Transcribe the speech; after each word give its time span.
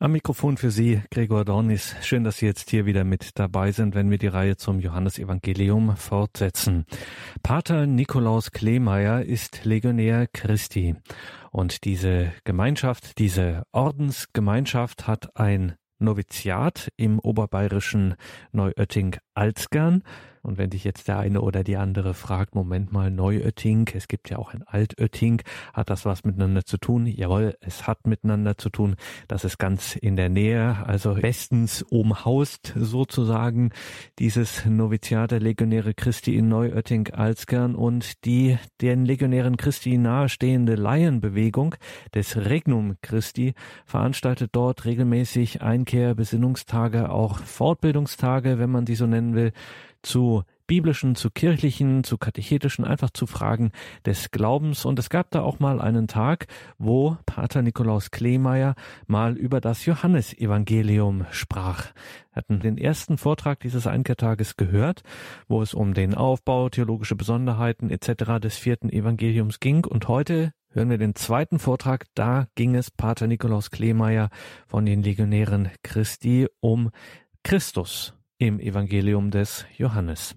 Am 0.00 0.12
Mikrofon 0.12 0.56
für 0.56 0.70
Sie, 0.70 1.02
Gregor 1.10 1.44
Dornis. 1.44 1.96
Schön, 2.02 2.22
dass 2.22 2.36
Sie 2.36 2.46
jetzt 2.46 2.70
hier 2.70 2.86
wieder 2.86 3.02
mit 3.02 3.36
dabei 3.36 3.72
sind, 3.72 3.96
wenn 3.96 4.12
wir 4.12 4.18
die 4.18 4.28
Reihe 4.28 4.56
zum 4.56 4.78
Johannesevangelium 4.78 5.96
fortsetzen. 5.96 6.86
Pater 7.42 7.84
Nikolaus 7.88 8.52
Kleemeyer 8.52 9.24
ist 9.24 9.64
Legionär 9.64 10.28
Christi. 10.28 10.94
Und 11.50 11.82
diese 11.84 12.30
Gemeinschaft, 12.44 13.18
diese 13.18 13.64
Ordensgemeinschaft 13.72 15.08
hat 15.08 15.34
ein 15.34 15.74
Noviziat 15.98 16.92
im 16.96 17.18
oberbayerischen 17.18 18.14
Neuötting-Alzgern. 18.52 20.04
Und 20.48 20.56
wenn 20.56 20.70
dich 20.70 20.82
jetzt 20.82 21.08
der 21.08 21.18
eine 21.18 21.42
oder 21.42 21.62
die 21.62 21.76
andere 21.76 22.14
fragt, 22.14 22.54
Moment 22.54 22.90
mal, 22.90 23.10
Neuötting, 23.10 23.90
es 23.94 24.08
gibt 24.08 24.30
ja 24.30 24.38
auch 24.38 24.54
ein 24.54 24.62
Altötting, 24.66 25.42
hat 25.74 25.90
das 25.90 26.06
was 26.06 26.24
miteinander 26.24 26.64
zu 26.64 26.78
tun? 26.78 27.04
Jawohl, 27.04 27.54
es 27.60 27.86
hat 27.86 28.06
miteinander 28.06 28.56
zu 28.56 28.70
tun. 28.70 28.96
Das 29.28 29.44
ist 29.44 29.58
ganz 29.58 29.94
in 29.94 30.16
der 30.16 30.30
Nähe, 30.30 30.86
also 30.86 31.16
bestens 31.16 31.82
umhaust 31.82 32.72
sozusagen 32.74 33.72
dieses 34.18 34.64
Noviziat 34.64 35.32
der 35.32 35.40
Legionäre 35.40 35.92
Christi 35.92 36.34
in 36.34 36.48
Neuötting-Alzgern 36.48 37.74
und 37.74 38.24
die 38.24 38.56
den 38.80 39.04
Legionären 39.04 39.58
Christi 39.58 39.98
nahestehende 39.98 40.76
Laienbewegung 40.76 41.74
des 42.14 42.38
Regnum 42.38 42.96
Christi 43.02 43.52
veranstaltet 43.84 44.52
dort 44.54 44.86
regelmäßig 44.86 45.60
Einkehr, 45.60 46.14
Besinnungstage, 46.14 47.10
auch 47.10 47.40
Fortbildungstage, 47.40 48.58
wenn 48.58 48.70
man 48.70 48.86
die 48.86 48.94
so 48.94 49.06
nennen 49.06 49.34
will, 49.34 49.52
zu 50.02 50.44
biblischen, 50.68 51.16
zu 51.16 51.30
kirchlichen, 51.30 52.04
zu 52.04 52.18
katechetischen, 52.18 52.84
einfach 52.84 53.10
zu 53.10 53.26
Fragen 53.26 53.72
des 54.06 54.30
Glaubens. 54.30 54.84
Und 54.84 54.98
es 55.00 55.10
gab 55.10 55.30
da 55.32 55.42
auch 55.42 55.58
mal 55.58 55.80
einen 55.80 56.06
Tag, 56.06 56.46
wo 56.76 57.16
Pater 57.26 57.62
Nikolaus 57.62 58.12
Kleemeyer 58.12 58.76
mal 59.08 59.36
über 59.36 59.60
das 59.60 59.84
Johannesevangelium 59.86 61.26
sprach. 61.30 61.86
Wir 62.30 62.36
hatten 62.36 62.60
den 62.60 62.78
ersten 62.78 63.18
Vortrag 63.18 63.60
dieses 63.60 63.86
Einkehrtages 63.88 64.56
gehört, 64.56 65.02
wo 65.48 65.62
es 65.62 65.74
um 65.74 65.94
den 65.94 66.14
Aufbau, 66.14 66.68
theologische 66.68 67.16
Besonderheiten 67.16 67.90
etc. 67.90 68.38
des 68.40 68.56
vierten 68.56 68.90
Evangeliums 68.90 69.58
ging. 69.58 69.84
Und 69.86 70.06
heute 70.06 70.52
hören 70.68 70.90
wir 70.90 70.98
den 70.98 71.14
zweiten 71.14 71.58
Vortrag. 71.58 72.04
Da 72.14 72.46
ging 72.54 72.74
es 72.74 72.90
Pater 72.90 73.26
Nikolaus 73.26 73.70
Kleemeyer 73.70 74.28
von 74.66 74.84
den 74.84 75.02
Legionären 75.02 75.70
Christi 75.82 76.46
um 76.60 76.90
Christus 77.42 78.17
im 78.38 78.60
Evangelium 78.60 79.30
des 79.30 79.66
Johannes. 79.76 80.36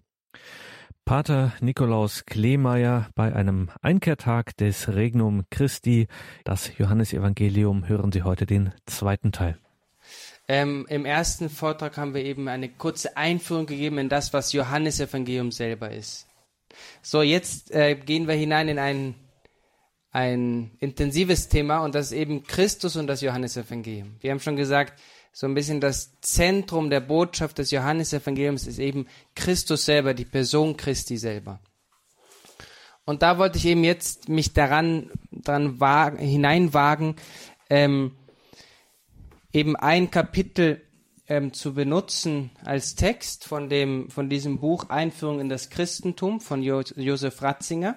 Pater 1.05 1.53
Nikolaus 1.61 2.25
Kleemeyer 2.25 3.09
bei 3.15 3.33
einem 3.35 3.69
Einkehrtag 3.81 4.55
des 4.57 4.87
Regnum 4.89 5.45
Christi, 5.49 6.07
das 6.43 6.77
Johannesevangelium, 6.77 7.87
hören 7.87 8.11
Sie 8.11 8.23
heute 8.23 8.45
den 8.45 8.73
zweiten 8.85 9.31
Teil. 9.31 9.57
Ähm, 10.47 10.85
Im 10.89 11.05
ersten 11.05 11.49
Vortrag 11.49 11.97
haben 11.97 12.13
wir 12.13 12.23
eben 12.23 12.47
eine 12.47 12.69
kurze 12.69 13.17
Einführung 13.17 13.65
gegeben 13.65 13.97
in 13.97 14.09
das, 14.09 14.33
was 14.33 14.53
Johannesevangelium 14.53 15.51
selber 15.51 15.91
ist. 15.91 16.27
So, 17.01 17.21
jetzt 17.21 17.71
äh, 17.71 17.95
gehen 17.95 18.27
wir 18.27 18.35
hinein 18.35 18.67
in 18.67 18.79
ein, 18.79 19.15
ein 20.11 20.71
intensives 20.79 21.49
Thema 21.49 21.79
und 21.79 21.95
das 21.95 22.07
ist 22.07 22.17
eben 22.17 22.43
Christus 22.43 22.95
und 22.95 23.07
das 23.07 23.21
Johannesevangelium. 23.21 24.15
Wir 24.19 24.31
haben 24.31 24.39
schon 24.39 24.55
gesagt, 24.55 24.99
so 25.31 25.47
ein 25.47 25.53
bisschen 25.53 25.79
das 25.79 26.19
Zentrum 26.21 26.89
der 26.89 26.99
Botschaft 26.99 27.57
des 27.57 27.71
Johannesevangeliums 27.71 28.67
ist 28.67 28.79
eben 28.79 29.07
Christus 29.35 29.85
selber, 29.85 30.13
die 30.13 30.25
Person 30.25 30.75
Christi 30.75 31.17
selber. 31.17 31.59
Und 33.05 33.23
da 33.23 33.37
wollte 33.37 33.57
ich 33.57 33.65
eben 33.65 33.83
jetzt 33.83 34.29
mich 34.29 34.53
daran, 34.53 35.09
daran 35.31 35.79
wagen, 35.79 36.17
hineinwagen, 36.17 37.15
ähm, 37.69 38.15
eben 39.53 39.75
ein 39.75 40.11
Kapitel 40.11 40.81
ähm, 41.27 41.53
zu 41.53 41.73
benutzen 41.73 42.51
als 42.63 42.95
Text 42.95 43.45
von 43.45 43.69
dem, 43.69 44.09
von 44.09 44.29
diesem 44.29 44.59
Buch 44.59 44.89
Einführung 44.89 45.39
in 45.39 45.49
das 45.49 45.69
Christentum 45.69 46.41
von 46.41 46.61
jo 46.61 46.81
Josef 46.95 47.41
Ratzinger. 47.41 47.95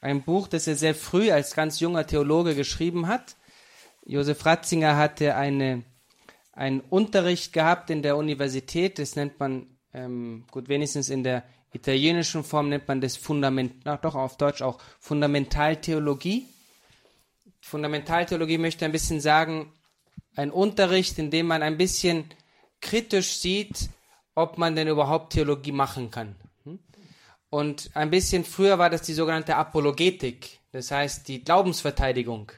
Ein 0.00 0.22
Buch, 0.22 0.46
das 0.46 0.66
er 0.66 0.76
sehr 0.76 0.94
früh 0.94 1.30
als 1.30 1.54
ganz 1.54 1.80
junger 1.80 2.06
Theologe 2.06 2.54
geschrieben 2.54 3.08
hat. 3.08 3.36
Josef 4.04 4.46
Ratzinger 4.46 4.96
hatte 4.96 5.34
eine 5.34 5.82
einen 6.56 6.80
Unterricht 6.80 7.52
gehabt 7.52 7.90
in 7.90 8.02
der 8.02 8.16
Universität, 8.16 8.98
das 8.98 9.14
nennt 9.14 9.38
man, 9.38 9.66
ähm, 9.92 10.44
gut, 10.50 10.68
wenigstens 10.68 11.10
in 11.10 11.22
der 11.22 11.44
italienischen 11.72 12.42
Form 12.42 12.70
nennt 12.70 12.88
man 12.88 13.00
das 13.00 13.16
Fundament, 13.16 13.74
ach, 13.84 14.00
doch 14.00 14.14
auf 14.14 14.38
Deutsch 14.38 14.62
auch 14.62 14.80
Fundamentaltheologie. 14.98 16.46
Fundamentaltheologie 17.60 18.58
möchte 18.58 18.86
ein 18.86 18.92
bisschen 18.92 19.20
sagen, 19.20 19.72
ein 20.34 20.50
Unterricht, 20.50 21.18
in 21.18 21.30
dem 21.30 21.46
man 21.46 21.62
ein 21.62 21.76
bisschen 21.76 22.24
kritisch 22.80 23.36
sieht, 23.36 23.90
ob 24.34 24.56
man 24.56 24.74
denn 24.76 24.88
überhaupt 24.88 25.34
Theologie 25.34 25.72
machen 25.72 26.10
kann. 26.10 26.36
Hm? 26.64 26.78
Und 27.50 27.90
ein 27.94 28.10
bisschen 28.10 28.44
früher 28.44 28.78
war 28.78 28.88
das 28.88 29.02
die 29.02 29.14
sogenannte 29.14 29.56
Apologetik, 29.56 30.60
das 30.72 30.90
heißt 30.90 31.28
die 31.28 31.44
Glaubensverteidigung. 31.44 32.52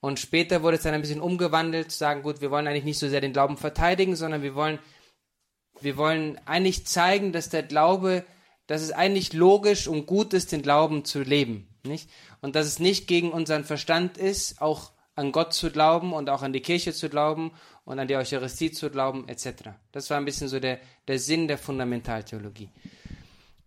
Und 0.00 0.20
später 0.20 0.62
wurde 0.62 0.76
es 0.76 0.82
dann 0.82 0.94
ein 0.94 1.00
bisschen 1.00 1.20
umgewandelt, 1.20 1.90
zu 1.90 1.98
sagen, 1.98 2.22
gut, 2.22 2.40
wir 2.40 2.50
wollen 2.50 2.66
eigentlich 2.66 2.84
nicht 2.84 2.98
so 2.98 3.08
sehr 3.08 3.20
den 3.20 3.32
Glauben 3.32 3.56
verteidigen, 3.56 4.14
sondern 4.14 4.42
wir 4.42 4.54
wollen, 4.54 4.78
wir 5.80 5.96
wollen 5.96 6.38
eigentlich 6.44 6.86
zeigen, 6.86 7.32
dass 7.32 7.48
der 7.48 7.62
Glaube, 7.62 8.24
dass 8.66 8.82
es 8.82 8.92
eigentlich 8.92 9.32
logisch 9.32 9.88
und 9.88 10.06
gut 10.06 10.34
ist, 10.34 10.52
den 10.52 10.62
Glauben 10.62 11.04
zu 11.04 11.22
leben, 11.22 11.68
nicht? 11.84 12.10
Und 12.40 12.56
dass 12.56 12.66
es 12.66 12.78
nicht 12.78 13.08
gegen 13.08 13.32
unseren 13.32 13.64
Verstand 13.64 14.18
ist, 14.18 14.60
auch 14.60 14.92
an 15.14 15.32
Gott 15.32 15.54
zu 15.54 15.70
glauben 15.70 16.12
und 16.12 16.28
auch 16.28 16.42
an 16.42 16.52
die 16.52 16.60
Kirche 16.60 16.92
zu 16.92 17.08
glauben 17.08 17.52
und 17.84 17.98
an 17.98 18.06
die 18.06 18.16
Eucharistie 18.16 18.70
zu 18.70 18.90
glauben, 18.90 19.26
etc. 19.28 19.70
Das 19.92 20.10
war 20.10 20.18
ein 20.18 20.26
bisschen 20.26 20.48
so 20.48 20.60
der, 20.60 20.78
der 21.08 21.18
Sinn 21.18 21.48
der 21.48 21.56
Fundamentaltheologie. 21.56 22.70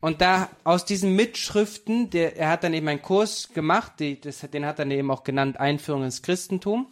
Und 0.02 0.22
da 0.22 0.50
aus 0.64 0.86
diesen 0.86 1.16
Mitschriften, 1.16 2.10
der, 2.10 2.38
er 2.38 2.50
hat 2.50 2.64
dann 2.64 2.74
eben 2.74 2.88
einen 2.88 3.02
Kurs 3.02 3.50
gemacht, 3.54 3.94
die, 4.00 4.20
das, 4.20 4.40
den 4.40 4.66
hat 4.66 4.80
er 4.80 4.86
dann 4.86 4.92
eben 4.92 5.12
auch 5.12 5.24
genannt 5.24 5.60
Einführung 5.60 6.04
ins 6.04 6.22
Christentum. 6.22 6.88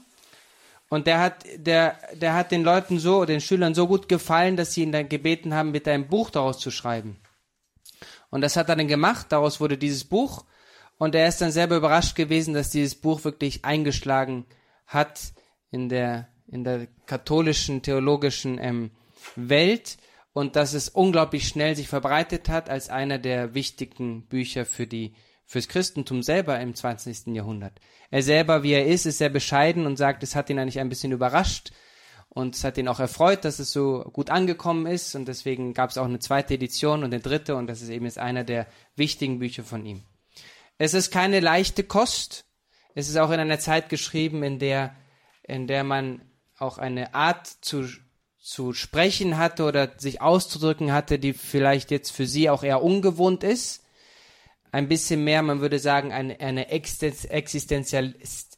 Und 0.89 1.07
der 1.07 1.19
hat, 1.19 1.45
der, 1.55 1.97
der 2.13 2.33
hat 2.33 2.51
den 2.51 2.63
Leuten 2.63 2.99
so, 2.99 3.25
den 3.25 3.41
Schülern 3.41 3.75
so 3.75 3.87
gut 3.87 4.07
gefallen, 4.09 4.55
dass 4.57 4.73
sie 4.73 4.83
ihn 4.83 4.91
dann 4.91 5.09
gebeten 5.09 5.53
haben, 5.53 5.71
bitte 5.71 5.91
ein 5.91 6.07
Buch 6.07 6.29
daraus 6.29 6.59
zu 6.59 6.71
schreiben. 6.71 7.17
Und 8.29 8.41
das 8.41 8.55
hat 8.57 8.69
er 8.69 8.75
dann 8.75 8.87
gemacht, 8.87 9.27
daraus 9.29 9.59
wurde 9.59 9.77
dieses 9.77 10.03
Buch. 10.03 10.45
Und 10.97 11.15
er 11.15 11.27
ist 11.27 11.41
dann 11.41 11.51
selber 11.51 11.77
überrascht 11.77 12.15
gewesen, 12.15 12.53
dass 12.53 12.69
dieses 12.69 12.95
Buch 12.95 13.23
wirklich 13.23 13.63
eingeschlagen 13.63 14.45
hat 14.85 15.19
in 15.71 15.89
der, 15.89 16.27
in 16.47 16.63
der 16.63 16.87
katholischen, 17.05 17.81
theologischen 17.81 18.57
ähm, 18.59 18.91
Welt 19.35 19.97
und 20.37 20.55
dass 20.55 20.73
es 20.73 20.87
unglaublich 20.87 21.47
schnell 21.47 21.75
sich 21.75 21.87
verbreitet 21.87 22.47
hat 22.47 22.69
als 22.69 22.89
einer 22.89 23.17
der 23.17 23.55
wichtigen 23.55 24.21
Bücher 24.27 24.67
für 24.67 24.85
die 24.85 25.15
fürs 25.47 25.67
Christentum 25.67 26.21
selber 26.21 26.59
im 26.59 26.75
20. 26.75 27.33
Jahrhundert. 27.35 27.79
Er 28.11 28.21
selber, 28.21 28.61
wie 28.61 28.73
er 28.73 28.85
ist, 28.85 29.07
ist 29.07 29.17
sehr 29.17 29.29
bescheiden 29.29 29.87
und 29.87 29.97
sagt, 29.97 30.21
es 30.21 30.35
hat 30.35 30.51
ihn 30.51 30.59
eigentlich 30.59 30.79
ein 30.79 30.89
bisschen 30.89 31.11
überrascht 31.11 31.71
und 32.29 32.55
es 32.55 32.63
hat 32.63 32.77
ihn 32.77 32.87
auch 32.87 32.99
erfreut, 32.99 33.45
dass 33.45 33.57
es 33.57 33.71
so 33.71 34.03
gut 34.13 34.29
angekommen 34.29 34.85
ist 34.85 35.15
und 35.15 35.27
deswegen 35.27 35.73
gab 35.73 35.89
es 35.89 35.97
auch 35.97 36.05
eine 36.05 36.19
zweite 36.19 36.53
Edition 36.53 36.99
und 37.03 37.11
eine 37.11 37.19
dritte 37.19 37.55
und 37.55 37.65
das 37.65 37.81
ist 37.81 37.89
eben 37.89 38.05
jetzt 38.05 38.19
einer 38.19 38.43
der 38.43 38.67
wichtigen 38.95 39.39
Bücher 39.39 39.63
von 39.63 39.83
ihm. 39.87 40.03
Es 40.77 40.93
ist 40.93 41.09
keine 41.09 41.39
leichte 41.39 41.83
Kost. 41.83 42.45
Es 42.93 43.09
ist 43.09 43.17
auch 43.17 43.31
in 43.31 43.39
einer 43.39 43.57
Zeit 43.57 43.89
geschrieben, 43.89 44.43
in 44.43 44.59
der, 44.59 44.95
in 45.41 45.65
der 45.65 45.83
man 45.83 46.21
auch 46.59 46.77
eine 46.77 47.15
Art 47.15 47.47
zu 47.47 47.87
zu 48.47 48.71
sprechen 48.71 49.37
hatte 49.37 49.65
oder 49.65 49.91
sich 49.97 50.21
auszudrücken 50.21 50.93
hatte, 50.93 51.19
die 51.19 51.33
vielleicht 51.33 51.91
jetzt 51.91 52.11
für 52.11 52.25
sie 52.25 52.49
auch 52.49 52.63
eher 52.63 52.81
ungewohnt 52.81 53.43
ist. 53.43 53.83
Ein 54.71 54.87
bisschen 54.87 55.25
mehr, 55.25 55.41
man 55.41 55.59
würde 55.59 55.79
sagen, 55.79 56.13
eine, 56.13 56.39
eine 56.39 56.69
existenziell, 56.69 58.15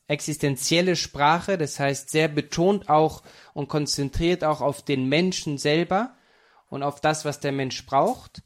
existenzielle 0.08 0.96
Sprache, 0.96 1.58
das 1.58 1.80
heißt 1.80 2.12
sehr 2.12 2.28
betont 2.28 2.88
auch 2.88 3.24
und 3.56 3.68
konzentriert 3.68 4.44
auch 4.44 4.62
auf 4.62 4.84
den 4.84 5.10
Menschen 5.10 5.58
selber 5.58 6.16
und 6.70 6.84
auf 6.84 7.02
das, 7.02 7.26
was 7.26 7.40
der 7.40 7.52
Mensch 7.52 7.88
braucht. 7.88 8.44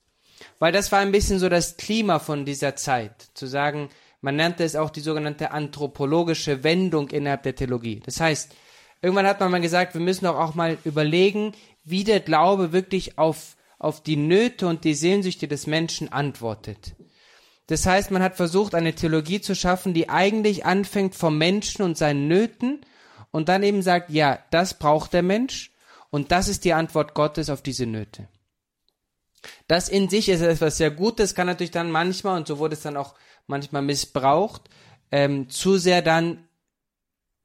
Weil 0.59 0.71
das 0.71 0.93
war 0.93 0.99
ein 0.99 1.11
bisschen 1.11 1.39
so 1.39 1.49
das 1.49 1.75
Klima 1.75 2.19
von 2.19 2.45
dieser 2.45 2.77
Zeit, 2.77 3.31
zu 3.33 3.47
sagen, 3.47 3.89
man 4.21 4.37
nannte 4.37 4.63
es 4.63 4.77
auch 4.77 4.91
die 4.91 5.01
sogenannte 5.01 5.51
anthropologische 5.51 6.63
Wendung 6.63 7.09
innerhalb 7.09 7.43
der 7.43 7.55
Theologie. 7.55 7.99
Das 8.05 8.21
heißt, 8.21 8.55
Irgendwann 9.03 9.27
hat 9.27 9.41
man 9.41 9.51
mal 9.51 9.59
gesagt, 9.59 9.95
wir 9.95 10.01
müssen 10.01 10.23
doch 10.23 10.39
auch 10.39 10.55
mal 10.55 10.77
überlegen, 10.85 11.51
wie 11.83 12.05
der 12.05 12.21
Glaube 12.21 12.71
wirklich 12.71 13.17
auf, 13.17 13.57
auf 13.77 14.01
die 14.01 14.15
Nöte 14.15 14.65
und 14.65 14.85
die 14.85 14.93
Sehnsüchte 14.93 15.49
des 15.49 15.67
Menschen 15.67 16.11
antwortet. 16.13 16.95
Das 17.67 17.85
heißt, 17.85 18.11
man 18.11 18.23
hat 18.23 18.37
versucht, 18.37 18.73
eine 18.73 18.95
Theologie 18.95 19.41
zu 19.41 19.55
schaffen, 19.55 19.93
die 19.93 20.07
eigentlich 20.07 20.65
anfängt 20.65 21.15
vom 21.15 21.37
Menschen 21.37 21.81
und 21.81 21.97
seinen 21.97 22.29
Nöten 22.29 22.79
und 23.29 23.49
dann 23.49 23.61
eben 23.63 23.81
sagt, 23.81 24.09
ja, 24.09 24.39
das 24.51 24.79
braucht 24.79 25.11
der 25.11 25.21
Mensch 25.21 25.73
und 26.09 26.31
das 26.31 26.47
ist 26.47 26.63
die 26.63 26.73
Antwort 26.73 27.13
Gottes 27.13 27.49
auf 27.49 27.61
diese 27.61 27.85
Nöte. 27.85 28.29
Das 29.67 29.89
in 29.89 30.07
sich 30.07 30.29
ist 30.29 30.39
etwas 30.39 30.77
sehr 30.77 30.91
Gutes, 30.91 31.35
kann 31.35 31.47
natürlich 31.47 31.71
dann 31.71 31.91
manchmal, 31.91 32.37
und 32.37 32.47
so 32.47 32.57
wurde 32.57 32.75
es 32.75 32.83
dann 32.83 32.95
auch 32.95 33.15
manchmal 33.47 33.81
missbraucht, 33.81 34.69
ähm, 35.11 35.49
zu 35.49 35.77
sehr 35.77 36.01
dann 36.01 36.47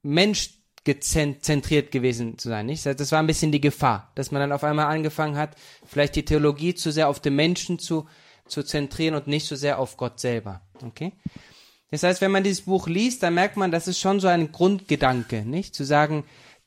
Mensch 0.01 0.58
zentriert 0.83 1.91
gewesen 1.91 2.37
zu 2.37 2.49
sein. 2.49 2.65
Nicht? 2.65 2.85
Das 2.85 3.11
war 3.11 3.19
ein 3.19 3.27
bisschen 3.27 3.51
die 3.51 3.61
Gefahr, 3.61 4.11
dass 4.15 4.31
man 4.31 4.41
dann 4.41 4.51
auf 4.51 4.63
einmal 4.63 4.85
angefangen 4.87 5.37
hat, 5.37 5.55
vielleicht 5.85 6.15
die 6.15 6.25
Theologie 6.25 6.73
zu 6.73 6.91
sehr 6.91 7.09
auf 7.09 7.19
den 7.19 7.35
Menschen 7.35 7.79
zu, 7.79 8.07
zu 8.47 8.63
zentrieren 8.63 9.15
und 9.15 9.27
nicht 9.27 9.47
so 9.47 9.55
sehr 9.55 9.79
auf 9.79 9.97
Gott 9.97 10.19
selber. 10.19 10.61
Okay? 10.83 11.13
Das 11.91 12.03
heißt, 12.03 12.21
wenn 12.21 12.31
man 12.31 12.43
dieses 12.43 12.61
Buch 12.61 12.87
liest, 12.87 13.23
dann 13.23 13.33
merkt 13.33 13.57
man, 13.57 13.71
das 13.71 13.87
ist 13.87 13.99
schon 13.99 14.19
so 14.19 14.27
ein 14.27 14.51
Grundgedanke, 14.51 15.43
nicht? 15.45 15.75
Zu 15.75 15.83
sagen, 15.83 16.23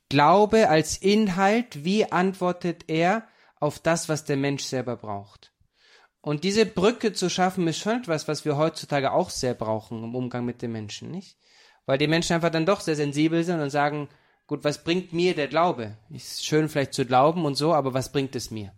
Glaube 0.09 0.69
als 0.69 0.99
Inhalt, 0.99 1.85
wie 1.85 2.11
antwortet 2.11 2.85
er 2.89 3.27
auf 3.61 3.79
das, 3.79 4.09
was 4.11 4.25
der 4.25 4.37
Mensch 4.37 4.65
selber 4.65 4.97
braucht? 4.97 5.53
Und 6.21 6.45
diese 6.45 6.67
Brücke 6.67 7.13
zu 7.13 7.31
schaffen, 7.31 7.67
ist 7.67 7.79
schon 7.79 8.01
etwas, 8.01 8.29
was 8.29 8.45
wir 8.45 8.57
heutzutage 8.57 9.13
auch 9.13 9.31
sehr 9.31 9.55
brauchen 9.55 10.05
im 10.05 10.15
Umgang 10.15 10.45
mit 10.45 10.61
den 10.61 10.71
Menschen, 10.73 11.11
nicht? 11.11 11.39
Weil 11.87 11.99
die 11.99 12.07
Menschen 12.07 12.35
einfach 12.35 12.51
dann 12.51 12.67
doch 12.67 12.81
sehr 12.81 12.97
sensibel 12.97 13.43
sind 13.45 13.61
und 13.61 13.71
sagen, 13.71 14.09
gut, 14.47 14.65
was 14.65 14.85
bringt 14.85 15.13
mir 15.13 15.35
der 15.35 15.49
Glaube? 15.49 15.97
Ist 16.11 16.45
schön 16.45 16.69
vielleicht 16.69 16.95
zu 16.95 17.05
glauben 17.05 17.45
und 17.45 17.55
so, 17.55 17.75
aber 17.75 17.95
was 17.95 18.13
bringt 18.13 18.37
es 18.37 18.51
mir? 18.51 18.73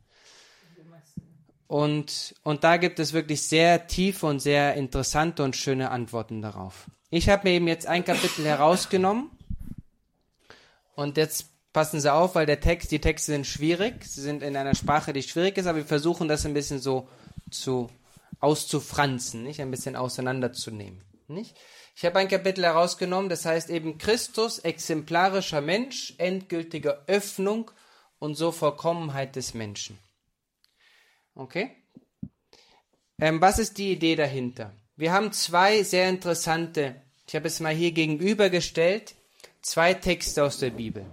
Und, 1.66 2.34
und 2.42 2.62
da 2.62 2.76
gibt 2.76 2.98
es 2.98 3.12
wirklich 3.12 3.42
sehr 3.42 3.86
tiefe 3.86 4.26
und 4.26 4.40
sehr 4.40 4.74
interessante 4.74 5.42
und 5.42 5.56
schöne 5.56 5.90
Antworten 5.90 6.42
darauf. 6.42 6.86
Ich 7.10 7.28
habe 7.28 7.48
mir 7.48 7.54
eben 7.54 7.68
jetzt 7.68 7.86
ein 7.86 8.04
Kapitel 8.04 8.44
herausgenommen 8.44 9.30
und 10.94 11.16
jetzt 11.16 11.46
passen 11.72 12.00
Sie 12.00 12.12
auf, 12.12 12.34
weil 12.34 12.46
der 12.46 12.60
Text, 12.60 12.90
die 12.92 13.00
Texte 13.00 13.32
sind 13.32 13.46
schwierig. 13.46 14.04
Sie 14.04 14.20
sind 14.20 14.42
in 14.42 14.56
einer 14.56 14.74
Sprache, 14.74 15.12
die 15.12 15.22
schwierig 15.22 15.58
ist, 15.58 15.66
aber 15.66 15.78
wir 15.78 15.84
versuchen 15.84 16.28
das 16.28 16.46
ein 16.46 16.54
bisschen 16.54 16.78
so 16.78 17.08
zu 17.50 17.90
auszufranzen, 18.40 19.42
nicht? 19.42 19.60
Ein 19.60 19.70
bisschen 19.70 19.96
auseinanderzunehmen, 19.96 21.02
nicht? 21.28 21.56
Ich 21.96 22.04
habe 22.04 22.18
ein 22.18 22.28
Kapitel 22.28 22.64
herausgenommen, 22.64 23.28
das 23.28 23.44
heißt 23.44 23.70
eben 23.70 23.98
Christus, 23.98 24.58
exemplarischer 24.58 25.60
Mensch, 25.60 26.14
endgültige 26.18 27.06
Öffnung 27.06 27.70
und 28.18 28.34
so 28.34 28.50
Vollkommenheit 28.50 29.36
des 29.36 29.54
Menschen. 29.54 29.98
Okay? 31.34 31.70
Ähm, 33.20 33.40
was 33.40 33.58
ist 33.58 33.78
die 33.78 33.92
Idee 33.92 34.16
dahinter? 34.16 34.72
Wir 34.96 35.12
haben 35.12 35.32
zwei 35.32 35.82
sehr 35.82 36.08
interessante, 36.08 37.00
ich 37.28 37.34
habe 37.36 37.46
es 37.46 37.60
mal 37.60 37.74
hier 37.74 37.92
gegenübergestellt, 37.92 39.14
zwei 39.62 39.94
Texte 39.94 40.42
aus 40.42 40.58
der 40.58 40.70
Bibel. 40.70 41.06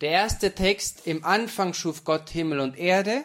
Der 0.00 0.10
erste 0.10 0.54
Text, 0.54 1.06
im 1.06 1.24
Anfang 1.24 1.74
schuf 1.74 2.04
Gott 2.04 2.30
Himmel 2.30 2.60
und 2.60 2.78
Erde 2.78 3.24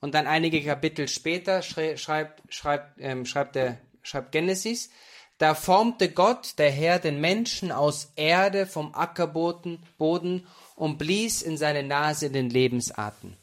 und 0.00 0.14
dann 0.14 0.26
einige 0.26 0.62
Kapitel 0.62 1.08
später 1.08 1.62
schreibt, 1.62 2.42
schreibt, 2.52 2.98
ähm, 2.98 3.26
schreibt, 3.26 3.54
der, 3.54 3.78
schreibt 4.02 4.32
Genesis, 4.32 4.90
da 5.38 5.54
formte 5.54 6.10
Gott, 6.10 6.58
der 6.58 6.70
Herr, 6.70 6.98
den 6.98 7.20
Menschen 7.20 7.72
aus 7.72 8.12
Erde 8.16 8.66
vom 8.66 8.94
Ackerboden 8.94 9.84
Boden 9.96 10.46
und 10.74 10.98
blies 10.98 11.42
in 11.42 11.56
seine 11.56 11.82
Nase 11.82 12.30
den 12.30 12.50
Lebensatem. 12.50 13.34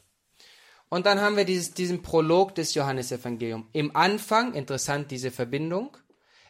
Und 0.89 1.05
dann 1.05 1.19
haben 1.19 1.35
wir 1.35 1.45
dieses, 1.45 1.73
diesen 1.73 2.01
Prolog 2.01 2.53
des 2.55 2.73
Johannesevangeliums. 2.73 3.65
Im 3.73 3.95
Anfang, 3.95 4.53
interessant 4.53 5.09
diese 5.11 5.31
Verbindung, 5.31 5.97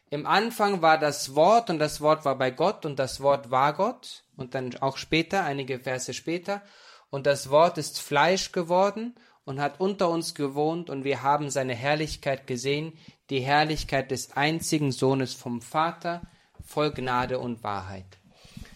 im 0.10 0.26
Anfang 0.26 0.82
war 0.82 1.00
das 1.00 1.36
Wort 1.36 1.70
und 1.70 1.80
das 1.80 2.02
Wort 2.02 2.26
war 2.26 2.38
bei 2.38 2.52
Gott 2.52 2.86
und 2.86 3.00
das 3.00 3.22
Wort 3.22 3.50
war 3.50 3.74
Gott 3.74 4.24
und 4.36 4.54
dann 4.54 4.76
auch 4.78 4.98
später, 4.98 5.44
einige 5.44 5.80
Verse 5.80 6.14
später, 6.14 6.62
und 7.10 7.26
das 7.26 7.50
Wort 7.50 7.78
ist 7.78 8.00
Fleisch 8.00 8.52
geworden 8.52 9.16
und 9.46 9.60
hat 9.60 9.80
unter 9.80 10.10
uns 10.10 10.36
gewohnt 10.36 10.90
und 10.90 11.04
wir 11.04 11.24
haben 11.24 11.50
seine 11.50 11.74
Herrlichkeit 11.74 12.46
gesehen, 12.46 12.94
die 13.30 13.42
Herrlichkeit 13.42 14.12
des 14.12 14.34
einzigen 14.34 14.92
Sohnes 14.92 15.34
vom 15.34 15.62
Vater, 15.62 16.22
voll 16.64 16.92
Gnade 16.92 17.40
und 17.40 17.64
Wahrheit. 17.64 18.06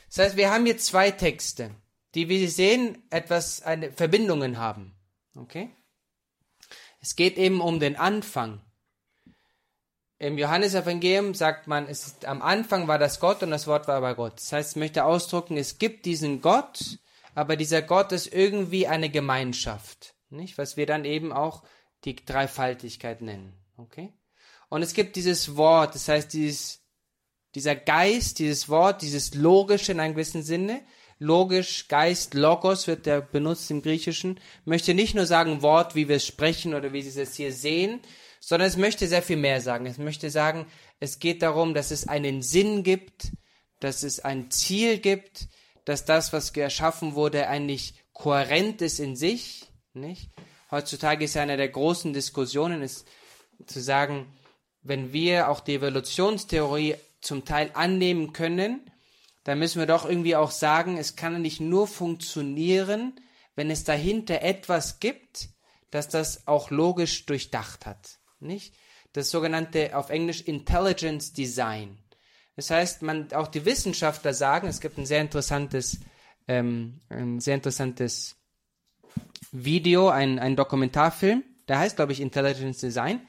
Das 0.07 0.19
heißt, 0.19 0.37
wir 0.37 0.51
haben 0.51 0.65
hier 0.65 0.77
zwei 0.77 1.11
Texte, 1.11 1.71
die, 2.15 2.29
wie 2.29 2.39
Sie 2.39 2.47
sehen, 2.47 3.03
etwas, 3.09 3.61
eine 3.61 3.91
Verbindungen 3.91 4.57
haben. 4.57 4.95
Okay? 5.35 5.69
Es 7.01 7.15
geht 7.15 7.37
eben 7.37 7.61
um 7.61 7.79
den 7.79 7.95
Anfang. 7.95 8.61
Im 10.17 10.37
Johannesevangelium 10.37 11.33
sagt 11.33 11.67
man, 11.67 11.87
es 11.87 12.07
ist, 12.07 12.25
am 12.25 12.41
Anfang 12.41 12.87
war 12.87 12.99
das 12.99 13.21
Gott 13.21 13.41
und 13.41 13.51
das 13.51 13.67
Wort 13.67 13.87
war 13.87 14.01
bei 14.01 14.13
Gott. 14.15 14.37
Das 14.37 14.51
heißt, 14.51 14.71
ich 14.71 14.79
möchte 14.79 15.05
ausdrücken, 15.05 15.55
es 15.55 15.77
gibt 15.77 16.05
diesen 16.05 16.41
Gott, 16.41 16.99
aber 17.35 17.55
dieser 17.55 17.81
Gott 17.81 18.11
ist 18.11 18.27
irgendwie 18.27 18.85
eine 18.87 19.09
Gemeinschaft, 19.09 20.15
nicht? 20.29 20.57
Was 20.57 20.75
wir 20.75 20.85
dann 20.85 21.05
eben 21.05 21.31
auch 21.31 21.63
die 22.03 22.15
Dreifaltigkeit 22.15 23.21
nennen. 23.21 23.53
Okay? 23.77 24.11
Und 24.69 24.83
es 24.83 24.93
gibt 24.93 25.15
dieses 25.15 25.57
Wort, 25.57 25.95
das 25.95 26.07
heißt 26.07 26.33
dieses, 26.33 26.81
dieser 27.55 27.75
Geist, 27.75 28.39
dieses 28.39 28.69
Wort, 28.69 29.01
dieses 29.01 29.33
Logische 29.33 29.91
in 29.91 29.99
einem 29.99 30.13
gewissen 30.13 30.43
Sinne, 30.43 30.81
logisch, 31.17 31.87
Geist, 31.87 32.33
Logos 32.33 32.87
wird 32.87 33.05
der 33.05 33.21
benutzt 33.21 33.69
im 33.71 33.81
Griechischen, 33.81 34.39
möchte 34.65 34.93
nicht 34.93 35.15
nur 35.15 35.25
sagen 35.25 35.61
Wort, 35.61 35.95
wie 35.95 36.07
wir 36.07 36.17
es 36.17 36.25
sprechen 36.25 36.73
oder 36.73 36.93
wie 36.93 37.01
Sie 37.01 37.19
es 37.19 37.35
hier 37.35 37.51
sehen, 37.51 37.99
sondern 38.39 38.67
es 38.67 38.77
möchte 38.77 39.07
sehr 39.07 39.21
viel 39.21 39.37
mehr 39.37 39.59
sagen. 39.61 39.85
Es 39.85 39.97
möchte 39.97 40.29
sagen, 40.29 40.65
es 40.99 41.19
geht 41.19 41.41
darum, 41.41 41.73
dass 41.73 41.91
es 41.91 42.07
einen 42.07 42.41
Sinn 42.41 42.83
gibt, 42.83 43.31
dass 43.79 44.03
es 44.03 44.19
ein 44.19 44.49
Ziel 44.51 44.99
gibt, 44.99 45.47
dass 45.85 46.05
das, 46.05 46.31
was 46.31 46.51
erschaffen 46.51 47.15
wurde, 47.15 47.47
eigentlich 47.47 47.95
kohärent 48.13 48.81
ist 48.81 48.99
in 48.99 49.15
sich, 49.15 49.65
nicht? 49.93 50.29
Heutzutage 50.71 51.25
ist 51.25 51.35
eine 51.35 51.57
der 51.57 51.69
großen 51.69 52.13
Diskussionen, 52.13 52.83
ist 52.83 53.07
zu 53.65 53.81
sagen, 53.81 54.27
wenn 54.81 55.13
wir 55.13 55.49
auch 55.49 55.59
die 55.59 55.75
Evolutionstheorie 55.75 56.95
zum 57.21 57.45
Teil 57.45 57.71
annehmen 57.73 58.33
können, 58.33 58.81
dann 59.43 59.59
müssen 59.59 59.79
wir 59.79 59.87
doch 59.87 60.05
irgendwie 60.05 60.35
auch 60.35 60.51
sagen, 60.51 60.97
es 60.97 61.15
kann 61.15 61.41
nicht 61.41 61.59
nur 61.59 61.87
funktionieren, 61.87 63.19
wenn 63.55 63.71
es 63.71 63.83
dahinter 63.83 64.41
etwas 64.41 64.99
gibt, 64.99 65.49
dass 65.91 66.07
das 66.07 66.47
auch 66.47 66.69
logisch 66.69 67.25
durchdacht 67.25 67.85
hat, 67.85 68.19
nicht? 68.39 68.75
Das 69.13 69.31
sogenannte 69.31 69.97
auf 69.97 70.11
Englisch 70.11 70.41
Intelligence 70.41 71.33
Design. 71.33 71.97
Das 72.55 72.69
heißt, 72.69 73.01
man 73.01 73.31
auch 73.33 73.47
die 73.47 73.65
Wissenschaftler 73.65 74.33
sagen, 74.33 74.67
es 74.67 74.81
gibt 74.81 74.97
ein 74.97 75.05
sehr 75.05 75.21
interessantes, 75.21 75.99
ähm, 76.47 76.99
ein 77.09 77.39
sehr 77.39 77.55
interessantes 77.55 78.35
Video, 79.51 80.09
ein, 80.09 80.37
ein 80.37 80.55
Dokumentarfilm, 80.55 81.43
der 81.67 81.79
heißt, 81.79 81.95
glaube 81.95 82.11
ich, 82.11 82.21
Intelligence 82.21 82.77
Design 82.79 83.21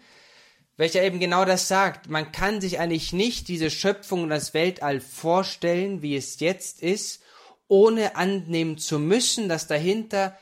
welcher 0.80 1.02
eben 1.02 1.20
genau 1.20 1.44
das 1.44 1.68
sagt. 1.68 2.08
Man 2.08 2.32
kann 2.32 2.62
sich 2.62 2.78
eigentlich 2.78 3.12
nicht 3.12 3.48
diese 3.48 3.70
Schöpfung 3.70 4.22
und 4.22 4.30
das 4.30 4.54
Weltall 4.54 5.00
vorstellen, 5.00 6.00
wie 6.00 6.16
es 6.16 6.40
jetzt 6.40 6.82
ist, 6.82 7.22
ohne 7.68 8.16
annehmen 8.16 8.78
zu 8.78 8.98
müssen, 8.98 9.50
dass 9.50 9.66
dahinter 9.66 10.38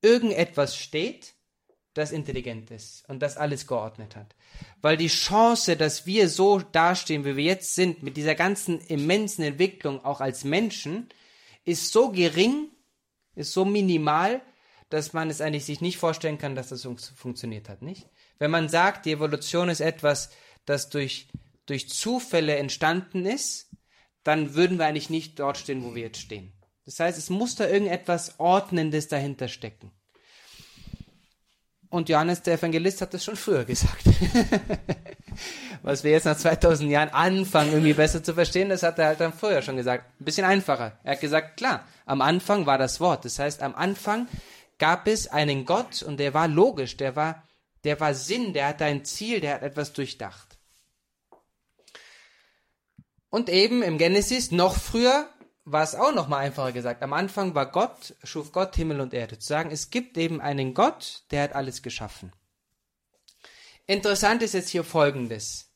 irgendetwas 0.00 0.74
steht, 0.74 1.34
das 1.92 2.12
intelligent 2.12 2.70
ist 2.70 3.06
und 3.10 3.20
das 3.20 3.36
alles 3.36 3.66
geordnet 3.66 4.16
hat. 4.16 4.34
Weil 4.80 4.96
die 4.96 5.08
Chance, 5.08 5.76
dass 5.76 6.06
wir 6.06 6.30
so 6.30 6.60
dastehen, 6.60 7.26
wie 7.26 7.36
wir 7.36 7.44
jetzt 7.44 7.74
sind, 7.74 8.02
mit 8.02 8.16
dieser 8.16 8.34
ganzen 8.34 8.80
immensen 8.80 9.42
Entwicklung 9.42 10.02
auch 10.02 10.22
als 10.22 10.44
Menschen, 10.44 11.10
ist 11.66 11.92
so 11.92 12.10
gering, 12.10 12.70
ist 13.34 13.52
so 13.52 13.66
minimal, 13.66 14.40
dass 14.88 15.12
man 15.12 15.28
es 15.28 15.42
eigentlich 15.42 15.66
sich 15.66 15.82
nicht 15.82 15.98
vorstellen 15.98 16.38
kann, 16.38 16.54
dass 16.54 16.70
das 16.70 16.88
funktioniert 17.16 17.68
hat, 17.68 17.82
nicht? 17.82 18.08
Wenn 18.38 18.50
man 18.50 18.68
sagt, 18.68 19.06
die 19.06 19.12
Evolution 19.12 19.68
ist 19.68 19.80
etwas, 19.80 20.30
das 20.66 20.88
durch, 20.88 21.28
durch 21.66 21.88
Zufälle 21.88 22.56
entstanden 22.56 23.26
ist, 23.26 23.70
dann 24.22 24.54
würden 24.54 24.78
wir 24.78 24.86
eigentlich 24.86 25.10
nicht 25.10 25.38
dort 25.38 25.58
stehen, 25.58 25.84
wo 25.84 25.94
wir 25.94 26.02
jetzt 26.02 26.20
stehen. 26.20 26.52
Das 26.84 27.00
heißt, 27.00 27.18
es 27.18 27.30
muss 27.30 27.54
da 27.54 27.66
irgendetwas 27.66 28.38
Ordnendes 28.38 29.08
dahinter 29.08 29.48
stecken. 29.48 29.90
Und 31.94 32.08
Johannes 32.08 32.42
der 32.42 32.54
Evangelist 32.54 33.00
hat 33.02 33.14
das 33.14 33.24
schon 33.24 33.36
früher 33.36 33.64
gesagt. 33.64 34.02
Was 35.82 36.02
wir 36.02 36.10
jetzt 36.10 36.24
nach 36.24 36.36
2000 36.36 36.90
Jahren 36.90 37.10
anfangen, 37.10 37.70
irgendwie 37.70 37.92
besser 37.92 38.22
zu 38.22 38.34
verstehen, 38.34 38.68
das 38.68 38.82
hat 38.82 38.98
er 38.98 39.06
halt 39.06 39.20
dann 39.20 39.32
früher 39.32 39.62
schon 39.62 39.76
gesagt. 39.76 40.04
Ein 40.20 40.24
bisschen 40.24 40.44
einfacher. 40.44 40.98
Er 41.04 41.12
hat 41.12 41.20
gesagt, 41.20 41.56
klar, 41.56 41.86
am 42.04 42.20
Anfang 42.20 42.66
war 42.66 42.78
das 42.78 42.98
Wort. 42.98 43.24
Das 43.24 43.38
heißt, 43.38 43.62
am 43.62 43.76
Anfang 43.76 44.26
gab 44.78 45.06
es 45.06 45.28
einen 45.28 45.64
Gott 45.64 46.02
und 46.02 46.18
der 46.18 46.34
war 46.34 46.48
logisch, 46.48 46.96
der 46.96 47.14
war 47.14 47.44
der 47.84 48.00
war 48.00 48.14
Sinn, 48.14 48.52
der 48.52 48.68
hat 48.68 48.82
ein 48.82 49.04
Ziel, 49.04 49.40
der 49.40 49.54
hat 49.54 49.62
etwas 49.62 49.92
durchdacht. 49.92 50.58
Und 53.30 53.48
eben 53.48 53.82
im 53.82 53.98
Genesis 53.98 54.50
noch 54.50 54.76
früher 54.76 55.28
war 55.64 55.82
es 55.82 55.94
auch 55.94 56.14
noch 56.14 56.28
mal 56.28 56.38
einfacher 56.38 56.72
gesagt. 56.72 57.02
Am 57.02 57.12
Anfang 57.12 57.54
war 57.54 57.70
Gott, 57.70 58.14
schuf 58.22 58.52
Gott 58.52 58.76
Himmel 58.76 59.00
und 59.00 59.14
Erde. 59.14 59.38
Zu 59.38 59.48
sagen, 59.48 59.70
es 59.70 59.90
gibt 59.90 60.16
eben 60.18 60.40
einen 60.40 60.74
Gott, 60.74 61.24
der 61.30 61.42
hat 61.42 61.54
alles 61.54 61.82
geschaffen. 61.82 62.32
Interessant 63.86 64.42
ist 64.42 64.54
jetzt 64.54 64.70
hier 64.70 64.84
Folgendes. 64.84 65.72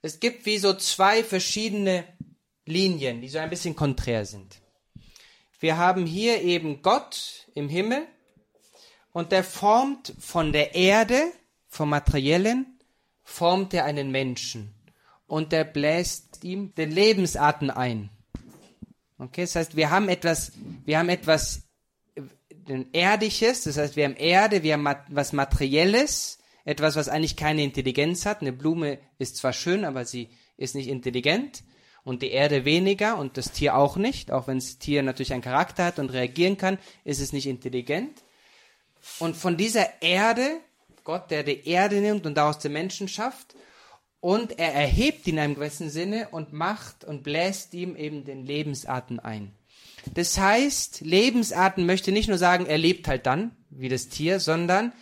Es 0.00 0.18
gibt 0.18 0.44
wie 0.44 0.58
so 0.58 0.74
zwei 0.74 1.22
verschiedene 1.22 2.04
Linien, 2.64 3.20
die 3.20 3.28
so 3.28 3.38
ein 3.38 3.50
bisschen 3.50 3.76
konträr 3.76 4.26
sind. 4.26 4.60
Wir 5.60 5.76
haben 5.76 6.06
hier 6.06 6.42
eben 6.42 6.82
Gott 6.82 7.46
im 7.54 7.68
Himmel 7.68 8.06
und 9.12 9.32
der 9.32 9.44
formt 9.44 10.14
von 10.18 10.52
der 10.52 10.74
Erde, 10.74 11.32
vom 11.68 11.90
Materiellen, 11.90 12.78
formt 13.22 13.74
er 13.74 13.84
einen 13.84 14.10
Menschen. 14.10 14.74
Und 15.26 15.52
der 15.52 15.64
bläst 15.64 16.44
ihm 16.44 16.74
den 16.74 16.90
Lebensatem 16.90 17.70
ein. 17.70 18.10
Okay, 19.18 19.42
das 19.42 19.54
heißt, 19.54 19.76
wir 19.76 19.90
haben 19.90 20.08
etwas, 20.08 20.52
wir 20.84 20.98
haben 20.98 21.08
etwas 21.08 21.62
äh, 22.16 22.84
Erdisches, 22.92 23.64
das 23.64 23.78
heißt, 23.78 23.96
wir 23.96 24.04
haben 24.04 24.16
Erde, 24.16 24.62
wir 24.62 24.74
haben 24.74 24.88
was 25.08 25.32
Materielles, 25.32 26.38
etwas, 26.64 26.96
was 26.96 27.08
eigentlich 27.08 27.36
keine 27.36 27.62
Intelligenz 27.62 28.26
hat. 28.26 28.40
Eine 28.40 28.52
Blume 28.52 28.98
ist 29.18 29.36
zwar 29.36 29.52
schön, 29.52 29.84
aber 29.84 30.04
sie 30.04 30.30
ist 30.56 30.74
nicht 30.74 30.88
intelligent 30.88 31.62
und 32.04 32.22
die 32.22 32.30
Erde 32.30 32.64
weniger 32.64 33.16
und 33.18 33.36
das 33.36 33.52
Tier 33.52 33.76
auch 33.76 33.96
nicht. 33.96 34.32
Auch 34.32 34.48
wenn 34.48 34.58
das 34.58 34.78
Tier 34.78 35.02
natürlich 35.02 35.32
einen 35.32 35.42
Charakter 35.42 35.84
hat 35.84 35.98
und 35.98 36.12
reagieren 36.12 36.56
kann, 36.56 36.78
ist 37.04 37.20
es 37.20 37.32
nicht 37.32 37.46
intelligent. 37.46 38.22
Und 39.18 39.36
von 39.36 39.56
dieser 39.56 40.02
Erde, 40.02 40.60
Gott, 41.04 41.30
der 41.30 41.42
die 41.42 41.66
Erde 41.66 42.00
nimmt 42.00 42.26
und 42.26 42.34
daraus 42.36 42.58
den 42.58 42.72
Menschen 42.72 43.08
schafft, 43.08 43.54
und 44.20 44.60
er 44.60 44.72
erhebt 44.72 45.26
ihn 45.26 45.34
in 45.34 45.40
einem 45.40 45.54
gewissen 45.56 45.90
Sinne 45.90 46.28
und 46.30 46.52
macht 46.52 47.04
und 47.04 47.24
bläst 47.24 47.74
ihm 47.74 47.96
eben 47.96 48.24
den 48.24 48.46
Lebensatem 48.46 49.18
ein. 49.18 49.52
Das 50.14 50.38
heißt, 50.38 51.00
Lebensatem 51.00 51.86
möchte 51.86 52.12
nicht 52.12 52.28
nur 52.28 52.38
sagen, 52.38 52.66
er 52.66 52.78
lebt 52.78 53.08
halt 53.08 53.26
dann, 53.26 53.56
wie 53.70 53.88
das 53.88 54.08
Tier, 54.08 54.38
sondern 54.40 54.92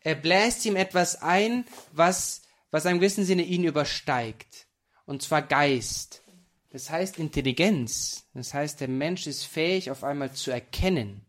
er 0.00 0.14
bläst 0.14 0.64
ihm 0.66 0.76
etwas 0.76 1.22
ein, 1.22 1.64
was, 1.92 2.42
was 2.70 2.84
in 2.84 2.90
einem 2.90 3.00
gewissen 3.00 3.24
Sinne 3.24 3.42
ihn 3.42 3.64
übersteigt. 3.64 4.66
Und 5.04 5.22
zwar 5.22 5.42
Geist. 5.42 6.22
Das 6.70 6.90
heißt 6.90 7.18
Intelligenz. 7.18 8.28
Das 8.34 8.54
heißt, 8.54 8.80
der 8.80 8.88
Mensch 8.88 9.26
ist 9.26 9.44
fähig, 9.44 9.90
auf 9.90 10.04
einmal 10.04 10.32
zu 10.32 10.50
erkennen. 10.50 11.25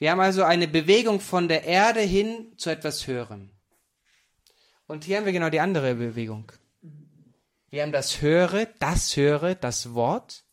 Wir 0.00 0.12
haben 0.12 0.20
also 0.20 0.44
eine 0.44 0.66
Bewegung 0.66 1.20
von 1.20 1.46
der 1.46 1.64
Erde 1.64 2.00
hin 2.00 2.54
zu 2.56 2.70
etwas 2.70 3.06
Höherem. 3.06 3.50
Und 4.86 5.04
hier 5.04 5.18
haben 5.18 5.26
wir 5.26 5.32
genau 5.34 5.50
die 5.50 5.60
andere 5.60 5.94
Bewegung. 5.94 6.50
Wir 7.68 7.82
haben 7.82 7.92
das 7.92 8.22
Höre, 8.22 8.64
das 8.78 9.14
Höre, 9.14 9.54
das 9.54 9.92
Wort, 9.92 10.44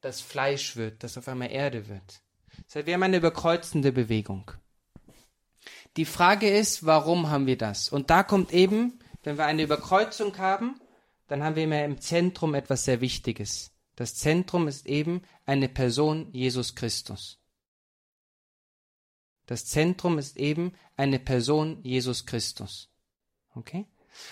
das 0.00 0.22
Fleisch 0.22 0.76
wird, 0.76 1.04
das 1.04 1.18
auf 1.18 1.28
einmal 1.28 1.52
Erde 1.52 1.88
wird. 1.88 2.22
Das 2.64 2.76
heißt, 2.76 2.86
wir 2.86 2.94
haben 2.94 3.02
eine 3.02 3.18
überkreuzende 3.18 3.92
Bewegung. 3.92 4.50
Die 5.98 6.06
Frage 6.06 6.48
ist, 6.48 6.86
warum 6.86 7.28
haben 7.28 7.46
wir 7.46 7.58
das? 7.58 7.90
Und 7.90 8.08
da 8.08 8.22
kommt 8.22 8.50
eben, 8.54 8.98
wenn 9.24 9.36
wir 9.36 9.44
eine 9.44 9.62
Überkreuzung 9.62 10.38
haben, 10.38 10.80
dann 11.28 11.44
haben 11.44 11.54
wir 11.54 11.64
immer 11.64 11.84
im 11.84 12.00
Zentrum 12.00 12.54
etwas 12.54 12.86
sehr 12.86 13.02
Wichtiges. 13.02 13.72
Das 13.94 14.14
Zentrum 14.14 14.68
ist 14.68 14.86
eben 14.86 15.20
eine 15.44 15.68
Person 15.68 16.32
Jesus 16.32 16.74
Christus. 16.74 17.42
Das 19.46 19.66
Zentrum 19.66 20.18
ist 20.18 20.36
eben 20.36 20.72
eine 20.96 21.18
Person 21.18 21.78
Jesus 21.82 22.26
Christus. 22.26 22.90
Okay? 23.54 23.86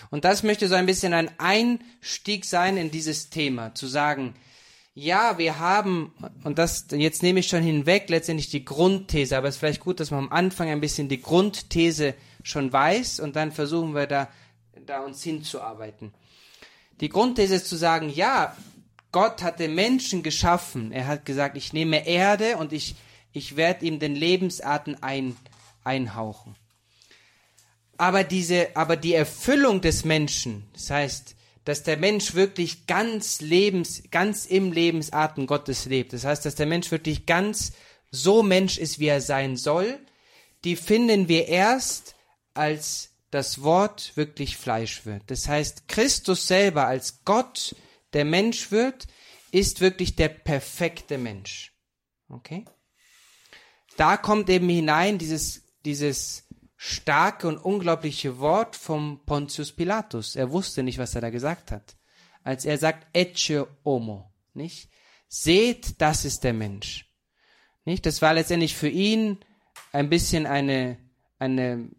Und 0.09 0.25
das 0.25 0.43
möchte 0.43 0.67
so 0.67 0.75
ein 0.75 0.85
bisschen 0.85 1.13
ein 1.13 1.31
Einstieg 1.39 2.45
sein 2.45 2.77
in 2.77 2.91
dieses 2.91 3.29
Thema, 3.29 3.73
zu 3.75 3.87
sagen, 3.87 4.35
ja, 4.97 5.37
wir 5.37 5.59
haben, 5.59 6.13
und 6.45 6.57
das, 6.57 6.87
jetzt 6.91 7.21
nehme 7.21 7.41
ich 7.41 7.47
schon 7.47 7.61
hinweg, 7.61 8.09
letztendlich 8.09 8.49
die 8.49 8.63
Grundthese, 8.63 9.37
aber 9.37 9.49
es 9.49 9.55
ist 9.55 9.59
vielleicht 9.59 9.81
gut, 9.81 9.99
dass 9.99 10.09
man 10.09 10.25
am 10.25 10.31
Anfang 10.31 10.69
ein 10.69 10.79
bisschen 10.79 11.09
die 11.09 11.21
Grundthese 11.21 12.15
schon 12.43 12.71
weiß 12.71 13.19
und 13.19 13.35
dann 13.35 13.51
versuchen 13.51 13.93
wir 13.93 14.07
da, 14.07 14.29
da 14.85 15.01
uns 15.01 15.21
hinzuarbeiten. 15.21 16.13
Die 17.01 17.09
Grundthese 17.09 17.55
ist 17.55 17.67
zu 17.67 17.75
sagen, 17.75 18.09
ja, 18.09 18.55
Gott 19.11 19.43
hat 19.43 19.59
den 19.59 19.75
Menschen 19.75 20.23
geschaffen. 20.23 20.93
Er 20.93 21.07
hat 21.07 21.25
gesagt, 21.25 21.57
ich 21.57 21.73
nehme 21.73 22.07
Erde 22.07 22.55
und 22.57 22.71
ich, 22.71 22.95
ich 23.35 23.57
werde 23.57 23.85
ihm 23.85 23.99
den 23.99 24.15
Lebensarten 24.15 25.01
ein, 25.03 25.35
einhauchen. 25.83 26.55
Aber 27.97 28.23
diese, 28.23 28.75
aber 28.75 28.95
die 28.95 29.13
Erfüllung 29.13 29.81
des 29.81 30.05
Menschen, 30.05 30.67
das 30.73 30.89
heißt, 30.89 31.35
dass 31.65 31.83
der 31.83 31.97
Mensch 31.97 32.33
wirklich 32.35 32.87
ganz 32.87 33.41
lebens, 33.41 34.03
ganz 34.11 34.45
im 34.45 34.71
Lebensatem 34.71 35.47
Gottes 35.47 35.85
lebt. 35.85 36.13
Das 36.13 36.23
heißt, 36.23 36.45
dass 36.45 36.55
der 36.55 36.65
Mensch 36.65 36.91
wirklich 36.91 37.25
ganz 37.25 37.73
so 38.11 38.43
Mensch 38.43 38.77
ist, 38.77 38.99
wie 38.99 39.07
er 39.07 39.21
sein 39.21 39.57
soll. 39.57 39.99
Die 40.63 40.75
finden 40.75 41.27
wir 41.27 41.47
erst, 41.47 42.15
als 42.53 43.11
das 43.31 43.63
Wort 43.63 44.15
wirklich 44.15 44.57
Fleisch 44.57 45.05
wird. 45.05 45.23
Das 45.27 45.47
heißt, 45.47 45.87
Christus 45.87 46.47
selber 46.47 46.87
als 46.87 47.23
Gott, 47.25 47.75
der 48.13 48.25
Mensch 48.25 48.71
wird, 48.71 49.07
ist 49.51 49.81
wirklich 49.81 50.15
der 50.15 50.29
perfekte 50.29 51.17
Mensch. 51.17 51.73
Okay? 52.29 52.65
Da 53.97 54.17
kommt 54.17 54.49
eben 54.49 54.67
hinein 54.69 55.17
dieses, 55.17 55.63
dieses 55.85 56.47
starke 56.75 57.47
und 57.47 57.57
unglaubliche 57.57 58.39
Wort 58.39 58.75
vom 58.75 59.21
Pontius 59.25 59.71
Pilatus. 59.71 60.35
Er 60.35 60.51
wusste 60.51 60.83
nicht, 60.83 60.97
was 60.97 61.15
er 61.15 61.21
da 61.21 61.29
gesagt 61.29 61.71
hat. 61.71 61.95
Als 62.43 62.65
er 62.65 62.77
sagt, 62.77 63.07
Ecce 63.13 63.67
homo, 63.83 64.31
nicht? 64.53 64.89
Seht, 65.27 65.99
das 65.99 66.25
ist 66.25 66.43
der 66.43 66.53
Mensch. 66.53 67.09
Nicht? 67.85 68.05
Das 68.05 68.21
war 68.21 68.33
letztendlich 68.33 68.75
für 68.75 68.89
ihn 68.89 69.39
ein 69.91 70.09
bisschen 70.09 70.45
eine, 70.45 70.97
eine, 71.39 71.89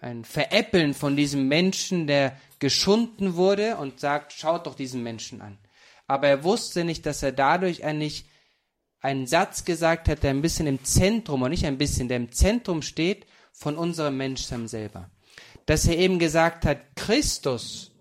ein 0.00 0.24
Veräppeln 0.24 0.94
von 0.94 1.16
diesem 1.16 1.48
Menschen, 1.48 2.06
der 2.06 2.36
geschunden 2.58 3.34
wurde 3.34 3.76
und 3.76 4.00
sagt, 4.00 4.32
schaut 4.32 4.66
doch 4.66 4.74
diesen 4.74 5.02
Menschen 5.02 5.42
an. 5.42 5.58
Aber 6.06 6.28
er 6.28 6.44
wusste 6.44 6.84
nicht, 6.84 7.04
dass 7.06 7.22
er 7.22 7.32
dadurch 7.32 7.84
eigentlich 7.84 8.24
einen 9.00 9.26
Satz 9.26 9.64
gesagt 9.64 10.08
hat, 10.08 10.22
der 10.22 10.30
ein 10.30 10.42
bisschen 10.42 10.66
im 10.66 10.84
Zentrum, 10.84 11.42
und 11.42 11.50
nicht 11.50 11.66
ein 11.66 11.78
bisschen, 11.78 12.08
der 12.08 12.18
im 12.18 12.32
Zentrum 12.32 12.82
steht 12.82 13.26
von 13.52 13.76
unserem 13.76 14.16
Menschsein 14.16 14.68
selber. 14.68 15.10
Dass 15.66 15.86
er 15.86 15.98
eben 15.98 16.18
gesagt 16.18 16.64
hat, 16.64 16.96
Christus, 16.96 17.92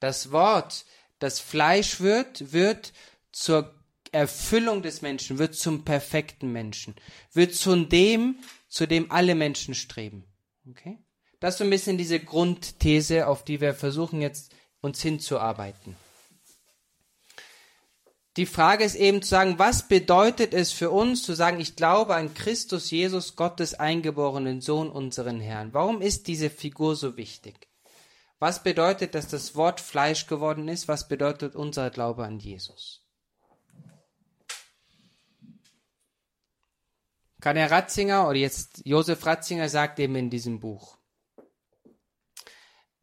das 0.00 0.32
Wort, 0.32 0.84
das 1.18 1.40
Fleisch 1.40 2.00
wird, 2.00 2.52
wird 2.52 2.92
zur 3.32 3.74
Erfüllung 4.12 4.82
des 4.82 5.02
Menschen, 5.02 5.38
wird 5.38 5.54
zum 5.54 5.84
perfekten 5.84 6.52
Menschen, 6.52 6.94
wird 7.32 7.54
zu 7.54 7.74
dem, 7.84 8.36
zu 8.68 8.86
dem 8.86 9.10
alle 9.10 9.34
Menschen 9.34 9.74
streben. 9.74 10.24
Okay? 10.68 10.98
Das 11.40 11.54
ist 11.54 11.58
so 11.58 11.64
ein 11.64 11.70
bisschen 11.70 11.98
diese 11.98 12.20
Grundthese, 12.20 13.26
auf 13.26 13.44
die 13.44 13.60
wir 13.60 13.74
versuchen 13.74 14.20
jetzt 14.20 14.54
uns 14.80 15.00
hinzuarbeiten. 15.02 15.96
Die 18.38 18.46
Frage 18.46 18.84
ist 18.84 18.94
eben 18.94 19.20
zu 19.20 19.28
sagen, 19.28 19.58
was 19.58 19.88
bedeutet 19.88 20.54
es 20.54 20.72
für 20.72 20.90
uns 20.90 21.22
zu 21.22 21.34
sagen, 21.34 21.60
ich 21.60 21.76
glaube 21.76 22.14
an 22.14 22.32
Christus 22.32 22.90
Jesus, 22.90 23.36
Gottes 23.36 23.74
eingeborenen 23.74 24.62
Sohn, 24.62 24.90
unseren 24.90 25.38
Herrn. 25.38 25.74
Warum 25.74 26.00
ist 26.00 26.28
diese 26.28 26.48
Figur 26.48 26.96
so 26.96 27.18
wichtig? 27.18 27.68
Was 28.38 28.62
bedeutet, 28.62 29.14
dass 29.14 29.28
das 29.28 29.54
Wort 29.54 29.80
Fleisch 29.80 30.26
geworden 30.26 30.68
ist? 30.68 30.88
Was 30.88 31.08
bedeutet 31.08 31.54
unser 31.54 31.90
Glaube 31.90 32.24
an 32.24 32.38
Jesus? 32.38 33.02
Karl 37.40 37.58
Ratzinger 37.58 38.28
oder 38.28 38.38
jetzt 38.38 38.82
Josef 38.84 39.26
Ratzinger 39.26 39.68
sagt 39.68 39.98
eben 39.98 40.16
in 40.16 40.30
diesem 40.30 40.58
Buch, 40.58 40.96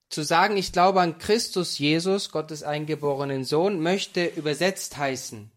zu 0.09 0.23
sagen, 0.23 0.57
ich 0.57 0.71
glaube 0.71 1.01
an 1.01 1.17
Christus 1.19 1.77
Jesus, 1.77 2.31
Gottes 2.31 2.63
eingeborenen 2.63 3.43
Sohn, 3.43 3.79
möchte 3.79 4.25
übersetzt 4.25 4.97
heißen, 4.97 5.51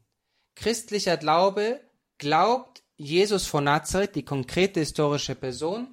christlicher 0.55 1.17
Glaube 1.17 1.81
glaubt 2.19 2.83
Jesus 2.97 3.47
von 3.47 3.65
Nazareth, 3.65 4.15
die 4.15 4.25
konkrete 4.25 4.81
historische 4.81 5.35
Person, 5.35 5.89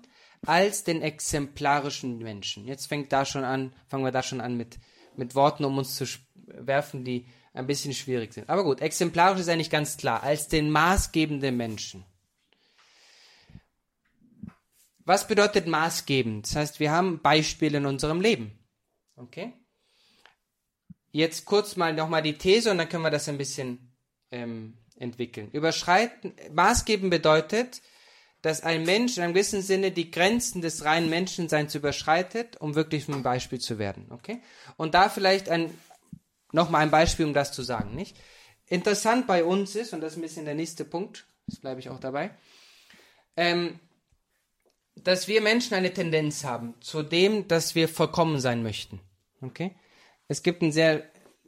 als 0.45 0.83
den 0.83 1.01
exemplarischen 1.01 2.19
Menschen. 2.19 2.65
Jetzt 2.65 2.87
fängt 2.87 3.11
da 3.11 3.25
schon 3.25 3.43
an, 3.43 3.73
fangen 3.87 4.05
wir 4.05 4.11
da 4.11 4.23
schon 4.23 4.41
an 4.41 4.55
mit, 4.55 4.77
mit 5.15 5.35
Worten, 5.35 5.65
um 5.65 5.77
uns 5.77 5.95
zu 5.95 6.05
werfen, 6.45 7.03
die 7.03 7.25
ein 7.53 7.67
bisschen 7.67 7.93
schwierig 7.93 8.33
sind. 8.33 8.49
Aber 8.49 8.63
gut, 8.63 8.81
exemplarisch 8.81 9.41
ist 9.41 9.49
eigentlich 9.49 9.69
ganz 9.69 9.97
klar, 9.97 10.23
als 10.23 10.47
den 10.47 10.69
maßgebenden 10.69 11.55
Menschen. 11.55 12.05
Was 15.09 15.25
bedeutet 15.25 15.65
maßgebend? 15.65 16.45
Das 16.45 16.55
heißt, 16.55 16.79
wir 16.79 16.91
haben 16.91 17.19
Beispiele 17.19 17.79
in 17.79 17.87
unserem 17.87 18.21
Leben. 18.21 18.51
Okay? 19.15 19.53
Jetzt 21.11 21.45
kurz 21.45 21.75
mal 21.77 21.95
nochmal 21.95 22.21
die 22.21 22.37
These 22.37 22.69
und 22.69 22.77
dann 22.77 22.87
können 22.87 23.01
wir 23.01 23.09
das 23.09 23.27
ein 23.27 23.39
bisschen 23.39 23.91
ähm, 24.29 24.77
entwickeln. 24.97 25.49
Überschreiten, 25.51 26.35
maßgebend 26.53 27.09
bedeutet, 27.09 27.81
dass 28.43 28.61
ein 28.61 28.83
Mensch 28.83 29.17
in 29.17 29.23
einem 29.23 29.33
gewissen 29.33 29.63
Sinne 29.63 29.89
die 29.89 30.11
Grenzen 30.11 30.61
des 30.61 30.85
reinen 30.85 31.09
Menschenseins 31.09 31.73
überschreitet, 31.73 32.57
um 32.57 32.75
wirklich 32.75 33.07
ein 33.07 33.23
Beispiel 33.23 33.59
zu 33.59 33.79
werden. 33.79 34.11
Okay? 34.11 34.43
Und 34.77 34.93
da 34.93 35.09
vielleicht 35.09 35.49
ein, 35.49 35.75
nochmal 36.51 36.83
ein 36.83 36.91
Beispiel, 36.91 37.25
um 37.25 37.33
das 37.33 37.51
zu 37.51 37.63
sagen, 37.63 37.95
nicht? 37.95 38.15
Interessant 38.67 39.25
bei 39.25 39.43
uns 39.43 39.73
ist, 39.73 39.91
und 39.91 40.01
das 40.01 40.11
ist 40.11 40.19
ein 40.19 40.21
bisschen 40.21 40.45
der 40.45 40.53
nächste 40.53 40.85
Punkt, 40.85 41.25
das 41.47 41.59
bleibe 41.59 41.79
ich 41.79 41.89
auch 41.89 41.99
dabei, 41.99 42.29
ähm, 43.35 43.79
dass 45.03 45.27
wir 45.27 45.41
Menschen 45.41 45.73
eine 45.73 45.93
Tendenz 45.93 46.43
haben 46.43 46.75
zu 46.81 47.03
dem, 47.03 47.47
dass 47.47 47.75
wir 47.75 47.87
vollkommen 47.87 48.39
sein 48.39 48.63
möchten. 48.63 48.99
Okay? 49.41 49.75
Es 50.27 50.43
gibt 50.43 50.61
ein 50.61 50.71
sehr, 50.71 51.03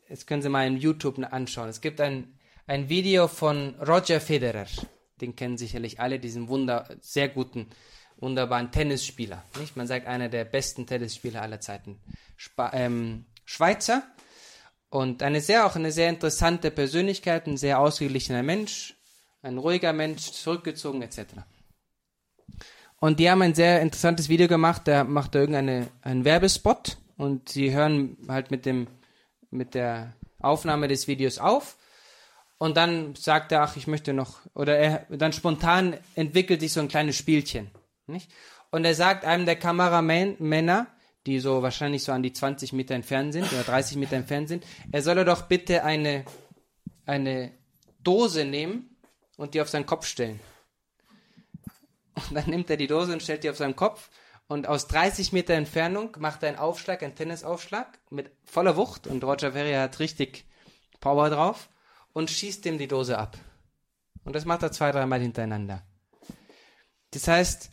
jetzt 0.09 0.27
können 0.27 0.41
Sie 0.41 0.49
mal 0.49 0.67
im 0.67 0.77
YouTube 0.77 1.19
anschauen. 1.19 1.69
Es 1.69 1.81
gibt 1.81 2.01
ein, 2.01 2.39
ein 2.67 2.89
Video 2.89 3.27
von 3.27 3.75
Roger 3.75 4.19
Federer. 4.19 4.67
Den 5.19 5.35
kennen 5.35 5.57
sicherlich 5.57 5.99
alle, 5.99 6.19
diesen 6.19 6.47
wunder, 6.47 6.89
sehr 6.99 7.29
guten, 7.29 7.67
wunderbaren 8.17 8.71
Tennisspieler. 8.71 9.43
Nicht? 9.59 9.75
Man 9.75 9.87
sagt, 9.87 10.07
einer 10.07 10.29
der 10.29 10.45
besten 10.45 10.87
Tennisspieler 10.87 11.41
aller 11.41 11.59
Zeiten. 11.59 11.99
Spa 12.37 12.71
ähm, 12.73 13.25
Schweizer. 13.45 14.03
Und 14.89 15.23
eine 15.23 15.41
sehr, 15.41 15.65
auch 15.65 15.75
eine 15.75 15.91
sehr 15.91 16.09
interessante 16.09 16.69
Persönlichkeit, 16.69 17.47
ein 17.47 17.57
sehr 17.57 17.79
ausgeglichener 17.79 18.43
Mensch, 18.43 18.95
ein 19.41 19.57
ruhiger 19.57 19.93
Mensch, 19.93 20.31
zurückgezogen 20.31 21.01
etc. 21.01 21.19
Und 23.01 23.19
die 23.19 23.31
haben 23.31 23.41
ein 23.41 23.55
sehr 23.55 23.81
interessantes 23.81 24.29
Video 24.29 24.47
gemacht, 24.47 24.83
da 24.85 25.03
macht 25.03 25.33
er 25.33 25.41
irgendeinen 25.41 26.23
Werbespot 26.23 26.97
und 27.17 27.49
sie 27.49 27.73
hören 27.73 28.15
halt 28.27 28.51
mit 28.51 28.67
dem, 28.67 28.85
mit 29.49 29.73
der 29.73 30.13
Aufnahme 30.39 30.87
des 30.87 31.07
Videos 31.07 31.39
auf 31.39 31.77
und 32.59 32.77
dann 32.77 33.15
sagt 33.15 33.51
er, 33.51 33.63
ach, 33.63 33.75
ich 33.75 33.87
möchte 33.87 34.13
noch, 34.13 34.41
oder 34.53 34.77
er, 34.77 35.07
dann 35.09 35.33
spontan 35.33 35.97
entwickelt 36.13 36.61
sich 36.61 36.73
so 36.73 36.79
ein 36.79 36.89
kleines 36.89 37.17
Spielchen, 37.17 37.71
nicht? 38.05 38.29
Und 38.69 38.85
er 38.85 38.93
sagt 38.93 39.25
einem 39.25 39.47
der 39.47 39.55
Kameramänner, 39.55 40.85
die 41.25 41.39
so 41.39 41.63
wahrscheinlich 41.63 42.03
so 42.03 42.11
an 42.11 42.21
die 42.21 42.33
20 42.33 42.71
Meter 42.71 42.93
entfernt 42.93 43.33
sind 43.33 43.51
oder 43.51 43.63
30 43.63 43.97
Meter 43.97 44.15
entfernt 44.15 44.47
sind, 44.47 44.63
er 44.91 45.01
solle 45.01 45.25
doch 45.25 45.41
bitte 45.47 45.83
eine, 45.83 46.23
eine 47.07 47.51
Dose 47.99 48.45
nehmen 48.45 48.95
und 49.37 49.55
die 49.55 49.61
auf 49.61 49.69
seinen 49.69 49.87
Kopf 49.87 50.05
stellen. 50.05 50.39
Und 52.15 52.35
dann 52.35 52.49
nimmt 52.49 52.69
er 52.69 52.77
die 52.77 52.87
Dose 52.87 53.13
und 53.13 53.23
stellt 53.23 53.43
die 53.43 53.49
auf 53.49 53.57
seinen 53.57 53.75
Kopf 53.75 54.09
und 54.51 54.67
aus 54.67 54.87
30 54.87 55.31
Meter 55.31 55.53
Entfernung 55.53 56.17
macht 56.19 56.43
er 56.43 56.49
einen 56.49 56.57
Aufschlag, 56.57 57.03
einen 57.03 57.15
Tennisaufschlag 57.15 57.99
mit 58.09 58.31
voller 58.43 58.75
Wucht 58.75 59.07
und 59.07 59.23
Roger 59.23 59.53
Ferrier 59.53 59.79
hat 59.79 59.99
richtig 59.99 60.45
Power 60.99 61.29
drauf 61.29 61.69
und 62.11 62.29
schießt 62.29 62.65
ihm 62.65 62.77
die 62.77 62.89
Dose 62.89 63.17
ab. 63.17 63.37
Und 64.25 64.35
das 64.35 64.43
macht 64.43 64.63
er 64.63 64.73
zwei, 64.73 64.91
dreimal 64.91 65.21
hintereinander. 65.21 65.83
Das 67.11 67.29
heißt, 67.29 67.71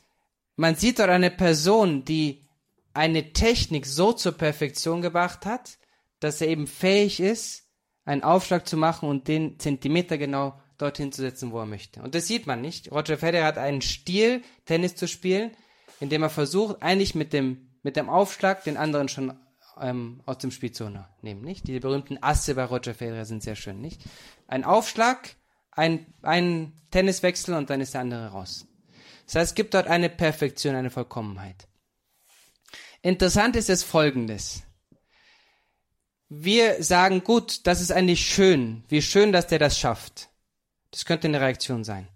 man 0.54 0.76
sieht 0.76 1.00
dort 1.00 1.11
eine 1.11 1.33
Person, 1.33 2.04
die 2.04 2.47
eine 2.95 3.33
Technik 3.33 3.85
so 3.85 4.12
zur 4.12 4.33
Perfektion 4.33 5.02
gebracht 5.02 5.47
hat, 5.47 5.78
dass 6.21 6.40
er 6.40 6.47
eben 6.47 6.68
fähig 6.68 7.18
ist, 7.18 7.64
einen 8.04 8.23
Aufschlag 8.23 8.68
zu 8.68 8.76
machen 8.76 9.09
und 9.09 9.26
den 9.26 9.59
Zentimeter 9.59 10.16
genau 10.16 10.61
dorthin 10.78 11.12
zu 11.12 11.23
setzen, 11.23 11.52
wo 11.52 11.58
er 11.58 11.66
möchte. 11.66 12.00
Und 12.00 12.14
das 12.14 12.26
sieht 12.26 12.47
man 12.47 12.61
nicht. 12.61 12.90
Roger 12.90 13.18
Federer 13.18 13.44
hat 13.44 13.58
einen 13.58 13.82
Stil, 13.82 14.42
Tennis 14.64 14.94
zu 14.94 15.08
spielen, 15.08 15.50
indem 16.00 16.23
er 16.23 16.30
versucht, 16.30 16.82
eigentlich 16.82 17.14
mit 17.14 17.32
dem, 17.32 17.68
mit 17.82 17.97
dem 17.97 18.08
Aufschlag 18.08 18.64
den 18.64 18.76
anderen 18.76 19.08
schon 19.08 19.38
ähm, 19.80 20.23
aus 20.26 20.38
dem 20.38 20.50
Spiel 20.50 20.73
zu 20.73 20.90
nehmen, 21.23 21.42
nicht? 21.42 21.66
Diese 21.66 21.80
berühmten 21.80 22.23
Asse 22.23 22.54
bei 22.54 22.64
Roger 22.64 22.94
Federer 22.94 23.25
sind 23.25 23.42
sehr 23.42 23.56
schön, 23.56 23.80
nicht? 23.80 24.02
Ein 24.47 24.64
Aufschlag, 24.64 25.37
ein, 25.73 26.06
ein 26.23 26.73
Tenniswechsel 26.90 27.54
und 27.54 27.70
dann 27.70 27.80
ist 27.80 27.94
der 27.94 28.00
andere 28.00 28.28
raus. 28.28 28.66
Das 29.26 29.35
heißt, 29.35 29.50
es 29.50 29.54
gibt 29.54 29.75
dort 29.75 29.88
eine 29.88 30.08
Perfektion, 30.08 30.75
eine 30.75 30.90
Vollkommenheit. 30.90 31.68
Interessant 33.02 33.56
ist 33.56 33.70
es 33.70 33.82
folgendes. 33.82 34.62
Wir 36.28 36.82
sagen, 36.82 37.25
gut, 37.25 37.66
das 37.66 37.80
ist 37.80 37.92
eigentlich 37.92 38.26
schön. 38.26 38.85
Wie 38.88 39.02
schön, 39.02 39.32
dass 39.32 39.47
der 39.47 39.58
das 39.58 39.78
schafft. 39.78 40.28
Das 40.90 41.04
könnte 41.04 41.28
eine 41.28 41.40
Reaktion 41.40 41.85
sein. 41.85 42.09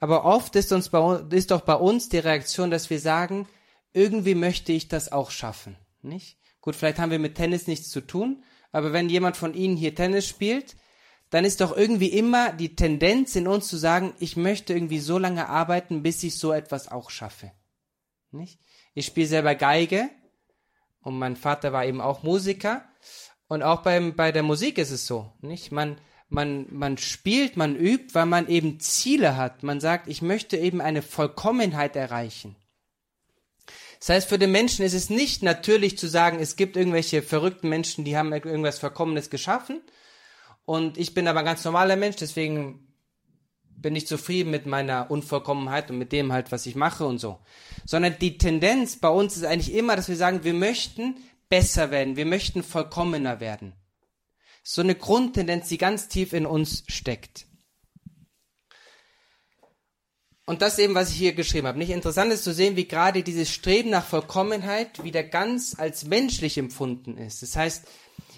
Aber 0.00 0.24
oft 0.24 0.54
ist, 0.56 0.72
uns 0.72 0.90
bei, 0.90 1.20
ist 1.30 1.50
doch 1.50 1.62
bei 1.62 1.74
uns 1.74 2.08
die 2.08 2.18
Reaktion, 2.18 2.70
dass 2.70 2.90
wir 2.90 3.00
sagen, 3.00 3.48
irgendwie 3.92 4.34
möchte 4.34 4.72
ich 4.72 4.88
das 4.88 5.10
auch 5.10 5.30
schaffen. 5.30 5.76
Nicht? 6.02 6.38
Gut, 6.60 6.76
vielleicht 6.76 6.98
haben 6.98 7.10
wir 7.10 7.18
mit 7.18 7.36
Tennis 7.36 7.66
nichts 7.66 7.88
zu 7.90 8.00
tun, 8.00 8.42
aber 8.72 8.92
wenn 8.92 9.08
jemand 9.08 9.36
von 9.36 9.54
Ihnen 9.54 9.76
hier 9.76 9.94
Tennis 9.94 10.26
spielt, 10.26 10.76
dann 11.30 11.44
ist 11.44 11.60
doch 11.60 11.76
irgendwie 11.76 12.08
immer 12.08 12.52
die 12.52 12.76
Tendenz 12.76 13.34
in 13.34 13.48
uns 13.48 13.68
zu 13.68 13.76
sagen, 13.76 14.14
ich 14.18 14.36
möchte 14.36 14.72
irgendwie 14.72 14.98
so 14.98 15.18
lange 15.18 15.48
arbeiten, 15.48 16.02
bis 16.02 16.22
ich 16.22 16.38
so 16.38 16.52
etwas 16.52 16.88
auch 16.88 17.10
schaffe. 17.10 17.52
Nicht? 18.30 18.60
Ich 18.94 19.06
spiele 19.06 19.26
selber 19.26 19.54
Geige 19.54 20.10
und 21.00 21.18
mein 21.18 21.36
Vater 21.36 21.72
war 21.72 21.84
eben 21.84 22.00
auch 22.00 22.22
Musiker 22.22 22.84
und 23.48 23.62
auch 23.62 23.82
beim, 23.82 24.16
bei 24.16 24.32
der 24.32 24.42
Musik 24.42 24.78
ist 24.78 24.90
es 24.90 25.06
so, 25.06 25.32
nicht? 25.40 25.72
Man, 25.72 25.98
man, 26.28 26.66
man 26.70 26.98
spielt, 26.98 27.56
man 27.56 27.76
übt, 27.76 28.14
weil 28.14 28.26
man 28.26 28.48
eben 28.48 28.80
Ziele 28.80 29.36
hat. 29.36 29.62
Man 29.62 29.80
sagt, 29.80 30.08
ich 30.08 30.22
möchte 30.22 30.56
eben 30.56 30.80
eine 30.80 31.02
Vollkommenheit 31.02 31.96
erreichen. 31.96 32.56
Das 34.00 34.08
heißt, 34.10 34.28
für 34.28 34.38
den 34.38 34.52
Menschen 34.52 34.84
ist 34.84 34.94
es 34.94 35.08
nicht 35.08 35.42
natürlich 35.42 35.96
zu 35.96 36.08
sagen, 36.08 36.38
es 36.38 36.56
gibt 36.56 36.76
irgendwelche 36.76 37.22
verrückten 37.22 37.68
Menschen, 37.68 38.04
die 38.04 38.16
haben 38.16 38.32
irgendwas 38.32 38.78
Vollkommenes 38.78 39.30
geschaffen. 39.30 39.80
Und 40.66 40.98
ich 40.98 41.14
bin 41.14 41.28
aber 41.28 41.40
ein 41.40 41.44
ganz 41.44 41.64
normaler 41.64 41.96
Mensch, 41.96 42.16
deswegen 42.16 42.88
bin 43.76 43.96
ich 43.96 44.06
zufrieden 44.06 44.50
mit 44.50 44.66
meiner 44.66 45.10
Unvollkommenheit 45.10 45.90
und 45.90 45.98
mit 45.98 46.12
dem 46.12 46.32
halt, 46.32 46.52
was 46.52 46.66
ich 46.66 46.74
mache 46.74 47.06
und 47.06 47.18
so. 47.18 47.38
Sondern 47.84 48.18
die 48.18 48.38
Tendenz 48.38 48.96
bei 48.96 49.08
uns 49.08 49.36
ist 49.36 49.44
eigentlich 49.44 49.74
immer, 49.74 49.96
dass 49.96 50.08
wir 50.08 50.16
sagen, 50.16 50.44
wir 50.44 50.54
möchten 50.54 51.16
besser 51.48 51.90
werden, 51.90 52.16
wir 52.16 52.26
möchten 52.26 52.62
vollkommener 52.62 53.40
werden 53.40 53.74
so 54.64 54.80
eine 54.80 54.94
Grundtendenz, 54.94 55.68
die 55.68 55.78
ganz 55.78 56.08
tief 56.08 56.32
in 56.32 56.46
uns 56.46 56.82
steckt. 56.88 57.46
Und 60.46 60.60
das 60.60 60.78
eben, 60.78 60.94
was 60.94 61.10
ich 61.10 61.16
hier 61.16 61.32
geschrieben 61.32 61.66
habe. 61.66 61.78
Nicht 61.78 61.90
interessant 61.90 62.32
ist 62.32 62.44
zu 62.44 62.52
sehen, 62.52 62.76
wie 62.76 62.86
gerade 62.86 63.22
dieses 63.22 63.50
Streben 63.50 63.90
nach 63.90 64.04
Vollkommenheit 64.04 65.02
wieder 65.02 65.22
ganz 65.22 65.78
als 65.78 66.04
menschlich 66.04 66.58
empfunden 66.58 67.16
ist. 67.16 67.42
Das 67.42 67.56
heißt, 67.56 67.84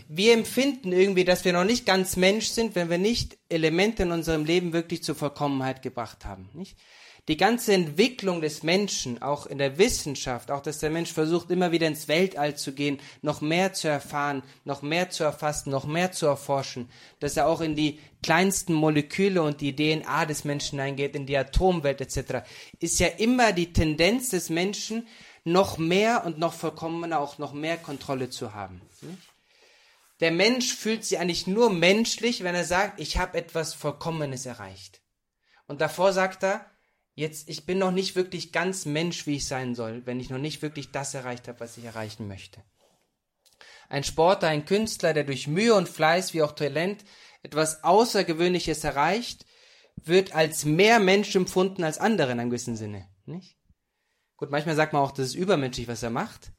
wir 0.09 0.33
empfinden 0.35 0.93
irgendwie, 0.93 1.25
dass 1.25 1.45
wir 1.45 1.53
noch 1.53 1.65
nicht 1.65 1.85
ganz 1.85 2.17
Mensch 2.17 2.47
sind, 2.47 2.77
wenn 2.77 2.91
wir 2.91 2.99
nicht 2.99 3.39
Elemente 3.49 4.05
in 4.05 4.13
unserem 4.13 4.45
Leben 4.45 4.73
wirklich 4.73 5.03
zur 5.03 5.17
Vollkommenheit 5.17 5.83
gebracht 5.83 6.25
haben. 6.25 6.49
Nicht? 6.55 6.77
Die 7.29 7.37
ganze 7.37 7.73
Entwicklung 7.73 8.41
des 8.41 8.63
Menschen, 8.63 9.21
auch 9.21 9.47
in 9.47 9.59
der 9.59 9.79
Wissenschaft, 9.79 10.51
auch 10.51 10.61
dass 10.61 10.79
der 10.79 10.91
Mensch 10.91 11.13
versucht, 11.13 11.51
immer 11.51 11.73
wieder 11.73 11.89
ins 11.89 12.07
Weltall 12.07 12.57
zu 12.57 12.73
gehen, 12.73 13.01
noch 13.21 13.41
mehr 13.41 13.73
zu 13.73 13.89
erfahren, 13.89 14.45
noch 14.65 14.83
mehr 14.83 15.11
zu 15.11 15.25
erfassen, 15.25 15.71
noch 15.71 15.87
mehr 15.87 16.13
zu 16.13 16.27
erforschen, 16.27 16.89
dass 17.19 17.37
er 17.37 17.49
auch 17.49 17.61
in 17.61 17.75
die 17.75 17.99
kleinsten 18.23 18.75
Moleküle 18.75 19.43
und 19.43 19.61
die 19.61 19.75
DNA 19.75 20.27
des 20.27 20.45
Menschen 20.45 20.79
eingeht, 20.79 21.17
in 21.17 21.27
die 21.27 21.37
Atomwelt 21.37 22.01
etc., 22.01 22.47
ist 22.79 23.01
ja 23.01 23.09
immer 23.09 23.53
die 23.53 23.73
Tendenz 23.73 24.31
des 24.31 24.49
Menschen, 24.49 25.07
noch 25.43 25.79
mehr 25.79 26.25
und 26.25 26.39
noch 26.39 26.55
vollkommener, 26.55 27.21
auch 27.21 27.39
noch 27.39 27.53
mehr 27.53 27.77
Kontrolle 27.77 28.31
zu 28.31 28.55
haben. 28.55 28.83
Der 30.21 30.33
Mensch 30.33 30.75
fühlt 30.75 31.05
sich 31.05 31.19
eigentlich 31.19 31.47
nur 31.47 31.71
menschlich, 31.71 32.43
wenn 32.43 32.55
er 32.55 32.65
sagt, 32.65 33.01
ich 33.01 33.17
habe 33.19 33.39
etwas 33.39 33.75
Vollkommenes 33.75 34.47
erreicht. 34.47 35.01
Und 35.67 35.81
davor 35.81 36.13
sagt 36.13 36.43
er, 36.43 36.67
jetzt, 37.17 37.49
ich 37.49 37.67
bin 37.67 37.79
noch 37.79 37.91
nicht 37.91 38.15
wirklich 38.15 38.53
ganz 38.53 38.85
Mensch, 38.85 39.27
wie 39.27 39.37
ich 39.37 39.47
sein 39.47 39.75
soll, 39.75 40.07
wenn 40.07 40.21
ich 40.21 40.31
noch 40.31 40.39
nicht 40.39 40.63
wirklich 40.63 40.93
das 40.93 41.15
erreicht 41.15 41.49
habe, 41.49 41.59
was 41.59 41.77
ich 41.77 41.85
erreichen 41.85 42.29
möchte. 42.29 42.63
Ein 43.89 44.05
Sportler, 44.05 44.49
ein 44.49 44.65
Künstler, 44.65 45.15
der 45.15 45.25
durch 45.25 45.49
Mühe 45.49 45.75
und 45.75 45.89
Fleiß 45.89 46.35
wie 46.35 46.43
auch 46.43 46.53
Talent 46.53 47.05
etwas 47.43 47.83
Außergewöhnliches 47.83 48.85
erreicht, 48.85 49.47
wird 49.97 50.35
als 50.35 50.65
mehr 50.65 51.01
Mensch 51.01 51.35
empfunden 51.35 51.83
als 51.83 51.99
andere 51.99 52.33
in 52.33 52.41
einem 52.41 52.51
gewissen 52.51 52.77
Sinne, 52.77 53.09
nicht? 53.25 53.57
Gut, 54.37 54.51
manchmal 54.51 54.77
sagt 54.77 54.93
man 54.93 55.03
auch, 55.03 55.13
das 55.13 55.29
ist 55.29 55.35
übermenschlich, 55.35 55.89
was 55.89 56.03
er 56.03 56.11
macht. 56.11 56.53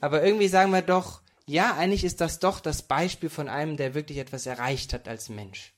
Aber 0.00 0.22
irgendwie 0.22 0.48
sagen 0.48 0.72
wir 0.72 0.80
doch, 0.80 1.22
ja, 1.44 1.74
eigentlich 1.76 2.04
ist 2.04 2.20
das 2.22 2.38
doch 2.38 2.60
das 2.60 2.82
Beispiel 2.82 3.28
von 3.28 3.48
einem, 3.48 3.76
der 3.76 3.94
wirklich 3.94 4.18
etwas 4.18 4.46
erreicht 4.46 4.94
hat 4.94 5.08
als 5.08 5.28
Mensch. 5.28 5.74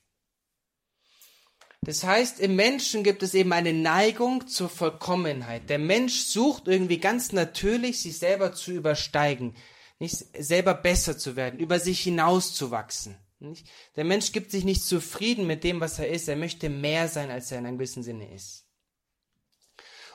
Das 1.85 2.03
heißt, 2.03 2.39
im 2.39 2.55
Menschen 2.55 3.03
gibt 3.03 3.23
es 3.23 3.33
eben 3.33 3.51
eine 3.51 3.73
Neigung 3.73 4.47
zur 4.47 4.69
Vollkommenheit. 4.69 5.69
Der 5.69 5.79
Mensch 5.79 6.23
sucht 6.23 6.67
irgendwie 6.67 6.97
ganz 6.97 7.33
natürlich, 7.33 8.01
sich 8.01 8.17
selber 8.17 8.53
zu 8.53 8.71
übersteigen, 8.71 9.53
nicht 9.99 10.15
selber 10.37 10.73
besser 10.73 11.17
zu 11.17 11.35
werden, 11.35 11.59
über 11.59 11.79
sich 11.79 11.99
hinauszuwachsen. 12.01 13.17
Nicht? 13.39 13.67
Der 13.97 14.05
Mensch 14.05 14.31
gibt 14.31 14.51
sich 14.51 14.63
nicht 14.63 14.83
zufrieden 14.83 15.45
mit 15.45 15.65
dem, 15.65 15.81
was 15.81 15.99
er 15.99 16.07
ist. 16.07 16.29
Er 16.29 16.37
möchte 16.37 16.69
mehr 16.69 17.09
sein, 17.09 17.29
als 17.29 17.51
er 17.51 17.59
in 17.59 17.65
einem 17.65 17.77
gewissen 17.77 18.03
Sinne 18.03 18.33
ist. 18.33 18.65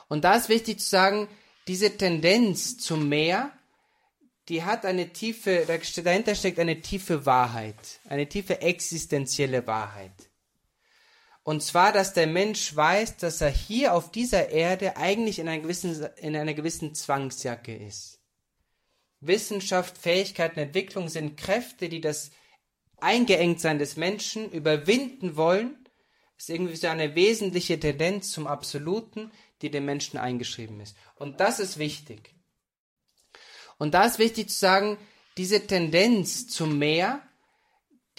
Und 0.07 0.23
da 0.23 0.35
ist 0.35 0.49
wichtig 0.49 0.79
zu 0.79 0.89
sagen, 0.89 1.29
diese 1.67 1.95
Tendenz 1.95 2.77
zum 2.77 3.07
Mehr, 3.09 3.51
die 4.47 4.63
hat 4.63 4.85
eine 4.85 5.13
tiefe, 5.13 5.67
dahinter 6.03 6.33
steckt 6.33 6.57
eine 6.57 6.81
tiefe 6.81 7.27
Wahrheit, 7.27 7.99
eine 8.05 8.27
tiefe 8.27 8.61
existenzielle 8.61 9.67
Wahrheit. 9.67 10.28
Und 11.49 11.63
zwar, 11.63 11.91
dass 11.91 12.13
der 12.13 12.27
Mensch 12.27 12.75
weiß, 12.75 13.17
dass 13.17 13.41
er 13.41 13.49
hier 13.49 13.95
auf 13.95 14.11
dieser 14.11 14.49
Erde 14.49 14.97
eigentlich 14.97 15.39
in 15.39 15.47
einer 15.47 15.63
gewissen, 15.63 16.07
in 16.17 16.35
einer 16.35 16.53
gewissen 16.53 16.93
Zwangsjacke 16.93 17.75
ist. 17.75 18.19
Wissenschaft, 19.19 19.97
Fähigkeiten, 19.97 20.59
Entwicklung 20.59 21.09
sind 21.09 21.37
Kräfte, 21.37 21.89
die 21.89 22.01
das 22.01 22.29
Eingeengtsein 22.97 23.79
des 23.79 23.97
Menschen 23.97 24.51
überwinden 24.51 25.37
wollen. 25.37 25.75
Das 26.37 26.49
ist 26.49 26.49
irgendwie 26.49 26.75
so 26.75 26.85
eine 26.85 27.15
wesentliche 27.15 27.79
Tendenz 27.79 28.29
zum 28.29 28.45
Absoluten, 28.45 29.31
die 29.63 29.71
dem 29.71 29.85
Menschen 29.85 30.19
eingeschrieben 30.19 30.79
ist. 30.79 30.95
Und 31.15 31.39
das 31.39 31.59
ist 31.59 31.79
wichtig. 31.79 32.35
Und 33.79 33.95
da 33.95 34.05
ist 34.05 34.19
wichtig 34.19 34.49
zu 34.49 34.59
sagen, 34.59 34.99
diese 35.35 35.65
Tendenz 35.65 36.47
zum 36.47 36.77
Mehr 36.77 37.23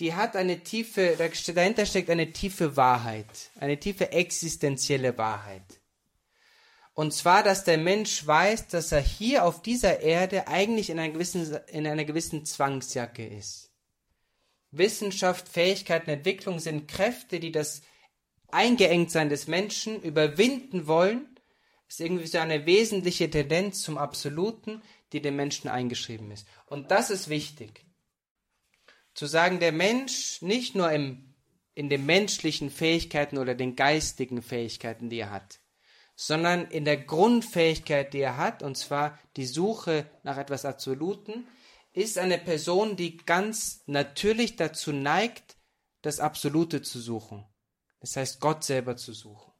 die 0.00 0.14
hat 0.14 0.34
eine 0.34 0.60
tiefe, 0.60 1.16
dahinter 1.54 1.84
steckt 1.84 2.08
eine 2.08 2.32
tiefe 2.32 2.76
Wahrheit, 2.76 3.50
eine 3.60 3.78
tiefe 3.78 4.12
existenzielle 4.12 5.16
Wahrheit. 5.18 5.80
Und 6.94 7.12
zwar, 7.12 7.42
dass 7.42 7.64
der 7.64 7.78
Mensch 7.78 8.26
weiß, 8.26 8.68
dass 8.68 8.92
er 8.92 9.00
hier 9.00 9.44
auf 9.44 9.62
dieser 9.62 10.00
Erde 10.00 10.48
eigentlich 10.48 10.90
in 10.90 10.98
einer 10.98 11.12
gewissen, 11.12 11.54
in 11.68 11.86
einer 11.86 12.04
gewissen 12.04 12.44
Zwangsjacke 12.44 13.26
ist. 13.26 13.70
Wissenschaft, 14.70 15.48
Fähigkeiten, 15.48 16.10
Entwicklung 16.10 16.60
sind 16.60 16.88
Kräfte, 16.88 17.38
die 17.38 17.52
das 17.52 17.82
Eingeengtsein 18.48 19.28
des 19.28 19.48
Menschen 19.48 20.02
überwinden 20.02 20.86
wollen, 20.86 21.28
ist 21.88 22.00
irgendwie 22.00 22.26
so 22.26 22.38
eine 22.38 22.66
wesentliche 22.66 23.30
Tendenz 23.30 23.82
zum 23.82 23.98
Absoluten, 23.98 24.82
die 25.12 25.20
dem 25.20 25.36
Menschen 25.36 25.68
eingeschrieben 25.68 26.30
ist. 26.30 26.46
Und 26.66 26.90
das 26.90 27.10
ist 27.10 27.28
wichtig. 27.28 27.84
Zu 29.20 29.26
sagen, 29.26 29.60
der 29.60 29.72
Mensch 29.72 30.40
nicht 30.40 30.74
nur 30.74 30.90
im, 30.90 31.34
in 31.74 31.90
den 31.90 32.06
menschlichen 32.06 32.70
Fähigkeiten 32.70 33.36
oder 33.36 33.54
den 33.54 33.76
geistigen 33.76 34.40
Fähigkeiten, 34.40 35.10
die 35.10 35.18
er 35.18 35.30
hat, 35.30 35.60
sondern 36.16 36.66
in 36.68 36.86
der 36.86 36.96
Grundfähigkeit, 36.96 38.14
die 38.14 38.20
er 38.20 38.38
hat, 38.38 38.62
und 38.62 38.78
zwar 38.78 39.18
die 39.36 39.44
Suche 39.44 40.10
nach 40.22 40.38
etwas 40.38 40.64
Absoluten, 40.64 41.46
ist 41.92 42.16
eine 42.16 42.38
Person, 42.38 42.96
die 42.96 43.18
ganz 43.18 43.82
natürlich 43.84 44.56
dazu 44.56 44.90
neigt, 44.90 45.58
das 46.00 46.18
Absolute 46.18 46.80
zu 46.80 46.98
suchen. 46.98 47.44
Das 48.00 48.16
heißt, 48.16 48.40
Gott 48.40 48.64
selber 48.64 48.96
zu 48.96 49.12
suchen. 49.12 49.52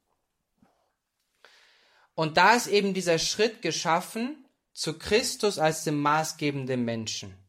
Und 2.15 2.37
da 2.37 2.55
ist 2.55 2.65
eben 2.65 2.95
dieser 2.95 3.19
Schritt 3.19 3.61
geschaffen 3.61 4.43
zu 4.73 4.97
Christus 4.97 5.59
als 5.59 5.83
dem 5.83 6.01
maßgebenden 6.01 6.83
Menschen. 6.83 7.40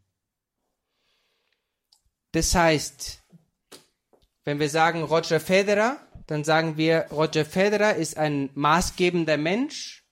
Das 2.33 2.55
heißt, 2.55 3.23
wenn 4.45 4.59
wir 4.59 4.69
sagen 4.69 5.03
Roger 5.03 5.39
Federer, 5.39 5.99
dann 6.27 6.45
sagen 6.45 6.77
wir, 6.77 7.07
Roger 7.11 7.45
Federer 7.45 7.95
ist 7.95 8.17
ein 8.17 8.51
maßgebender 8.55 9.37
Mensch, 9.37 10.05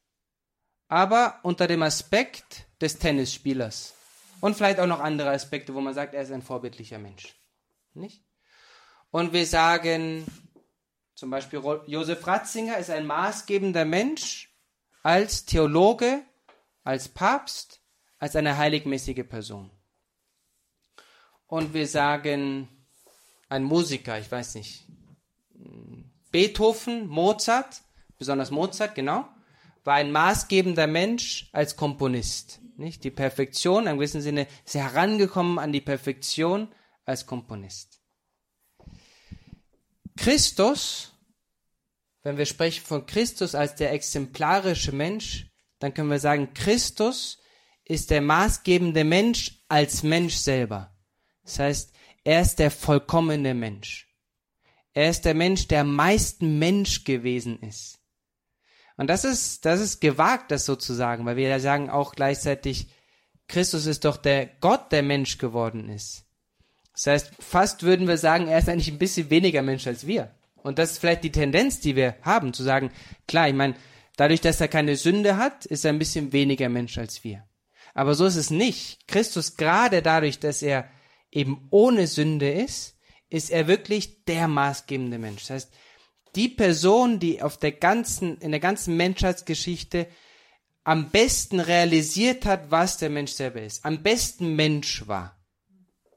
aber 0.89 1.41
unter 1.43 1.67
dem 1.67 1.83
Aspekt 1.83 2.67
des 2.81 2.99
Tennisspielers. 2.99 3.95
Und 4.41 4.57
vielleicht 4.57 4.81
auch 4.81 4.87
noch 4.87 5.01
andere 5.01 5.31
Aspekte, 5.31 5.75
wo 5.75 5.81
man 5.81 5.95
sagt, 5.95 6.15
er 6.15 6.23
ist 6.23 6.33
ein 6.33 6.43
vorbildlicher 6.43 6.99
Mensch. 6.99 7.35
Nicht? 7.95 8.23
Und 9.11 9.33
wir 9.33 9.47
sagen, 9.47 10.27
zum 11.15 11.31
Beispiel 11.31 11.61
Josef 11.87 12.27
Ratzinger 12.27 12.79
ist 12.79 12.91
ein 12.91 13.07
maßgebender 13.07 13.85
Mensch 13.85 14.55
als 15.03 15.45
Theologe, 15.45 16.23
als 16.85 17.09
Papst, 17.09 17.81
als 18.19 18.37
eine 18.37 18.57
heiligmäßige 18.57 19.29
Person. 19.29 19.71
Und 21.51 21.75
wir 21.75 21.89
sagen, 21.89 22.69
ein 23.49 23.65
Musiker, 23.65 24.21
ich 24.21 24.31
weiß 24.31 24.55
nicht, 24.55 24.85
Beethoven, 26.31 27.09
Mozart, 27.09 27.83
besonders 28.19 28.53
Mozart, 28.53 28.95
genau, 28.95 29.27
war 29.83 29.95
ein 29.95 30.13
maßgebender 30.13 30.87
Mensch 30.87 31.51
als 31.53 31.75
Komponist. 31.75 32.61
Nicht? 32.77 33.03
Die 33.03 33.11
Perfektion, 33.11 33.89
im 33.89 33.97
gewissen 33.97 34.21
Sinne, 34.21 34.47
ist 34.65 34.77
herangekommen 34.77 35.59
an 35.59 35.73
die 35.73 35.81
Perfektion 35.81 36.69
als 37.05 37.27
Komponist. 37.27 38.01
Christus, 40.17 41.11
wenn 42.23 42.39
wir 42.39 42.47
sprechen 42.47 42.87
von 42.87 43.07
Christus 43.07 43.57
als 43.57 43.75
der 43.75 43.93
exemplarische 43.93 44.93
Mensch, 44.93 45.51
dann 45.81 45.95
können 45.95 46.11
wir 46.11 46.21
sagen, 46.21 46.55
Christus 46.55 47.39
ist 47.85 48.11
der 48.11 48.21
maßgebende 48.21 49.03
Mensch 49.03 49.65
als 49.67 50.05
Mensch 50.05 50.37
selber. 50.37 50.90
Das 51.51 51.59
heißt, 51.59 51.93
er 52.23 52.43
ist 52.43 52.61
der 52.61 52.71
vollkommene 52.71 53.55
Mensch. 53.55 54.09
Er 54.93 55.11
ist 55.11 55.25
der 55.25 55.35
Mensch, 55.35 55.67
der 55.67 55.81
am 55.81 55.97
meisten 55.97 56.61
Mensch 56.61 57.03
gewesen 57.03 57.61
ist. 57.61 57.99
Und 58.97 59.09
das 59.09 59.25
ist, 59.25 59.65
das 59.65 59.81
ist 59.81 60.01
gewagt, 60.01 60.53
das 60.53 60.65
sozusagen, 60.65 61.27
weil 61.27 61.37
wir 61.37 61.49
ja 61.49 61.59
sagen 61.59 61.91
auch 61.91 62.15
gleichzeitig, 62.15 62.89
Christus 63.49 63.87
ist 63.87 64.05
doch 64.05 64.17
der 64.17 64.47
Gott, 64.47 64.93
der 64.93 65.03
Mensch 65.03 65.39
geworden 65.39 65.89
ist. 65.89 66.25
Das 66.93 67.07
heißt, 67.07 67.33
fast 67.41 67.83
würden 67.83 68.07
wir 68.07 68.19
sagen, 68.19 68.47
er 68.47 68.59
ist 68.59 68.69
eigentlich 68.69 68.93
ein 68.93 68.99
bisschen 68.99 69.31
weniger 69.31 69.63
Mensch 69.63 69.89
als 69.89 70.07
wir. 70.07 70.31
Und 70.55 70.79
das 70.79 70.93
ist 70.93 70.99
vielleicht 70.99 71.25
die 71.25 71.33
Tendenz, 71.33 71.81
die 71.81 71.97
wir 71.97 72.15
haben, 72.23 72.53
zu 72.53 72.63
sagen, 72.63 72.93
klar, 73.27 73.49
ich 73.49 73.55
meine, 73.55 73.75
dadurch, 74.17 74.41
dass 74.41 74.61
er 74.61 74.69
keine 74.69 74.95
Sünde 74.95 75.37
hat, 75.37 75.67
ist 75.67 75.85
er 75.85 75.93
ein 75.93 75.99
bisschen 75.99 76.33
weniger 76.33 76.69
Mensch 76.69 76.97
als 76.97 77.25
wir. 77.25 77.43
Aber 77.93 78.15
so 78.15 78.27
ist 78.27 78.37
es 78.37 78.51
nicht. 78.51 79.09
Christus, 79.09 79.57
gerade 79.57 80.01
dadurch, 80.01 80.39
dass 80.39 80.63
er 80.63 80.89
eben 81.31 81.69
ohne 81.71 82.07
Sünde 82.07 82.51
ist, 82.51 82.97
ist 83.29 83.51
er 83.51 83.67
wirklich 83.67 84.25
der 84.25 84.49
maßgebende 84.49 85.19
Mensch. 85.19 85.43
Das 85.43 85.51
heißt, 85.51 85.73
die 86.35 86.49
Person, 86.49 87.19
die 87.19 87.43
auf 87.43 87.59
der 87.59 87.73
ganzen, 87.73 88.39
in 88.39 88.51
der 88.51 88.61
ganzen 88.61 88.97
Menschheitsgeschichte 88.97 90.07
am 90.85 91.11
besten 91.11 91.61
realisiert 91.61 92.47
hat, 92.47 92.71
was 92.71 92.97
der 92.97 93.11
Mensch 93.11 93.33
selber 93.33 93.63
ist, 93.63 93.85
am 93.85 94.03
besten 94.03 94.57
Mensch 94.57 95.07
war. 95.07 95.37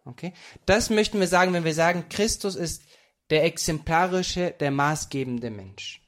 Okay? 0.06 0.34
Das 0.66 0.90
möchten 0.90 1.20
wir 1.20 1.28
sagen, 1.28 1.54
wenn 1.54 1.66
wir 1.66 1.74
sagen, 1.74 2.06
Christus 2.10 2.56
ist 2.56 2.84
der 3.30 3.44
exemplarische, 3.44 4.52
der 4.60 4.72
maßgebende 4.72 5.50
Mensch. 5.50 6.02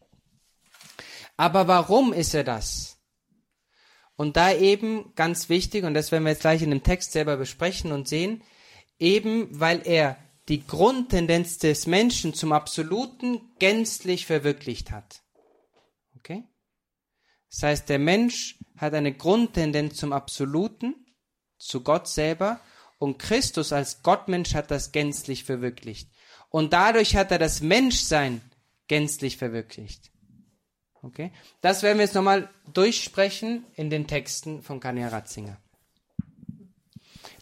Aber 1.38 1.68
warum 1.68 2.13
ist 2.13 2.34
er 2.34 2.44
das? 2.44 2.98
Und 4.15 4.38
da 4.38 4.54
eben 4.54 5.13
ganz 5.15 5.50
wichtig, 5.50 5.84
und 5.84 5.94
das 5.94 6.12
werden 6.12 6.24
wir 6.24 6.32
jetzt 6.32 6.41
gleich 6.41 6.62
in 6.62 6.70
dem 6.70 6.84
Text 6.84 7.12
selber 7.12 7.36
besprechen 7.36 7.91
und 7.91 8.08
sehen, 8.08 8.41
eben 8.99 9.47
weil 9.60 9.81
er 9.86 10.17
die 10.47 10.65
Grundtendenz 10.65 11.58
des 11.58 11.88
Menschen 11.88 12.34
zum 12.34 12.51
Absoluten 12.51 13.41
gänzlich 13.60 14.25
verwirklicht 14.25 14.91
hat. 14.91 15.23
Okay? 16.17 16.43
Das 17.49 17.63
heißt, 17.63 17.89
der 17.89 17.99
Mensch 17.99 18.60
hat 18.77 18.93
eine 18.93 19.13
Grundtendenz 19.13 19.95
zum 19.95 20.13
Absoluten, 20.13 20.95
zu 21.58 21.81
Gott 21.81 22.08
selber, 22.08 22.60
und 22.97 23.17
Christus 23.19 23.73
als 23.73 24.03
Gottmensch 24.03 24.53
hat 24.53 24.71
das 24.71 24.91
gänzlich 24.91 25.43
verwirklicht. 25.43 26.10
Und 26.49 26.73
dadurch 26.73 27.15
hat 27.15 27.31
er 27.31 27.39
das 27.39 27.62
Menschsein 27.62 28.41
gänzlich 28.88 29.38
verwirklicht. 29.38 30.12
Okay? 31.01 31.31
Das 31.62 31.84
werden 31.84 31.97
wir 31.97 32.05
jetzt 32.05 32.15
nochmal 32.15 32.49
durchsprechen 32.73 33.65
in 33.75 33.89
den 33.89 34.08
Texten 34.08 34.62
von 34.62 34.79
Kania 34.79 35.10
Ratzinger. 35.10 35.58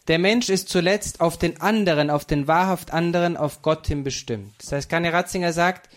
Der 0.06 0.18
Mensch 0.18 0.50
ist 0.50 0.68
zuletzt 0.68 1.20
auf 1.20 1.38
den 1.38 1.60
anderen, 1.60 2.10
auf 2.10 2.24
den 2.24 2.46
wahrhaft 2.46 2.92
anderen, 2.92 3.36
auf 3.36 3.62
Gott 3.62 3.86
hin 3.86 4.04
bestimmt. 4.04 4.52
Das 4.58 4.72
heißt, 4.72 4.90
Kanye 4.90 5.08
Ratzinger 5.08 5.52
sagt, 5.52 5.88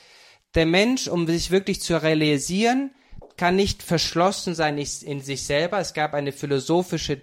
der 0.56 0.66
Mensch, 0.66 1.08
um 1.08 1.28
sich 1.28 1.52
wirklich 1.52 1.82
zu 1.82 2.02
realisieren, 2.02 2.92
kann 3.36 3.56
nicht 3.56 3.84
verschlossen 3.84 4.56
sein 4.56 4.78
in 4.78 5.22
sich 5.22 5.46
selber. 5.46 5.80
Es 5.80 5.94
gab 5.94 6.14
eine 6.14 6.32
philosophische 6.32 7.22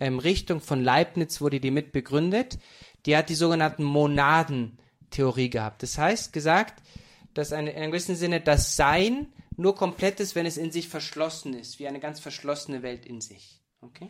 ähm, 0.00 0.18
Richtung 0.18 0.60
von 0.60 0.82
Leibniz, 0.82 1.40
wurde 1.40 1.60
die 1.60 1.70
mit 1.70 1.92
begründet. 1.92 2.58
Die 3.04 3.16
hat 3.16 3.28
die 3.28 3.34
sogenannten 3.34 3.84
Monadentheorie 3.84 5.50
gehabt. 5.50 5.82
Das 5.82 5.98
heißt, 5.98 6.32
gesagt, 6.32 6.82
dass 7.34 7.52
eine, 7.52 7.72
in 7.72 7.76
einem 7.78 7.90
gewissen 7.90 8.16
Sinne 8.16 8.40
das 8.40 8.76
Sein 8.76 9.26
nur 9.56 9.74
komplett 9.74 10.20
ist, 10.20 10.34
wenn 10.34 10.46
es 10.46 10.56
in 10.56 10.70
sich 10.70 10.88
verschlossen 10.88 11.54
ist, 11.54 11.78
wie 11.78 11.88
eine 11.88 12.00
ganz 12.00 12.20
verschlossene 12.20 12.82
Welt 12.82 13.04
in 13.04 13.20
sich. 13.20 13.60
Okay? 13.80 14.08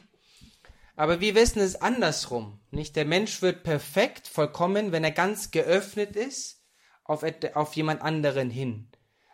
Aber 1.02 1.20
wir 1.20 1.34
wissen 1.34 1.58
es 1.58 1.82
andersrum. 1.82 2.60
Nicht 2.70 2.94
der 2.94 3.04
Mensch 3.04 3.42
wird 3.42 3.64
perfekt, 3.64 4.28
vollkommen, 4.28 4.92
wenn 4.92 5.02
er 5.02 5.10
ganz 5.10 5.50
geöffnet 5.50 6.14
ist 6.14 6.62
auf, 7.02 7.24
auf 7.54 7.74
jemand 7.74 8.02
anderen 8.02 8.50
hin. 8.50 8.88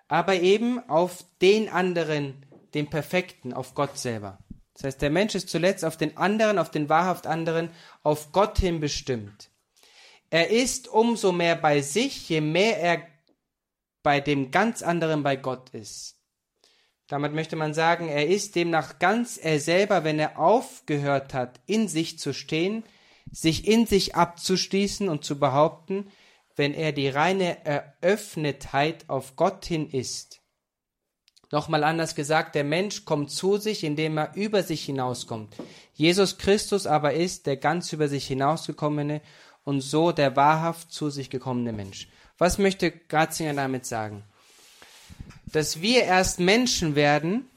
Aber 0.08 0.36
eben 0.36 0.78
auf 0.88 1.26
den 1.42 1.68
anderen, 1.68 2.46
den 2.72 2.88
Perfekten, 2.88 3.52
auf 3.52 3.74
Gott 3.74 3.98
selber. 3.98 4.38
Das 4.72 4.84
heißt, 4.84 5.02
der 5.02 5.10
Mensch 5.10 5.34
ist 5.34 5.50
zuletzt 5.50 5.84
auf 5.84 5.98
den 5.98 6.16
anderen, 6.16 6.58
auf 6.58 6.70
den 6.70 6.88
wahrhaft 6.88 7.26
anderen, 7.26 7.68
auf 8.02 8.32
Gott 8.32 8.58
hin 8.58 8.80
bestimmt. 8.80 9.50
Er 10.30 10.48
ist 10.48 10.88
umso 10.88 11.32
mehr 11.32 11.54
bei 11.54 11.82
sich, 11.82 12.30
je 12.30 12.40
mehr 12.40 12.80
er 12.80 13.06
bei 14.02 14.20
dem 14.22 14.50
ganz 14.50 14.80
anderen 14.82 15.22
bei 15.22 15.36
Gott 15.36 15.68
ist. 15.74 16.17
Damit 17.08 17.32
möchte 17.32 17.56
man 17.56 17.72
sagen, 17.72 18.08
er 18.08 18.28
ist 18.28 18.54
demnach 18.54 18.98
ganz 18.98 19.38
er 19.42 19.60
selber, 19.60 20.04
wenn 20.04 20.18
er 20.18 20.38
aufgehört 20.38 21.32
hat, 21.32 21.58
in 21.66 21.88
sich 21.88 22.18
zu 22.18 22.34
stehen, 22.34 22.84
sich 23.32 23.66
in 23.66 23.86
sich 23.86 24.14
abzuschließen 24.14 25.08
und 25.08 25.24
zu 25.24 25.38
behaupten, 25.38 26.10
wenn 26.54 26.74
er 26.74 26.92
die 26.92 27.08
reine 27.08 27.64
Eröffnetheit 27.64 29.08
auf 29.08 29.36
Gott 29.36 29.64
hin 29.64 29.88
ist. 29.88 30.42
Nochmal 31.50 31.82
anders 31.82 32.14
gesagt, 32.14 32.54
der 32.54 32.64
Mensch 32.64 33.06
kommt 33.06 33.30
zu 33.30 33.56
sich, 33.56 33.84
indem 33.84 34.18
er 34.18 34.34
über 34.34 34.62
sich 34.62 34.84
hinauskommt. 34.84 35.56
Jesus 35.94 36.36
Christus 36.36 36.86
aber 36.86 37.14
ist 37.14 37.46
der 37.46 37.56
ganz 37.56 37.90
über 37.94 38.08
sich 38.08 38.26
hinausgekommene 38.26 39.22
und 39.64 39.80
so 39.80 40.12
der 40.12 40.36
wahrhaft 40.36 40.92
zu 40.92 41.08
sich 41.08 41.30
gekommene 41.30 41.72
Mensch. 41.72 42.08
Was 42.36 42.58
möchte 42.58 42.90
Gratzinger 42.90 43.54
damit 43.54 43.86
sagen? 43.86 44.24
Dass 45.52 45.80
wir 45.80 46.04
erst 46.04 46.40
Menschen 46.40 46.94
werden 46.94 47.48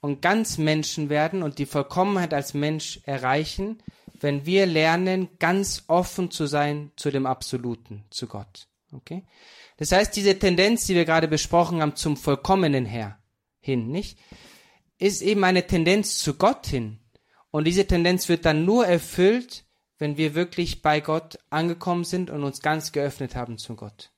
und 0.00 0.20
ganz 0.20 0.58
Menschen 0.58 1.08
werden 1.08 1.42
und 1.42 1.58
die 1.58 1.66
Vollkommenheit 1.66 2.34
als 2.34 2.54
Mensch 2.54 3.00
erreichen, 3.04 3.82
wenn 4.20 4.46
wir 4.46 4.66
lernen, 4.66 5.28
ganz 5.38 5.84
offen 5.86 6.30
zu 6.30 6.46
sein 6.46 6.92
zu 6.96 7.10
dem 7.10 7.26
Absoluten, 7.26 8.04
zu 8.10 8.26
Gott. 8.26 8.68
Okay? 8.92 9.24
Das 9.76 9.92
heißt, 9.92 10.14
diese 10.14 10.38
Tendenz, 10.38 10.86
die 10.86 10.94
wir 10.94 11.04
gerade 11.04 11.28
besprochen 11.28 11.82
haben, 11.82 11.96
zum 11.96 12.16
Vollkommenen 12.16 12.86
her, 12.86 13.18
hin, 13.60 13.88
nicht? 13.88 14.18
Ist 14.98 15.22
eben 15.22 15.42
eine 15.42 15.66
Tendenz 15.66 16.18
zu 16.18 16.34
Gott 16.34 16.66
hin. 16.66 17.00
Und 17.50 17.66
diese 17.66 17.86
Tendenz 17.86 18.28
wird 18.28 18.44
dann 18.44 18.64
nur 18.64 18.86
erfüllt, 18.86 19.64
wenn 19.98 20.16
wir 20.16 20.34
wirklich 20.34 20.82
bei 20.82 21.00
Gott 21.00 21.38
angekommen 21.50 22.04
sind 22.04 22.30
und 22.30 22.44
uns 22.44 22.60
ganz 22.60 22.92
geöffnet 22.92 23.34
haben 23.34 23.58
zu 23.58 23.74
Gott. 23.74 24.10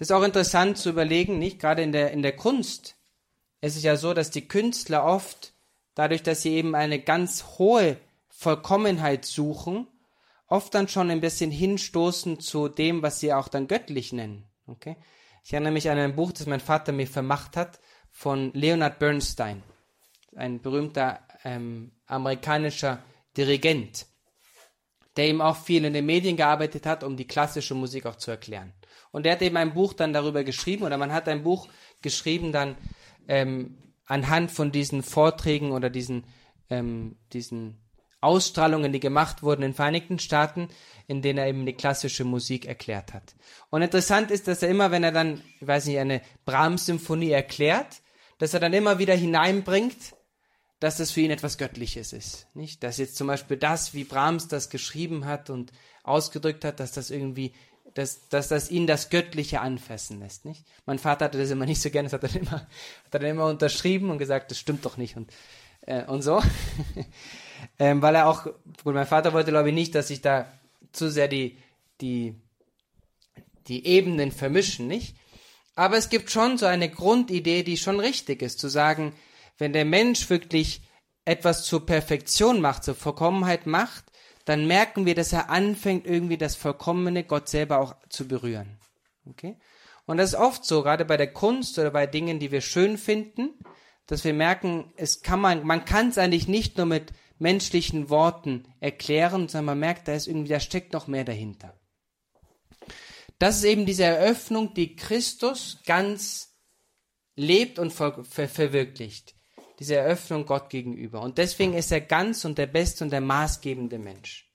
Das 0.00 0.08
ist 0.08 0.16
auch 0.16 0.22
interessant 0.22 0.78
zu 0.78 0.88
überlegen, 0.88 1.38
nicht? 1.38 1.58
Gerade 1.58 1.82
in 1.82 1.92
der, 1.92 2.10
in 2.12 2.22
der 2.22 2.34
Kunst. 2.34 2.96
Es 3.60 3.76
ist 3.76 3.82
ja 3.82 3.96
so, 3.96 4.14
dass 4.14 4.30
die 4.30 4.48
Künstler 4.48 5.04
oft, 5.04 5.52
dadurch, 5.94 6.22
dass 6.22 6.40
sie 6.40 6.54
eben 6.54 6.74
eine 6.74 7.00
ganz 7.00 7.58
hohe 7.58 7.98
Vollkommenheit 8.30 9.26
suchen, 9.26 9.86
oft 10.46 10.72
dann 10.72 10.88
schon 10.88 11.10
ein 11.10 11.20
bisschen 11.20 11.50
hinstoßen 11.50 12.40
zu 12.40 12.68
dem, 12.68 13.02
was 13.02 13.20
sie 13.20 13.34
auch 13.34 13.48
dann 13.48 13.68
göttlich 13.68 14.14
nennen. 14.14 14.46
Okay? 14.66 14.96
Ich 15.44 15.52
erinnere 15.52 15.74
mich 15.74 15.90
an 15.90 15.98
ein 15.98 16.16
Buch, 16.16 16.32
das 16.32 16.46
mein 16.46 16.60
Vater 16.60 16.92
mir 16.92 17.06
vermacht 17.06 17.58
hat, 17.58 17.78
von 18.10 18.54
Leonard 18.54 19.00
Bernstein, 19.00 19.62
ein 20.34 20.62
berühmter 20.62 21.20
ähm, 21.44 21.92
amerikanischer 22.06 23.02
Dirigent, 23.36 24.06
der 25.16 25.28
eben 25.28 25.40
auch 25.40 25.56
viel 25.56 25.84
in 25.84 25.92
den 25.92 26.06
Medien 26.06 26.36
gearbeitet 26.36 26.86
hat, 26.86 27.04
um 27.04 27.16
die 27.16 27.26
klassische 27.26 27.74
Musik 27.74 28.06
auch 28.06 28.16
zu 28.16 28.30
erklären. 28.30 28.72
Und 29.10 29.24
der 29.24 29.32
hat 29.32 29.42
eben 29.42 29.56
ein 29.56 29.74
Buch 29.74 29.92
dann 29.92 30.12
darüber 30.12 30.44
geschrieben, 30.44 30.84
oder 30.84 30.98
man 30.98 31.12
hat 31.12 31.28
ein 31.28 31.42
Buch 31.42 31.68
geschrieben 32.00 32.52
dann 32.52 32.76
ähm, 33.28 33.78
anhand 34.06 34.50
von 34.50 34.72
diesen 34.72 35.02
Vorträgen 35.02 35.72
oder 35.72 35.90
diesen, 35.90 36.24
ähm, 36.68 37.16
diesen 37.32 37.80
Ausstrahlungen, 38.20 38.92
die 38.92 39.00
gemacht 39.00 39.42
wurden 39.42 39.62
in 39.62 39.70
den 39.70 39.76
Vereinigten 39.76 40.18
Staaten, 40.18 40.68
in 41.06 41.22
denen 41.22 41.38
er 41.38 41.48
eben 41.48 41.64
die 41.64 41.72
klassische 41.72 42.24
Musik 42.24 42.66
erklärt 42.66 43.14
hat. 43.14 43.34
Und 43.70 43.82
interessant 43.82 44.30
ist, 44.30 44.46
dass 44.46 44.62
er 44.62 44.68
immer, 44.68 44.90
wenn 44.90 45.04
er 45.04 45.12
dann, 45.12 45.42
ich 45.60 45.66
weiß 45.66 45.86
nicht, 45.86 45.98
eine 45.98 46.20
Brahms-Symphonie 46.44 47.30
erklärt, 47.30 48.02
dass 48.38 48.54
er 48.54 48.60
dann 48.60 48.72
immer 48.72 48.98
wieder 48.98 49.14
hineinbringt, 49.14 49.96
dass 50.80 50.96
das 50.96 51.10
für 51.10 51.20
ihn 51.20 51.30
etwas 51.30 51.58
Göttliches 51.58 52.12
ist. 52.12 52.46
Nicht? 52.54 52.82
Dass 52.82 52.96
jetzt 52.96 53.16
zum 53.16 53.26
Beispiel 53.26 53.58
das, 53.58 53.92
wie 53.94 54.04
Brahms 54.04 54.48
das 54.48 54.70
geschrieben 54.70 55.26
hat 55.26 55.50
und 55.50 55.72
ausgedrückt 56.02 56.64
hat, 56.64 56.80
dass 56.80 56.92
das 56.92 57.10
irgendwie, 57.10 57.52
dass, 57.92 58.28
dass 58.28 58.48
das 58.48 58.70
ihn 58.70 58.86
das 58.86 59.10
Göttliche 59.10 59.60
anfassen 59.60 60.20
lässt. 60.20 60.46
Nicht? 60.46 60.64
Mein 60.86 60.98
Vater 60.98 61.26
hatte 61.26 61.38
das 61.38 61.50
immer 61.50 61.66
nicht 61.66 61.82
so 61.82 61.90
gerne, 61.90 62.08
das 62.08 62.14
hat 62.14 62.34
er 62.34 62.40
immer, 62.40 62.66
hat 63.12 63.22
er 63.22 63.30
immer 63.30 63.44
unterschrieben 63.46 64.10
und 64.10 64.18
gesagt, 64.18 64.50
das 64.50 64.58
stimmt 64.58 64.86
doch 64.86 64.96
nicht 64.96 65.16
und, 65.16 65.30
äh, 65.82 66.04
und 66.04 66.22
so. 66.22 66.42
ähm, 67.78 68.00
weil 68.00 68.14
er 68.14 68.26
auch, 68.26 68.44
gut, 68.44 68.94
mein 68.94 69.06
Vater 69.06 69.34
wollte 69.34 69.50
glaube 69.50 69.68
ich 69.68 69.74
nicht, 69.74 69.94
dass 69.94 70.08
sich 70.08 70.22
da 70.22 70.50
zu 70.92 71.10
sehr 71.10 71.28
die, 71.28 71.58
die, 72.00 72.34
die 73.68 73.86
Ebenen 73.86 74.32
vermischen, 74.32 74.86
nicht? 74.86 75.14
Aber 75.76 75.98
es 75.98 76.08
gibt 76.08 76.30
schon 76.30 76.56
so 76.58 76.66
eine 76.66 76.88
Grundidee, 76.88 77.62
die 77.62 77.76
schon 77.76 78.00
richtig 78.00 78.42
ist, 78.42 78.58
zu 78.58 78.68
sagen, 78.68 79.14
wenn 79.60 79.72
der 79.72 79.84
Mensch 79.84 80.28
wirklich 80.30 80.82
etwas 81.24 81.64
zur 81.64 81.86
Perfektion 81.86 82.60
macht, 82.60 82.84
zur 82.84 82.94
Vollkommenheit 82.94 83.66
macht, 83.66 84.04
dann 84.44 84.66
merken 84.66 85.06
wir, 85.06 85.14
dass 85.14 85.32
er 85.32 85.50
anfängt, 85.50 86.06
irgendwie 86.06 86.38
das 86.38 86.56
Vollkommene 86.56 87.24
Gott 87.24 87.48
selber 87.48 87.78
auch 87.78 87.94
zu 88.08 88.26
berühren. 88.26 88.78
Okay? 89.26 89.56
Und 90.06 90.16
das 90.16 90.30
ist 90.30 90.38
oft 90.38 90.64
so, 90.64 90.82
gerade 90.82 91.04
bei 91.04 91.16
der 91.16 91.32
Kunst 91.32 91.78
oder 91.78 91.90
bei 91.90 92.06
Dingen, 92.06 92.40
die 92.40 92.50
wir 92.50 92.62
schön 92.62 92.98
finden, 92.98 93.50
dass 94.06 94.24
wir 94.24 94.34
merken, 94.34 94.92
es 94.96 95.22
kann 95.22 95.40
man, 95.40 95.64
man 95.64 95.84
kann 95.84 96.08
es 96.08 96.18
eigentlich 96.18 96.48
nicht 96.48 96.78
nur 96.78 96.86
mit 96.86 97.12
menschlichen 97.38 98.10
Worten 98.10 98.64
erklären, 98.80 99.48
sondern 99.48 99.66
man 99.66 99.78
merkt, 99.78 100.08
da 100.08 100.14
ist 100.14 100.26
irgendwie, 100.26 100.48
da 100.48 100.58
steckt 100.58 100.92
noch 100.92 101.06
mehr 101.06 101.24
dahinter. 101.24 101.78
Das 103.38 103.58
ist 103.58 103.64
eben 103.64 103.86
diese 103.86 104.04
Eröffnung, 104.04 104.74
die 104.74 104.96
Christus 104.96 105.78
ganz 105.86 106.56
lebt 107.36 107.78
und 107.78 107.92
ver 107.92 108.24
ver 108.24 108.48
verwirklicht. 108.48 109.34
Diese 109.80 109.96
Eröffnung 109.96 110.46
Gott 110.46 110.70
gegenüber. 110.70 111.22
Und 111.22 111.38
deswegen 111.38 111.74
ist 111.74 111.90
er 111.90 112.02
ganz 112.02 112.44
und 112.44 112.58
der 112.58 112.66
beste 112.66 113.02
und 113.02 113.10
der 113.10 113.22
maßgebende 113.22 113.98
Mensch. 113.98 114.46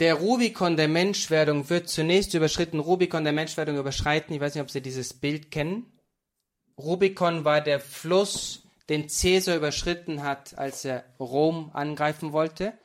Der 0.00 0.14
Rubikon 0.14 0.76
der 0.76 0.86
Menschwerdung 0.86 1.68
wird 1.68 1.88
zunächst 1.88 2.32
überschritten. 2.34 2.78
Rubikon 2.78 3.24
der 3.24 3.32
Menschwerdung 3.32 3.76
überschreiten. 3.78 4.32
Ich 4.32 4.40
weiß 4.40 4.54
nicht, 4.54 4.62
ob 4.62 4.70
Sie 4.70 4.80
dieses 4.80 5.12
Bild 5.12 5.50
kennen. 5.50 5.92
Rubikon 6.78 7.44
war 7.44 7.60
der 7.60 7.80
Fluss, 7.80 8.62
den 8.88 9.08
Caesar 9.08 9.56
überschritten 9.56 10.22
hat, 10.22 10.56
als 10.56 10.84
er 10.84 11.04
Rom 11.18 11.70
angreifen 11.74 12.32
wollte. 12.32 12.78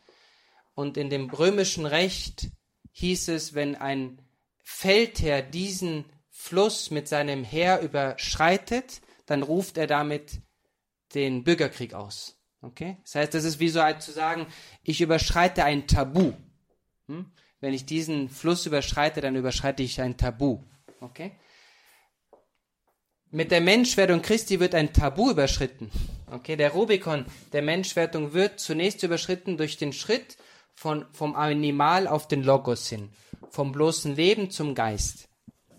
Und 0.74 0.98
in 0.98 1.12
dem 1.12 1.30
römischen 1.30 1.86
Recht 1.86 2.50
hieß 2.94 3.28
es, 3.28 3.54
wenn 3.54 3.76
ein 3.76 4.20
Feldherr 4.64 5.44
diesen 5.44 6.06
Fluss 6.36 6.90
mit 6.90 7.08
seinem 7.08 7.44
Heer 7.44 7.82
überschreitet, 7.82 9.02
dann 9.28 9.44
ruft 9.44 9.78
er 9.78 9.86
damit 9.86 10.42
den 11.14 11.44
Bürgerkrieg 11.44 11.94
aus. 11.94 12.40
Okay? 12.62 12.98
Das 13.04 13.16
heißt, 13.16 13.34
das 13.36 13.44
ist 13.44 13.60
wie 13.60 13.70
so 13.70 13.80
ein 13.80 14.02
zu 14.02 14.12
sagen, 14.12 14.48
ich 14.84 15.00
überschreite 15.00 15.64
ein 15.64 15.88
Tabu. 15.88 16.34
Hm? 17.08 17.32
Wenn 17.62 17.74
ich 17.74 17.86
diesen 17.86 18.30
Fluss 18.30 18.66
überschreite, 18.66 19.22
dann 19.22 19.36
überschreite 19.36 19.84
ich 19.84 20.02
ein 20.02 20.18
Tabu. 20.18 20.64
Okay? 21.00 21.32
Mit 23.30 23.52
der 23.52 23.62
Menschwerdung 23.62 24.22
Christi 24.22 24.60
wird 24.60 24.76
ein 24.76 24.92
Tabu 24.92 25.30
überschritten. 25.30 25.92
Okay, 26.32 26.56
der 26.56 26.72
Rubikon 26.72 27.26
der 27.52 27.62
Menschwerdung 27.62 28.34
wird 28.34 28.60
zunächst 28.60 29.04
überschritten 29.04 29.56
durch 29.56 29.78
den 29.78 29.94
Schritt 29.94 30.38
von, 30.74 31.06
vom 31.14 31.36
Animal 31.36 32.08
auf 32.08 32.28
den 32.28 32.44
Logos 32.44 32.90
hin, 32.90 33.10
vom 33.50 33.72
bloßen 33.72 34.16
Leben 34.16 34.50
zum 34.50 34.74
Geist. 34.74 35.30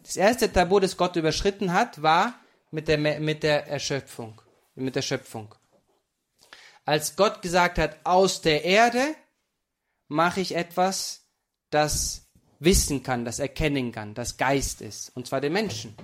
Das 0.05 0.17
erste 0.17 0.53
Tabu, 0.53 0.81
das 0.81 0.99
Gott 0.99 1.17
überschritten 1.17 1.73
hat, 1.73 2.03
war 2.03 2.39
mit 2.71 2.89
der, 2.89 2.99
mit 2.99 3.43
der 3.43 3.67
Erschöpfung, 3.67 4.41
mit 4.75 4.95
der 4.95 5.03
Schöpfung. 5.03 5.55
Als 6.85 7.17
Gott 7.17 7.41
gesagt 7.41 7.79
hat, 7.79 7.97
aus 8.05 8.43
der 8.43 8.65
Erde 8.65 9.15
mache 10.09 10.43
ich 10.43 10.55
etwas, 10.55 11.25
das 11.71 12.27
wissen 12.61 13.03
kann, 13.03 13.25
das 13.25 13.39
erkennen 13.39 13.93
kann, 13.93 14.15
das 14.15 14.37
Geist 14.37 14.83
ist, 14.83 15.11
und 15.17 15.27
zwar 15.27 15.41
den 15.41 15.55
Menschen. 15.55 15.97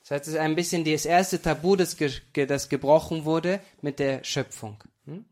Das 0.00 0.10
heißt, 0.10 0.28
es 0.28 0.34
ist 0.34 0.40
ein 0.40 0.54
bisschen 0.54 0.84
das 0.84 1.06
erste 1.06 1.40
Tabu, 1.40 1.76
das, 1.76 1.96
das 2.34 2.68
gebrochen 2.68 3.24
wurde 3.24 3.60
mit 3.80 3.98
der 3.98 4.22
Schöpfung. 4.22 4.84
Hm? 5.06 5.24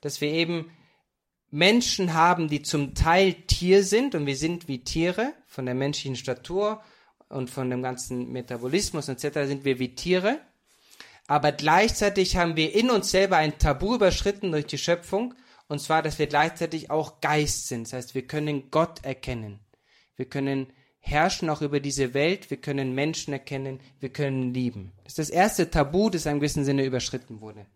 Dass 0.00 0.22
wir 0.22 0.30
eben 0.30 0.70
Menschen 1.50 2.14
haben, 2.14 2.48
die 2.48 2.62
zum 2.62 2.94
Teil 2.94 3.34
Tier 3.34 3.84
sind 3.84 4.14
und 4.14 4.24
wir 4.24 4.36
sind 4.36 4.66
wie 4.66 4.82
Tiere 4.82 5.34
von 5.46 5.66
der 5.66 5.74
menschlichen 5.74 6.16
Statur 6.16 6.82
und 7.28 7.50
von 7.50 7.70
dem 7.70 7.82
ganzen 7.82 8.32
Metabolismus 8.32 9.08
etc. 9.08 9.46
sind 9.46 9.64
wir 9.64 9.78
wie 9.78 9.94
Tiere. 9.94 10.40
Aber 11.26 11.52
gleichzeitig 11.52 12.36
haben 12.36 12.56
wir 12.56 12.74
in 12.74 12.90
uns 12.90 13.10
selber 13.10 13.36
ein 13.36 13.58
Tabu 13.58 13.94
überschritten 13.94 14.50
durch 14.50 14.66
die 14.66 14.78
Schöpfung 14.78 15.34
und 15.68 15.80
zwar, 15.80 16.02
dass 16.02 16.18
wir 16.18 16.26
gleichzeitig 16.26 16.90
auch 16.90 17.20
Geist 17.20 17.68
sind. 17.68 17.86
Das 17.86 17.92
heißt, 17.92 18.14
wir 18.14 18.26
können 18.26 18.70
Gott 18.70 19.04
erkennen. 19.04 19.60
Wir 20.16 20.24
können 20.24 20.72
herrschen 21.00 21.50
auch 21.50 21.60
über 21.60 21.78
diese 21.78 22.14
Welt. 22.14 22.50
Wir 22.50 22.56
können 22.56 22.94
Menschen 22.94 23.32
erkennen. 23.34 23.80
Wir 24.00 24.08
können 24.08 24.54
lieben. 24.54 24.92
Das 25.04 25.12
ist 25.12 25.18
das 25.18 25.30
erste 25.30 25.70
Tabu, 25.70 26.08
das 26.08 26.24
in 26.24 26.30
einem 26.30 26.40
gewissen 26.40 26.64
Sinne 26.64 26.84
überschritten 26.84 27.42
wurde. 27.42 27.66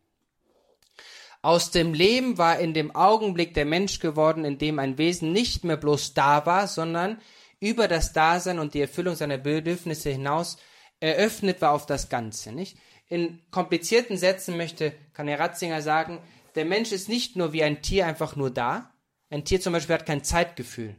Aus 1.43 1.71
dem 1.71 1.93
Leben 1.93 2.39
war 2.39 2.59
in 2.61 2.73
dem 2.73 2.95
Augenblick 2.95 3.53
der 3.53 3.67
Mensch 3.67 3.99
geworden, 3.99 4.45
in 4.45 4.59
dem 4.59 4.79
ein 4.79 4.97
Wesen 4.97 5.33
nicht 5.33 5.65
mehr 5.65 5.77
bloß 5.77 6.15
da 6.15 6.47
war, 6.47 6.69
sondern 6.69 7.21
über 7.63 7.87
das 7.87 8.13
Dasein 8.13 8.59
und 8.59 8.75
die 8.75 8.81
Erfüllung 8.81 9.15
seiner 9.15 9.39
Bedürfnisse 9.39 10.11
hinaus 10.11 10.57
eröffnet 10.99 11.63
war 11.63 11.73
auf 11.73 11.87
das 11.87 12.09
Ganze, 12.09 12.53
nicht? 12.53 12.77
In 13.07 13.41
komplizierten 13.51 14.17
Sätzen 14.17 14.57
möchte 14.57 14.93
Kanne 15.13 15.39
Ratzinger 15.39 15.81
sagen, 15.81 16.21
der 16.55 16.65
Mensch 16.65 16.93
ist 16.93 17.09
nicht 17.09 17.37
nur 17.37 17.53
wie 17.53 17.63
ein 17.63 17.81
Tier 17.81 18.07
einfach 18.07 18.37
nur 18.37 18.51
da. 18.51 18.93
Ein 19.31 19.45
Tier 19.45 19.61
zum 19.61 19.73
Beispiel 19.73 19.95
hat 19.95 20.07
kein 20.07 20.25
Zeitgefühl, 20.25 20.97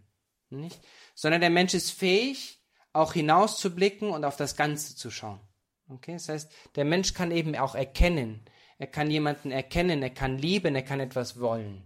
nicht? 0.50 0.80
Sondern 1.16 1.42
der 1.42 1.50
Mensch 1.50 1.74
ist 1.74 1.92
fähig, 1.92 2.64
auch 2.94 3.14
hinauszublicken 3.14 4.10
und 4.10 4.24
auf 4.24 4.38
das 4.38 4.56
Ganze 4.56 4.96
zu 4.96 5.12
schauen. 5.12 5.42
Okay? 5.90 6.14
Das 6.14 6.30
heißt, 6.30 6.52
der 6.76 6.86
Mensch 6.86 7.14
kann 7.14 7.32
eben 7.32 7.56
auch 7.58 7.76
erkennen, 7.76 8.46
er 8.78 8.88
kann 8.88 9.12
jemanden 9.12 9.52
erkennen, 9.52 10.02
er 10.02 10.12
kann 10.12 10.38
lieben, 10.38 10.76
er 10.76 10.82
kann 10.84 11.00
etwas 11.00 11.40
wollen. 11.40 11.84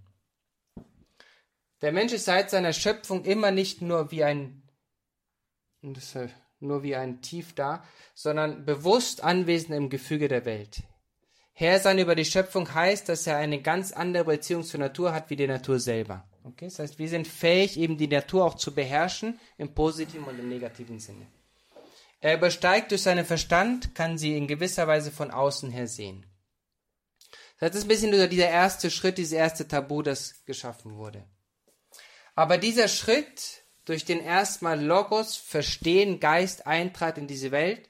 Der 1.82 1.92
Mensch 1.92 2.14
ist 2.14 2.26
seit 2.26 2.50
seiner 2.50 2.74
Schöpfung 2.74 3.24
immer 3.24 3.52
nicht 3.52 3.82
nur 3.82 4.12
wie 4.12 4.24
ein, 4.24 4.64
nur 6.60 6.84
wie 6.84 6.96
ein 6.96 7.22
Tief 7.22 7.54
da, 7.54 7.84
sondern 8.14 8.66
bewusst 8.66 9.24
anwesend 9.24 9.76
im 9.76 9.90
Gefüge 9.90 10.28
der 10.28 10.46
Welt. 10.46 10.84
Herr 11.54 11.80
sein 11.80 11.98
über 11.98 12.16
die 12.16 12.26
Schöpfung 12.26 12.72
heißt, 12.72 13.10
dass 13.10 13.26
er 13.26 13.38
eine 13.38 13.62
ganz 13.62 13.92
andere 13.92 14.26
Beziehung 14.26 14.64
zur 14.64 14.80
Natur 14.80 15.14
hat 15.14 15.30
wie 15.30 15.36
die 15.36 15.48
Natur 15.48 15.80
selber. 15.80 16.28
Okay? 16.44 16.66
Das 16.66 16.80
heißt, 16.80 17.00
wir 17.00 17.10
sind 17.10 17.28
fähig, 17.28 17.78
eben 17.80 17.98
die 17.98 18.08
Natur 18.08 18.46
auch 18.46 18.56
zu 18.56 18.74
beherrschen, 18.74 19.40
im 19.58 19.74
positiven 19.74 20.26
und 20.26 20.40
im 20.40 20.50
negativen 20.50 21.00
Sinne. 21.00 21.26
Er 22.20 22.36
übersteigt 22.36 22.92
durch 22.92 23.04
seinen 23.04 23.26
Verstand, 23.26 23.96
kann 23.96 24.18
sie 24.18 24.38
in 24.38 24.48
gewisser 24.48 24.88
Weise 24.88 25.12
von 25.12 25.32
außen 25.32 25.72
her 25.72 25.88
sehen. 25.88 26.26
Das 27.60 27.76
ist 27.76 27.86
ein 27.86 27.88
bisschen 27.88 28.30
dieser 28.30 28.50
erste 28.50 28.92
Schritt, 28.92 29.18
dieses 29.18 29.34
erste 29.34 29.68
Tabu, 29.68 30.04
das 30.04 30.46
geschaffen 30.46 30.96
wurde. 30.96 31.26
Aber 32.36 32.58
dieser 32.58 32.88
Schritt, 32.88 33.64
durch 33.88 34.04
den 34.04 34.20
erstmal 34.20 34.84
Logos, 34.84 35.38
Verstehen, 35.38 36.20
Geist 36.20 36.68
eintrat 36.68 37.18
in 37.18 37.26
diese 37.26 37.52
Welt, 37.52 37.88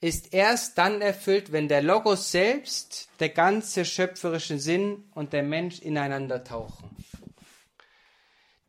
ist 0.00 0.34
erst 0.34 0.76
dann 0.76 1.00
erfüllt, 1.00 1.52
wenn 1.52 1.68
der 1.68 1.82
Logos 1.82 2.32
selbst, 2.32 3.08
der 3.20 3.28
ganze 3.28 3.84
schöpferische 3.84 4.58
Sinn 4.58 5.04
und 5.14 5.32
der 5.32 5.44
Mensch 5.44 5.78
ineinander 5.78 6.42
tauchen. 6.42 6.90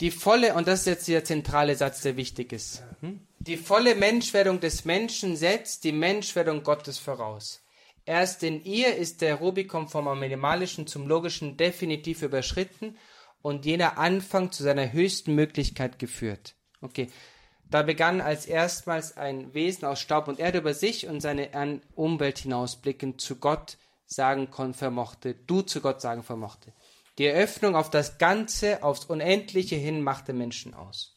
Die 0.01 0.11
volle, 0.11 0.53
und 0.53 0.67
das 0.67 0.81
ist 0.81 0.85
jetzt 0.85 1.07
der 1.07 1.23
zentrale 1.23 1.75
Satz, 1.75 2.01
der 2.01 2.15
wichtig 2.15 2.53
ist. 2.53 2.83
Hm? 3.01 3.21
Die 3.39 3.57
volle 3.57 3.95
Menschwerdung 3.95 4.59
des 4.59 4.85
Menschen 4.85 5.35
setzt 5.35 5.83
die 5.83 5.91
Menschwerdung 5.91 6.61
Gottes 6.61 6.99
voraus. 6.99 7.63
Erst 8.05 8.43
in 8.43 8.63
ihr 8.63 8.95
ist 8.95 9.21
der 9.21 9.35
Rubikon 9.35 9.87
vom 9.87 10.19
Minimalischen 10.19 10.85
zum 10.85 11.07
Logischen 11.07 11.57
definitiv 11.57 12.21
überschritten 12.21 12.95
und 13.41 13.65
jener 13.65 13.97
Anfang 13.97 14.51
zu 14.51 14.61
seiner 14.61 14.93
höchsten 14.93 15.33
Möglichkeit 15.33 15.97
geführt. 15.97 16.53
Okay. 16.81 17.09
Da 17.69 17.81
begann 17.83 18.21
als 18.21 18.45
erstmals 18.45 19.17
ein 19.17 19.53
Wesen 19.53 19.85
aus 19.85 19.99
Staub 19.99 20.27
und 20.27 20.39
Erde 20.39 20.59
über 20.59 20.73
sich 20.73 21.07
und 21.07 21.19
seine 21.19 21.81
Umwelt 21.95 22.39
hinausblickend 22.39 23.19
zu 23.19 23.35
Gott 23.37 23.77
sagen 24.05 24.47
vermochte, 24.73 25.35
du 25.35 25.61
zu 25.61 25.81
Gott 25.81 25.99
sagen 25.99 26.23
vermochte. 26.23 26.71
Die 27.17 27.25
Eröffnung 27.25 27.75
auf 27.75 27.89
das 27.89 28.19
Ganze, 28.19 28.83
aufs 28.83 29.05
Unendliche 29.05 29.75
hin 29.75 30.01
machte 30.01 30.31
Menschen 30.33 30.73
aus. 30.73 31.13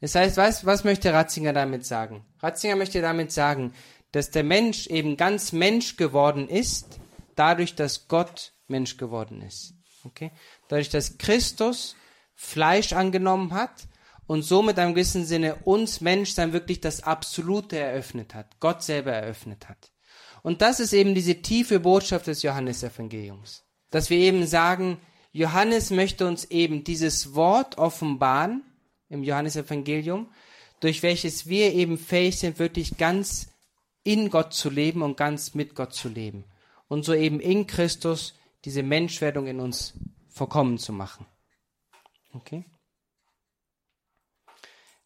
Das 0.00 0.14
heißt, 0.14 0.36
was, 0.36 0.64
was 0.64 0.84
möchte 0.84 1.12
Ratzinger 1.12 1.52
damit 1.52 1.84
sagen? 1.84 2.24
Ratzinger 2.40 2.76
möchte 2.76 3.00
damit 3.00 3.32
sagen, 3.32 3.72
dass 4.12 4.30
der 4.30 4.44
Mensch 4.44 4.86
eben 4.86 5.16
ganz 5.16 5.52
Mensch 5.52 5.96
geworden 5.96 6.48
ist, 6.48 7.00
dadurch, 7.34 7.74
dass 7.74 8.06
Gott 8.06 8.52
Mensch 8.68 8.96
geworden 8.96 9.42
ist. 9.42 9.74
Okay? 10.04 10.30
Dadurch, 10.68 10.90
dass 10.90 11.18
Christus 11.18 11.96
Fleisch 12.36 12.92
angenommen 12.92 13.52
hat 13.52 13.87
und 14.28 14.42
somit 14.42 14.78
im 14.78 14.90
gewissen 14.90 15.24
Sinne 15.24 15.56
uns 15.64 16.00
Menschsein 16.00 16.52
wirklich 16.52 16.80
das 16.80 17.02
Absolute 17.02 17.78
eröffnet 17.78 18.34
hat, 18.34 18.60
Gott 18.60 18.82
selber 18.82 19.10
eröffnet 19.10 19.68
hat. 19.68 19.90
Und 20.42 20.60
das 20.62 20.78
ist 20.78 20.92
eben 20.92 21.14
diese 21.14 21.42
tiefe 21.42 21.80
Botschaft 21.80 22.28
des 22.28 22.42
Johannesevangeliums, 22.42 23.64
dass 23.90 24.10
wir 24.10 24.18
eben 24.18 24.46
sagen, 24.46 25.00
Johannes 25.32 25.90
möchte 25.90 26.26
uns 26.26 26.44
eben 26.44 26.84
dieses 26.84 27.34
Wort 27.34 27.78
offenbaren 27.78 28.62
im 29.08 29.24
Johannesevangelium, 29.24 30.30
durch 30.80 31.02
welches 31.02 31.48
wir 31.48 31.72
eben 31.72 31.96
fähig 31.98 32.38
sind, 32.38 32.58
wirklich 32.58 32.98
ganz 32.98 33.48
in 34.04 34.28
Gott 34.28 34.52
zu 34.52 34.68
leben 34.68 35.02
und 35.02 35.16
ganz 35.16 35.54
mit 35.54 35.74
Gott 35.74 35.94
zu 35.94 36.08
leben. 36.08 36.44
Und 36.86 37.04
so 37.04 37.14
eben 37.14 37.40
in 37.40 37.66
Christus 37.66 38.34
diese 38.64 38.82
Menschwerdung 38.82 39.46
in 39.46 39.58
uns 39.58 39.94
vollkommen 40.28 40.76
zu 40.76 40.92
machen. 40.92 41.26
Okay? 42.34 42.64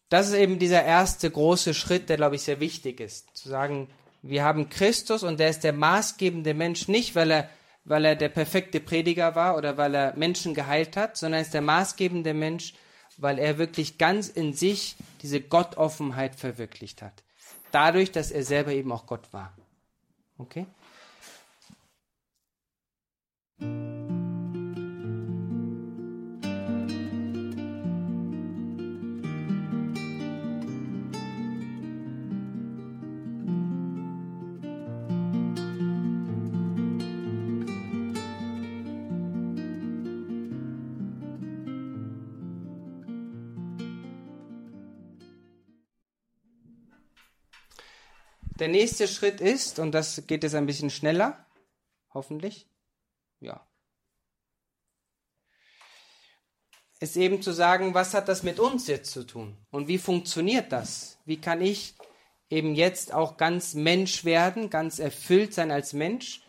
Das 0.09 0.27
ist 0.27 0.35
eben 0.35 0.59
dieser 0.59 0.83
erste 0.83 1.29
große 1.29 1.73
Schritt, 1.73 2.09
der, 2.09 2.17
glaube 2.17 2.35
ich, 2.35 2.43
sehr 2.43 2.59
wichtig 2.59 2.99
ist. 2.99 3.35
Zu 3.35 3.49
sagen, 3.49 3.89
wir 4.21 4.43
haben 4.43 4.69
Christus 4.69 5.23
und 5.23 5.39
der 5.39 5.49
ist 5.49 5.63
der 5.63 5.73
maßgebende 5.73 6.53
Mensch, 6.53 6.87
nicht 6.87 7.15
weil 7.15 7.31
er, 7.31 7.49
weil 7.83 8.05
er 8.05 8.15
der 8.15 8.29
perfekte 8.29 8.79
Prediger 8.79 9.35
war 9.35 9.57
oder 9.57 9.77
weil 9.77 9.95
er 9.95 10.15
Menschen 10.15 10.53
geheilt 10.53 10.95
hat, 10.95 11.17
sondern 11.17 11.39
er 11.39 11.45
ist 11.45 11.53
der 11.53 11.61
maßgebende 11.61 12.33
Mensch, 12.33 12.73
weil 13.17 13.39
er 13.39 13.57
wirklich 13.57 13.97
ganz 13.97 14.29
in 14.29 14.53
sich 14.53 14.95
diese 15.21 15.41
Gottoffenheit 15.41 16.35
verwirklicht 16.35 17.01
hat 17.01 17.23
dadurch, 17.73 18.11
dass 18.11 18.31
er 18.31 18.43
selber 18.43 18.71
eben 18.71 18.91
auch 18.91 19.05
Gott 19.05 19.33
war. 19.33 19.53
Okay? 20.37 20.65
Der 48.63 48.69
nächste 48.69 49.09
Schritt 49.09 49.41
ist, 49.41 49.77
und 49.77 49.91
das 49.91 50.25
geht 50.25 50.41
jetzt 50.41 50.55
ein 50.55 50.65
bisschen 50.65 50.89
schneller, 50.89 51.45
hoffentlich, 52.13 52.65
ja, 53.41 53.67
ist 57.01 57.17
eben 57.17 57.41
zu 57.41 57.51
sagen, 57.51 57.93
was 57.93 58.13
hat 58.13 58.29
das 58.29 58.41
mit 58.41 58.61
uns 58.61 58.87
jetzt 58.87 59.11
zu 59.11 59.25
tun? 59.25 59.57
Und 59.69 59.89
wie 59.89 59.97
funktioniert 59.97 60.71
das? 60.71 61.17
Wie 61.25 61.41
kann 61.41 61.61
ich 61.61 61.95
eben 62.49 62.73
jetzt 62.73 63.13
auch 63.13 63.35
ganz 63.35 63.73
Mensch 63.73 64.23
werden, 64.23 64.69
ganz 64.69 64.99
erfüllt 64.99 65.53
sein 65.53 65.69
als 65.69 65.91
Mensch? 65.91 66.47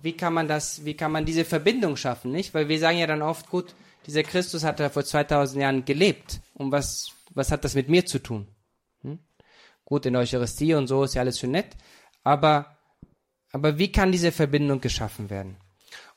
Wie 0.00 0.16
kann 0.16 0.32
man 0.32 0.48
das, 0.48 0.86
wie 0.86 0.96
kann 0.96 1.12
man 1.12 1.26
diese 1.26 1.44
Verbindung 1.44 1.98
schaffen, 1.98 2.32
nicht? 2.32 2.54
Weil 2.54 2.70
wir 2.70 2.78
sagen 2.78 2.96
ja 2.96 3.06
dann 3.06 3.20
oft, 3.20 3.50
gut, 3.50 3.74
dieser 4.06 4.22
Christus 4.22 4.64
hat 4.64 4.80
ja 4.80 4.88
vor 4.88 5.04
2000 5.04 5.60
Jahren 5.60 5.84
gelebt. 5.84 6.40
Und 6.54 6.72
was, 6.72 7.10
was 7.34 7.52
hat 7.52 7.64
das 7.64 7.74
mit 7.74 7.90
mir 7.90 8.06
zu 8.06 8.18
tun? 8.18 8.48
Gut, 9.90 10.06
in 10.06 10.14
Eucharistie 10.14 10.74
und 10.74 10.86
so 10.86 11.02
ist 11.02 11.14
ja 11.14 11.22
alles 11.22 11.40
schön 11.40 11.50
nett, 11.50 11.76
aber, 12.22 12.78
aber 13.50 13.76
wie 13.76 13.90
kann 13.90 14.12
diese 14.12 14.30
Verbindung 14.30 14.80
geschaffen 14.80 15.30
werden? 15.30 15.56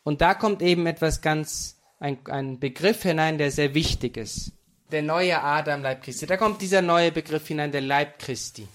Und 0.03 0.21
da 0.21 0.35
kommt 0.35 0.61
eben 0.61 0.85
etwas 0.85 1.21
ganz, 1.21 1.81
ein, 1.99 2.19
ein 2.27 2.59
Begriff 2.59 3.01
hinein, 3.01 3.39
der 3.39 3.49
sehr 3.49 3.73
wichtig 3.73 4.15
ist. 4.15 4.51
Der 4.91 5.01
neue 5.01 5.41
Adam, 5.41 5.81
Leib 5.81 6.03
Christi. 6.03 6.27
Da 6.27 6.37
kommt 6.37 6.61
dieser 6.61 6.83
neue 6.83 7.11
Begriff 7.11 7.47
hinein, 7.47 7.71
der 7.71 7.81
Leib 7.81 8.19
Christi. 8.19 8.67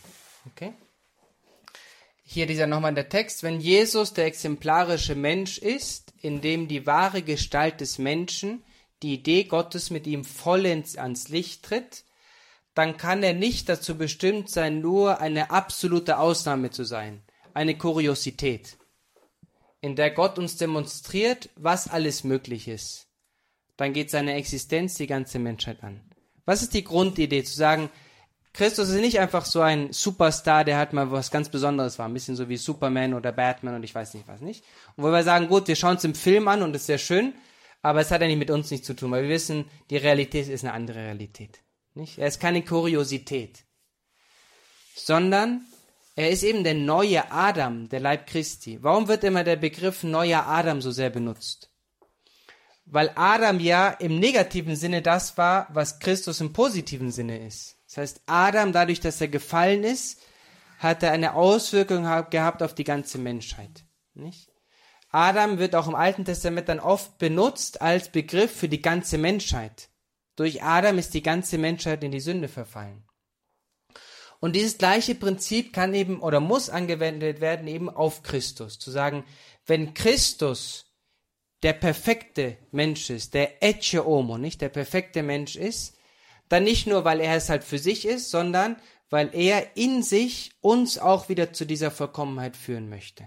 Okay? 0.47 0.73
Hier 2.25 2.47
dieser 2.47 2.67
nochmal 2.67 2.93
der 2.93 3.09
Text. 3.09 3.45
Wenn 3.45 3.61
Jesus 3.61 4.15
der 4.15 4.27
exemplarische 4.27 5.15
Mensch 5.15 5.59
ist, 5.59 6.13
in 6.23 6.41
dem 6.41 6.67
die 6.67 6.87
wahre 6.87 7.23
Gestalt 7.23 7.81
des 7.81 7.99
Menschen, 7.99 8.65
die 9.05 9.15
Idee 9.15 9.45
Gottes 9.45 9.91
mit 9.91 10.09
ihm 10.09 10.25
vollends 10.25 10.97
ans 10.97 11.29
Licht 11.29 11.63
tritt, 11.63 12.03
dann 12.79 12.97
kann 12.97 13.25
er 13.25 13.35
nicht 13.35 13.69
dazu 13.69 13.99
bestimmt 13.99 14.49
sein, 14.49 14.81
nur 14.81 15.21
eine 15.21 15.51
absolute 15.51 16.17
Ausnahme 16.17 16.71
zu 16.71 16.85
sein, 16.85 17.23
eine 17.53 17.77
Kuriosität, 17.77 18.79
in 19.81 19.97
der 19.97 20.12
Gott 20.12 20.38
uns 20.38 20.59
demonstriert, 20.59 21.51
was 21.57 21.88
alles 21.88 22.23
möglich 22.23 22.69
ist. 22.69 23.09
Dann 23.77 23.93
geht 23.93 24.11
seine 24.11 24.35
Existenz 24.35 24.95
die 24.95 25.09
ganze 25.09 25.41
Menschheit 25.41 25.83
an. 25.83 26.03
Was 26.45 26.62
ist 26.62 26.73
die 26.73 26.85
Grundidee 26.85 27.43
zu 27.43 27.57
sagen, 27.57 27.91
Christus 28.53 28.91
ist 28.91 29.01
nicht 29.01 29.19
einfach 29.19 29.45
so 29.45 29.61
ein 29.61 29.93
Superstar, 29.93 30.64
der 30.64 30.79
halt 30.79 30.93
mal 30.93 31.11
was 31.11 31.33
ganz 31.33 31.49
Besonderes 31.49 31.99
war, 31.99 32.07
ein 32.07 32.14
bisschen 32.14 32.37
so 32.37 32.49
wie 32.49 32.57
Superman 32.57 33.12
oder 33.12 33.33
Batman 33.33 33.75
und 33.75 33.83
ich 33.83 33.95
weiß 33.97 34.14
nicht 34.14 34.29
was 34.29 34.41
nicht. 34.41 34.62
Und 34.95 35.03
wo 35.03 35.11
wir 35.11 35.25
sagen, 35.25 35.49
gut, 35.49 35.67
wir 35.67 35.75
schauen 35.75 35.97
es 35.97 36.05
im 36.05 36.14
Film 36.14 36.47
an 36.47 36.62
und 36.62 36.77
es 36.77 36.83
ist 36.83 36.87
sehr 36.87 36.99
schön, 36.99 37.35
aber 37.83 38.03
es 38.03 38.12
hat 38.12 38.21
ja 38.21 38.29
nicht 38.29 38.38
mit 38.38 38.53
uns 38.53 38.71
nichts 38.71 38.87
zu 38.87 38.95
tun, 38.95 39.11
weil 39.11 39.25
wir 39.25 39.31
wissen, 39.31 39.64
die 39.91 39.97
Realität 39.97 40.47
ist 40.47 40.62
eine 40.62 40.75
andere 40.75 41.01
Realität. 41.01 41.59
Nicht? 41.99 42.17
Er 42.17 42.29
ist 42.29 42.39
keine 42.39 42.65
Kuriosität, 42.65 43.65
sondern 44.95 45.67
er 46.15 46.31
ist 46.31 46.45
eben 46.45 46.63
der 46.63 46.75
neue 46.75 47.33
Adam, 47.33 47.89
der 47.89 47.99
Leib 47.99 48.29
Christi. 48.29 48.81
Warum 48.83 49.09
wird 49.09 49.25
immer 49.25 49.43
der 49.43 49.57
Begriff 49.57 50.05
neuer 50.05 50.47
Adam 50.47 50.81
so 50.81 50.93
sehr 50.93 51.11
benutzt? 51.11 51.73
Weil 52.85 53.11
Adam 53.17 53.59
ja 53.59 53.89
im 53.91 54.21
negativen 54.21 54.77
Sinne 54.77 55.03
das 55.03 55.37
war, 55.37 55.67
was 55.73 55.99
Christus 55.99 56.41
im 56.41 56.53
positiven 56.53 57.11
Sinne 57.11 57.45
ist. 57.45 57.77
Das 57.89 57.97
heißt, 57.97 58.23
Adam, 58.27 58.73
dadurch, 58.73 59.01
dass 59.01 59.21
er 59.21 59.29
gefallen 59.29 59.83
ist, 59.83 60.23
hat 60.79 61.03
er 61.03 61.11
eine 61.11 61.35
Auswirkung 61.35 62.05
gehabt 62.31 62.63
auf 62.63 62.77
die 62.77 62.85
ganze 62.85 63.19
Menschheit. 63.19 63.85
Nicht? 64.15 64.53
Adam 65.11 65.59
wird 65.59 65.75
auch 65.75 65.89
im 65.89 65.97
Alten 65.97 66.25
Testament 66.25 66.69
dann 66.69 66.79
oft 66.79 67.19
benutzt 67.19 67.83
als 67.83 68.09
Begriff 68.09 68.55
für 68.55 68.69
die 68.69 68.83
ganze 68.83 69.19
Menschheit. 69.19 69.89
Durch 70.38 70.62
Adam 70.62 70.98
ist 70.98 71.14
die 71.14 71.22
ganze 71.24 71.59
Menschheit 71.59 72.05
in 72.05 72.12
die 72.12 72.20
Sünde 72.20 72.46
verfallen. 72.46 73.03
Und 74.38 74.55
dieses 74.55 74.79
gleiche 74.79 75.16
Prinzip 75.16 75.72
kann 75.72 75.94
eben 75.94 76.20
oder 76.20 76.38
muss 76.38 76.70
angewendet 76.70 77.40
werden 77.40 77.66
eben 77.66 77.90
auf 77.90 78.22
Christus. 78.22 78.79
Zu 78.79 78.92
sagen, 78.92 79.24
wenn 79.66 79.94
Christus 79.94 80.94
der 81.64 81.72
perfekte 81.72 82.56
Mensch 82.71 83.10
ist, 83.10 83.35
der 83.35 83.65
Ecce 83.65 84.04
Homo, 84.04 84.38
nicht 84.38 84.60
der 84.60 84.69
perfekte 84.69 85.25
Mensch 85.25 85.56
ist, 85.56 85.96
dann 86.48 86.63
nicht 86.63 86.87
nur, 86.87 87.04
weil 87.04 87.19
er 87.19 87.35
es 87.35 87.48
halt 87.48 87.65
für 87.65 87.81
sich 87.81 88.06
ist, 88.06 88.31
sondern 88.31 88.77
weil 89.10 89.35
er 89.35 89.77
in 89.77 90.04
sich 90.04 90.52
uns 90.60 90.98
auch 90.98 91.29
wieder 91.29 91.52
zu 91.52 91.65
dieser 91.65 91.90
Vollkommenheit 91.90 92.56
führen 92.56 92.88
möchte. 92.88 93.27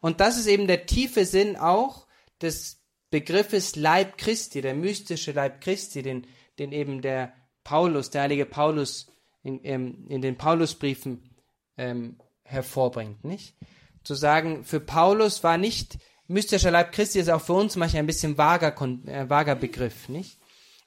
Und 0.00 0.20
das 0.20 0.38
ist 0.38 0.46
eben 0.46 0.66
der 0.66 0.86
tiefe 0.86 1.26
Sinn 1.26 1.58
auch 1.58 2.06
des 2.40 2.85
Begriffes 3.10 3.76
Leib 3.76 4.18
Christi, 4.18 4.60
der 4.60 4.74
mystische 4.74 5.32
Leib 5.32 5.60
Christi, 5.60 6.02
den, 6.02 6.26
den 6.58 6.72
eben 6.72 7.02
der 7.02 7.32
Paulus, 7.64 8.10
der 8.10 8.22
heilige 8.22 8.46
Paulus 8.46 9.06
in, 9.42 9.60
ähm, 9.64 10.06
in 10.08 10.22
den 10.22 10.36
Paulusbriefen 10.36 11.36
ähm, 11.76 12.18
hervorbringt, 12.44 13.24
nicht? 13.24 13.56
Zu 14.02 14.14
sagen, 14.14 14.64
für 14.64 14.80
Paulus 14.80 15.42
war 15.42 15.58
nicht 15.58 15.98
mystischer 16.28 16.70
Leib 16.70 16.92
Christi, 16.92 17.18
ist 17.18 17.30
auch 17.30 17.40
für 17.40 17.54
uns 17.54 17.76
manchmal 17.76 18.00
ein 18.00 18.06
bisschen 18.06 18.38
vager, 18.38 18.74
äh, 19.06 19.28
vager 19.28 19.54
Begriff, 19.54 20.08
nicht? 20.08 20.38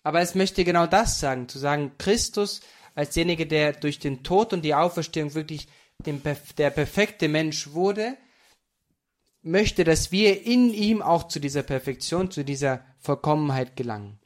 Aber 0.04 0.22
es 0.22 0.36
möchte 0.36 0.64
genau 0.64 0.88
das 0.88 1.20
sagen, 1.20 1.50
zu 1.50 1.60
sagen, 1.60 1.92
Christus 1.98 2.62
als 2.96 3.14
derjenige, 3.14 3.48
der 3.48 3.74
durch 3.74 4.00
den 4.00 4.24
Tod 4.24 4.54
und 4.54 4.64
die 4.64 4.76
Auferstehung 4.76 5.34
wirklich 5.36 5.68
der 6.06 6.70
perfekte 6.70 7.28
Mensch 7.28 7.72
wurde, 7.72 8.18
möchte, 9.42 9.84
dass 9.84 10.12
wir 10.12 10.46
in 10.46 10.74
ihm 10.74 11.02
auch 11.02 11.28
zu 11.28 11.40
dieser 11.40 11.64
Perfektion, 11.64 12.32
zu 12.32 12.44
dieser 12.44 12.86
Vollkommenheit 13.00 13.76
gelangen. 13.76 14.20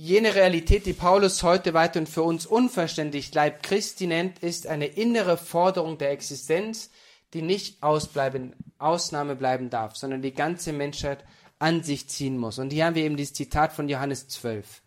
Jene 0.00 0.34
Realität, 0.36 0.86
die 0.86 0.92
Paulus 0.92 1.42
heute 1.42 1.74
weiter 1.74 1.98
und 1.98 2.08
für 2.08 2.22
uns 2.22 2.46
unverständlich 2.46 3.34
Leib 3.34 3.64
Christi 3.64 4.06
nennt, 4.06 4.38
ist 4.40 4.68
eine 4.68 4.86
innere 4.86 5.36
Forderung 5.36 5.98
der 5.98 6.12
Existenz, 6.12 6.90
die 7.34 7.42
nicht 7.42 7.82
ausbleiben, 7.82 8.54
Ausnahme 8.78 9.34
bleiben 9.34 9.70
darf, 9.70 9.96
sondern 9.96 10.22
die 10.22 10.32
ganze 10.32 10.72
Menschheit 10.72 11.24
an 11.58 11.82
sich 11.82 12.08
ziehen 12.08 12.38
muss. 12.38 12.58
Und 12.58 12.72
hier 12.72 12.86
haben 12.86 12.94
wir 12.94 13.04
eben 13.04 13.16
dieses 13.16 13.34
Zitat 13.34 13.72
von 13.72 13.88
Johannes 13.88 14.28
12. 14.28 14.82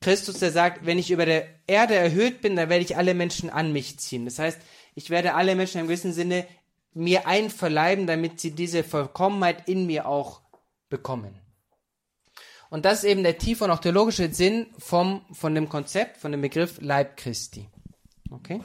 Christus, 0.00 0.38
der 0.38 0.52
sagt, 0.52 0.86
wenn 0.86 0.98
ich 0.98 1.10
über 1.10 1.26
der 1.26 1.48
Erde 1.66 1.96
erhöht 1.96 2.40
bin, 2.40 2.54
dann 2.54 2.68
werde 2.68 2.84
ich 2.84 2.96
alle 2.96 3.14
Menschen 3.14 3.50
an 3.50 3.72
mich 3.72 3.98
ziehen. 3.98 4.24
Das 4.24 4.38
heißt, 4.38 4.60
ich 4.98 5.10
werde 5.10 5.34
alle 5.34 5.54
Menschen 5.54 5.80
im 5.80 5.86
gewissen 5.86 6.12
Sinne 6.12 6.44
mir 6.92 7.28
einverleiben, 7.28 8.08
damit 8.08 8.40
sie 8.40 8.50
diese 8.50 8.82
Vollkommenheit 8.82 9.68
in 9.68 9.86
mir 9.86 10.08
auch 10.08 10.42
bekommen. 10.88 11.40
Und 12.68 12.84
das 12.84 12.98
ist 12.98 13.04
eben 13.04 13.22
der 13.22 13.38
tiefe 13.38 13.62
und 13.62 13.70
auch 13.70 13.78
theologische 13.78 14.34
Sinn 14.34 14.66
vom, 14.76 15.24
von 15.32 15.54
dem 15.54 15.68
Konzept, 15.68 16.16
von 16.16 16.32
dem 16.32 16.40
Begriff 16.40 16.80
Leib 16.80 17.16
Christi. 17.16 17.68
Okay? 18.28 18.60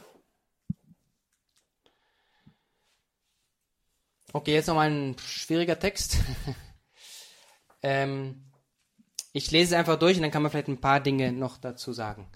Okay, 4.33 4.55
jetzt 4.55 4.65
nochmal 4.65 4.89
ein 4.89 5.15
schwieriger 5.19 5.77
Text. 5.77 6.17
ähm, 7.83 8.43
ich 9.33 9.49
lese 9.49 9.77
einfach 9.77 9.97
durch 9.97 10.15
und 10.17 10.21
dann 10.21 10.31
kann 10.31 10.43
man 10.43 10.51
vielleicht 10.51 10.67
ein 10.67 10.79
paar 10.79 10.99
Dinge 10.99 11.33
noch 11.33 11.57
dazu 11.57 11.91
sagen. 11.91 12.27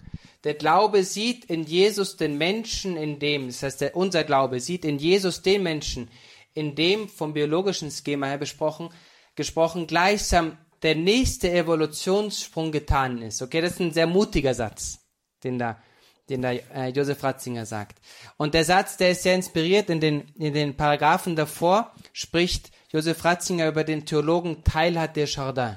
Der 0.42 0.54
Glaube 0.54 1.04
sieht 1.04 1.44
in 1.44 1.62
Jesus 1.62 2.16
den 2.16 2.36
Menschen 2.36 2.96
in 2.96 3.20
dem, 3.20 3.46
das 3.46 3.62
heißt, 3.62 3.80
der, 3.80 3.96
unser 3.96 4.24
Glaube 4.24 4.58
sieht 4.58 4.84
in 4.84 4.98
Jesus 4.98 5.40
den 5.40 5.62
Menschen, 5.62 6.10
in 6.54 6.74
dem 6.74 7.08
vom 7.08 7.32
biologischen 7.32 7.90
Schema 7.92 8.26
her 8.26 8.38
besprochen, 8.38 8.90
gesprochen, 9.36 9.86
gleichsam 9.86 10.58
der 10.82 10.96
nächste 10.96 11.52
Evolutionssprung 11.52 12.72
getan 12.72 13.22
ist. 13.22 13.42
Okay, 13.42 13.60
das 13.60 13.74
ist 13.74 13.80
ein 13.80 13.92
sehr 13.92 14.08
mutiger 14.08 14.54
Satz, 14.54 14.98
den 15.44 15.58
da, 15.58 15.80
den 16.28 16.42
da 16.42 16.52
äh, 16.52 16.88
Josef 16.88 17.22
Ratzinger 17.22 17.64
sagt. 17.64 18.00
Und 18.36 18.54
der 18.54 18.64
Satz, 18.64 18.96
der 18.96 19.12
ist 19.12 19.22
sehr 19.22 19.36
inspiriert 19.36 19.88
in 19.88 20.00
den, 20.00 20.32
in 20.34 20.52
den 20.52 20.76
Paragraphen 20.76 21.36
davor, 21.36 21.92
spricht 22.12 22.72
Josef 22.90 23.24
Ratzinger 23.24 23.68
über 23.68 23.84
den 23.84 24.04
Theologen 24.04 24.64
Teilhard 24.64 25.14
de 25.14 25.26
Chardin. 25.26 25.76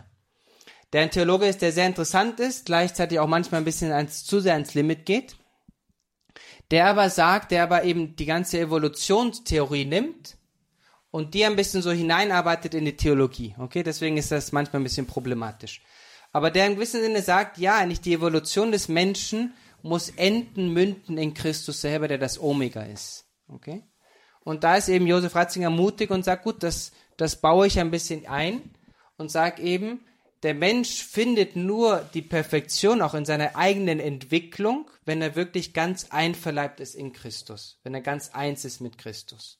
Der 0.93 1.03
ein 1.03 1.11
Theologe 1.11 1.45
ist, 1.45 1.61
der 1.61 1.71
sehr 1.71 1.87
interessant 1.87 2.39
ist, 2.39 2.65
gleichzeitig 2.65 3.19
auch 3.19 3.27
manchmal 3.27 3.61
ein 3.61 3.65
bisschen 3.65 3.91
ans, 3.91 4.25
zu 4.25 4.39
sehr 4.39 4.53
ans 4.53 4.73
Limit 4.73 5.05
geht. 5.05 5.37
Der 6.69 6.87
aber 6.87 7.09
sagt, 7.09 7.51
der 7.51 7.63
aber 7.63 7.83
eben 7.83 8.15
die 8.15 8.25
ganze 8.25 8.59
Evolutionstheorie 8.59 9.85
nimmt 9.85 10.37
und 11.11 11.33
die 11.33 11.45
ein 11.45 11.55
bisschen 11.55 11.81
so 11.81 11.91
hineinarbeitet 11.91 12.73
in 12.73 12.85
die 12.85 12.95
Theologie. 12.95 13.55
Okay, 13.57 13.83
deswegen 13.83 14.17
ist 14.17 14.31
das 14.31 14.51
manchmal 14.51 14.81
ein 14.81 14.85
bisschen 14.85 15.07
problematisch. 15.07 15.81
Aber 16.31 16.49
der 16.49 16.67
im 16.67 16.75
gewissen 16.75 17.01
Sinne 17.01 17.21
sagt, 17.21 17.57
ja, 17.57 17.77
eigentlich 17.77 18.01
die 18.01 18.13
Evolution 18.13 18.71
des 18.71 18.87
Menschen 18.87 19.53
muss 19.81 20.09
enden, 20.09 20.71
münden 20.71 21.17
in 21.17 21.33
Christus 21.33 21.81
selber, 21.81 22.07
der 22.07 22.17
das 22.17 22.39
Omega 22.39 22.83
ist. 22.83 23.25
Okay? 23.47 23.83
Und 24.43 24.63
da 24.63 24.75
ist 24.75 24.89
eben 24.89 25.07
Josef 25.07 25.35
Ratzinger 25.35 25.69
mutig 25.69 26.09
und 26.09 26.23
sagt, 26.23 26.43
gut, 26.43 26.63
das, 26.63 26.91
das 27.17 27.41
baue 27.41 27.67
ich 27.67 27.79
ein 27.79 27.91
bisschen 27.91 28.25
ein 28.27 28.61
und 29.17 29.29
sagt 29.29 29.59
eben, 29.59 30.01
der 30.43 30.53
Mensch 30.55 31.03
findet 31.03 31.55
nur 31.55 32.09
die 32.13 32.21
Perfektion 32.21 33.01
auch 33.01 33.13
in 33.13 33.25
seiner 33.25 33.55
eigenen 33.55 33.99
Entwicklung, 33.99 34.89
wenn 35.05 35.21
er 35.21 35.35
wirklich 35.35 35.73
ganz 35.73 36.07
einverleibt 36.09 36.79
ist 36.79 36.95
in 36.95 37.13
Christus, 37.13 37.79
wenn 37.83 37.93
er 37.93 38.01
ganz 38.01 38.29
eins 38.29 38.65
ist 38.65 38.81
mit 38.81 38.97
Christus. 38.97 39.59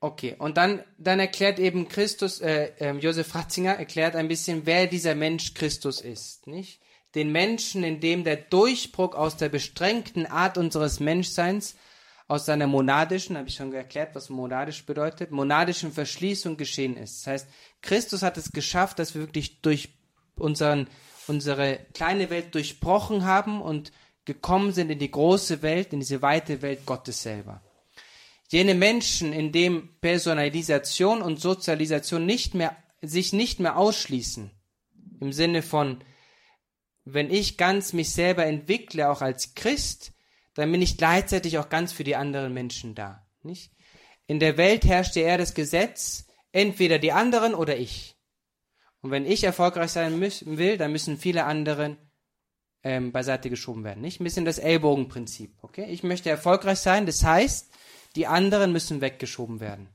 Okay, 0.00 0.34
und 0.36 0.56
dann, 0.56 0.82
dann 0.98 1.20
erklärt 1.20 1.60
eben 1.60 1.88
Christus, 1.88 2.40
äh, 2.40 2.72
äh, 2.80 2.90
Josef 2.96 3.32
Ratzinger 3.36 3.74
erklärt 3.74 4.16
ein 4.16 4.26
bisschen, 4.26 4.66
wer 4.66 4.88
dieser 4.88 5.14
Mensch 5.14 5.54
Christus 5.54 6.00
ist, 6.00 6.48
nicht? 6.48 6.80
Den 7.14 7.30
Menschen, 7.30 7.84
in 7.84 8.00
dem 8.00 8.24
der 8.24 8.36
Durchbruch 8.36 9.14
aus 9.14 9.36
der 9.36 9.48
beschränkten 9.48 10.26
Art 10.26 10.58
unseres 10.58 10.98
Menschseins, 10.98 11.76
aus 12.32 12.46
seiner 12.46 12.66
monadischen, 12.66 13.36
habe 13.36 13.48
ich 13.48 13.56
schon 13.56 13.74
erklärt, 13.74 14.14
was 14.14 14.30
monadisch 14.30 14.86
bedeutet, 14.86 15.30
monadischen 15.30 15.92
Verschließung 15.92 16.56
geschehen 16.56 16.96
ist. 16.96 17.20
Das 17.20 17.26
heißt, 17.26 17.48
Christus 17.82 18.22
hat 18.22 18.38
es 18.38 18.52
geschafft, 18.52 18.98
dass 18.98 19.14
wir 19.14 19.20
wirklich 19.20 19.60
durch 19.60 19.90
unseren, 20.36 20.88
unsere 21.26 21.80
kleine 21.92 22.30
Welt 22.30 22.54
durchbrochen 22.54 23.26
haben 23.26 23.60
und 23.60 23.92
gekommen 24.24 24.72
sind 24.72 24.88
in 24.88 24.98
die 24.98 25.10
große 25.10 25.60
Welt, 25.60 25.92
in 25.92 26.00
diese 26.00 26.22
weite 26.22 26.62
Welt 26.62 26.86
Gottes 26.86 27.22
selber. 27.22 27.60
Jene 28.48 28.74
Menschen, 28.74 29.34
in 29.34 29.52
dem 29.52 29.90
Personalisation 30.00 31.20
und 31.20 31.38
Sozialisation 31.38 32.24
nicht 32.24 32.54
mehr, 32.54 32.74
sich 33.02 33.34
nicht 33.34 33.60
mehr 33.60 33.76
ausschließen, 33.76 34.50
im 35.20 35.32
Sinne 35.34 35.60
von, 35.60 36.02
wenn 37.04 37.30
ich 37.30 37.58
ganz 37.58 37.92
mich 37.92 38.10
selber 38.10 38.46
entwickle, 38.46 39.10
auch 39.10 39.20
als 39.20 39.54
Christ, 39.54 40.12
dann 40.54 40.70
bin 40.70 40.82
ich 40.82 40.98
gleichzeitig 40.98 41.58
auch 41.58 41.68
ganz 41.68 41.92
für 41.92 42.04
die 42.04 42.16
anderen 42.16 42.52
Menschen 42.52 42.94
da. 42.94 43.26
Nicht? 43.42 43.72
In 44.26 44.40
der 44.40 44.56
Welt 44.56 44.84
herrscht 44.84 45.16
ja 45.16 45.22
eher 45.22 45.38
das 45.38 45.54
Gesetz, 45.54 46.26
entweder 46.52 46.98
die 46.98 47.12
anderen 47.12 47.54
oder 47.54 47.76
ich. 47.76 48.16
Und 49.00 49.10
wenn 49.10 49.26
ich 49.26 49.44
erfolgreich 49.44 49.90
sein 49.90 50.20
will, 50.20 50.78
dann 50.78 50.92
müssen 50.92 51.18
viele 51.18 51.44
anderen 51.44 51.96
ähm, 52.84 53.12
beiseite 53.12 53.50
geschoben 53.50 53.84
werden. 53.84 54.00
Nicht? 54.00 54.20
Ein 54.20 54.24
bisschen 54.24 54.44
das 54.44 54.58
Ellbogenprinzip. 54.58 55.56
Okay? 55.62 55.86
Ich 55.90 56.02
möchte 56.02 56.30
erfolgreich 56.30 56.78
sein, 56.78 57.06
das 57.06 57.24
heißt, 57.24 57.72
die 58.14 58.26
anderen 58.26 58.72
müssen 58.72 59.00
weggeschoben 59.00 59.60
werden. 59.60 59.88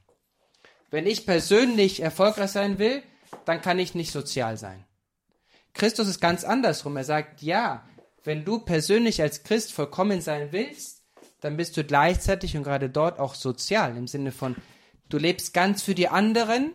Wenn 0.89 1.05
ich 1.05 1.26
persönlich 1.26 2.01
erfolgreich 2.01 2.51
sein 2.51 2.80
will, 2.80 3.03
dann 3.45 3.62
kann 3.62 3.80
ich 3.80 3.93
nicht 3.93 4.12
sozial 4.12 4.58
sein. 4.58 4.86
Christus 5.74 6.08
ist 6.08 6.20
ganz 6.20 6.43
andersrum. 6.43 6.97
Er 6.97 7.03
sagt, 7.03 7.41
ja, 7.41 7.88
wenn 8.28 8.43
du 8.43 8.59
persönlich 8.59 9.21
als 9.21 9.43
Christ 9.43 9.71
vollkommen 9.71 10.19
sein 10.19 10.49
willst, 10.51 11.05
dann 11.39 11.55
bist 11.55 11.78
du 11.78 11.86
gleichzeitig 11.86 12.57
und 12.57 12.63
gerade 12.63 12.89
dort 12.89 13.19
auch 13.19 13.36
sozial, 13.36 13.95
im 13.95 14.05
Sinne 14.05 14.34
von, 14.34 14.57
du 15.07 15.17
lebst 15.17 15.53
ganz 15.53 15.82
für 15.82 15.95
die 15.95 16.09
anderen, 16.09 16.73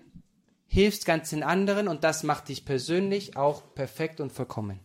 hilfst 0.67 1.05
ganz 1.05 1.29
den 1.29 1.43
anderen 1.43 1.89
und 1.89 2.05
das 2.05 2.23
macht 2.23 2.49
dich 2.49 2.65
persönlich 2.65 3.37
auch 3.37 3.75
perfekt 3.75 4.21
und 4.21 4.33
vollkommen. 4.33 4.81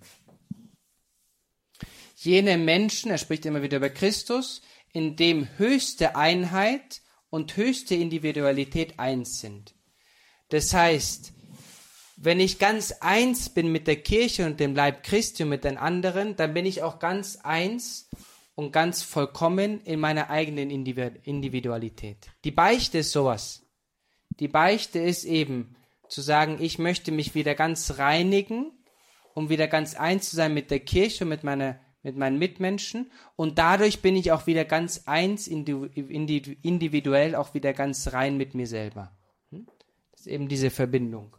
Jene 2.17 2.57
Menschen, 2.57 3.11
er 3.11 3.17
spricht 3.17 3.45
immer 3.45 3.61
wieder 3.61 3.77
über 3.77 3.89
Christus, 3.89 4.61
in 4.91 5.15
dem 5.15 5.47
höchste 5.57 6.17
Einheit 6.17 7.01
und 7.29 7.55
höchste 7.55 7.95
Individualität 7.95 8.99
eins 8.99 9.39
sind. 9.39 9.73
Das 10.49 10.73
heißt, 10.73 11.31
wenn 12.17 12.39
ich 12.39 12.57
ganz 12.57 12.93
eins 12.99 13.49
bin 13.49 13.71
mit 13.71 13.85
der 13.85 13.97
Kirche 13.97 14.45
und 14.47 14.59
dem 14.59 14.75
Leib 14.75 15.03
Christi 15.03 15.43
und 15.43 15.49
mit 15.49 15.63
den 15.63 15.77
anderen, 15.77 16.35
dann 16.35 16.53
bin 16.55 16.65
ich 16.65 16.81
auch 16.81 16.97
ganz 16.97 17.37
eins 17.43 18.09
und 18.55 18.71
ganz 18.71 19.03
vollkommen 19.03 19.81
in 19.81 19.99
meiner 19.99 20.31
eigenen 20.31 20.71
Individualität. 20.71 22.31
Die 22.43 22.51
Beichte 22.51 22.97
ist 22.97 23.11
sowas. 23.11 23.67
Die 24.39 24.47
Beichte 24.47 24.97
ist 24.97 25.25
eben 25.25 25.75
zu 26.09 26.21
sagen, 26.21 26.57
ich 26.59 26.79
möchte 26.79 27.11
mich 27.11 27.35
wieder 27.35 27.53
ganz 27.53 27.99
reinigen, 27.99 28.71
um 29.35 29.49
wieder 29.49 29.67
ganz 29.67 29.93
eins 29.93 30.31
zu 30.31 30.35
sein 30.35 30.55
mit 30.55 30.71
der 30.71 30.79
Kirche 30.79 31.23
und 31.23 31.29
mit 31.29 31.43
meiner 31.43 31.79
mit 32.03 32.15
meinen 32.15 32.39
Mitmenschen 32.39 33.11
und 33.35 33.57
dadurch 33.57 34.01
bin 34.01 34.15
ich 34.15 34.31
auch 34.31 34.47
wieder 34.47 34.63
ganz 34.63 35.03
eins, 35.07 35.47
individuell 35.47 37.35
auch 37.35 37.53
wieder 37.53 37.73
ganz 37.73 38.13
rein 38.13 38.37
mit 38.37 38.53
mir 38.55 38.65
selber. 38.65 39.11
Hm? 39.49 39.67
Das 40.11 40.21
ist 40.21 40.27
eben 40.27 40.47
diese 40.47 40.69
Verbindung. 40.69 41.35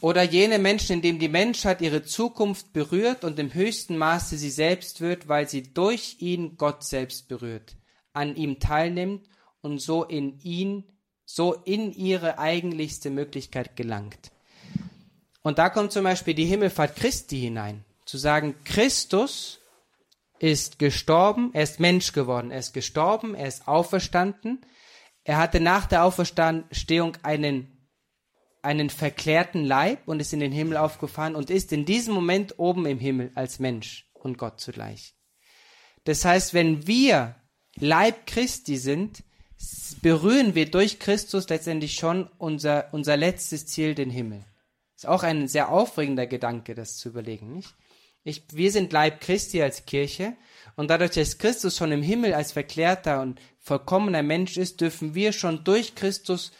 Oder 0.00 0.22
jene 0.22 0.58
Menschen, 0.58 0.94
in 0.94 1.02
denen 1.02 1.18
die 1.18 1.28
Menschheit 1.28 1.80
ihre 1.80 2.02
Zukunft 2.02 2.72
berührt 2.72 3.24
und 3.24 3.38
im 3.38 3.54
höchsten 3.54 3.96
Maße 3.96 4.36
sie 4.36 4.50
selbst 4.50 5.00
wird, 5.00 5.28
weil 5.28 5.48
sie 5.48 5.72
durch 5.72 6.16
ihn 6.18 6.56
Gott 6.56 6.84
selbst 6.84 7.28
berührt, 7.28 7.76
an 8.12 8.36
ihm 8.36 8.60
teilnimmt 8.60 9.26
und 9.62 9.78
so 9.78 10.04
in 10.04 10.38
ihn, 10.40 10.84
so 11.24 11.54
in 11.54 11.92
ihre 11.92 12.38
eigentlichste 12.38 13.10
Möglichkeit 13.10 13.74
gelangt. 13.74 14.30
Und 15.42 15.58
da 15.58 15.70
kommt 15.70 15.92
zum 15.92 16.04
Beispiel 16.04 16.34
die 16.34 16.44
Himmelfahrt 16.44 16.96
Christi 16.96 17.40
hinein 17.40 17.84
zu 18.06 18.18
sagen, 18.18 18.54
Christus 18.64 19.60
ist 20.38 20.78
gestorben, 20.78 21.50
er 21.52 21.64
ist 21.64 21.80
Mensch 21.80 22.12
geworden, 22.12 22.50
er 22.50 22.60
ist 22.60 22.72
gestorben, 22.72 23.34
er 23.34 23.48
ist 23.48 23.66
auferstanden, 23.66 24.64
er 25.24 25.38
hatte 25.38 25.60
nach 25.60 25.86
der 25.86 26.04
Auferstehung 26.04 27.16
einen, 27.22 27.75
einen 28.66 28.90
verklärten 28.90 29.64
Leib 29.64 30.06
und 30.06 30.20
ist 30.20 30.32
in 30.32 30.40
den 30.40 30.52
Himmel 30.52 30.76
aufgefahren 30.76 31.34
und 31.34 31.50
ist 31.50 31.72
in 31.72 31.86
diesem 31.86 32.12
Moment 32.12 32.58
oben 32.58 32.84
im 32.84 32.98
Himmel 32.98 33.30
als 33.34 33.58
Mensch 33.58 34.10
und 34.12 34.36
Gott 34.36 34.60
zugleich. 34.60 35.14
Das 36.04 36.24
heißt, 36.24 36.52
wenn 36.52 36.86
wir 36.86 37.36
Leib 37.78 38.26
Christi 38.26 38.76
sind, 38.76 39.22
berühren 40.02 40.54
wir 40.54 40.70
durch 40.70 40.98
Christus 40.98 41.48
letztendlich 41.48 41.94
schon 41.94 42.28
unser, 42.38 42.92
unser 42.92 43.16
letztes 43.16 43.66
Ziel, 43.66 43.94
den 43.94 44.10
Himmel. 44.10 44.44
Ist 44.96 45.06
auch 45.06 45.22
ein 45.22 45.48
sehr 45.48 45.70
aufregender 45.70 46.26
Gedanke, 46.26 46.74
das 46.74 46.96
zu 46.96 47.08
überlegen, 47.08 47.52
nicht? 47.52 47.74
Ich, 48.24 48.42
wir 48.52 48.72
sind 48.72 48.92
Leib 48.92 49.20
Christi 49.20 49.62
als 49.62 49.86
Kirche 49.86 50.36
und 50.74 50.90
dadurch, 50.90 51.12
dass 51.12 51.38
Christus 51.38 51.76
schon 51.76 51.92
im 51.92 52.02
Himmel 52.02 52.34
als 52.34 52.50
verklärter 52.50 53.22
und 53.22 53.40
vollkommener 53.60 54.24
Mensch 54.24 54.56
ist, 54.56 54.80
dürfen 54.80 55.14
wir 55.14 55.32
schon 55.32 55.62
durch 55.62 55.94
Christus 55.94 56.50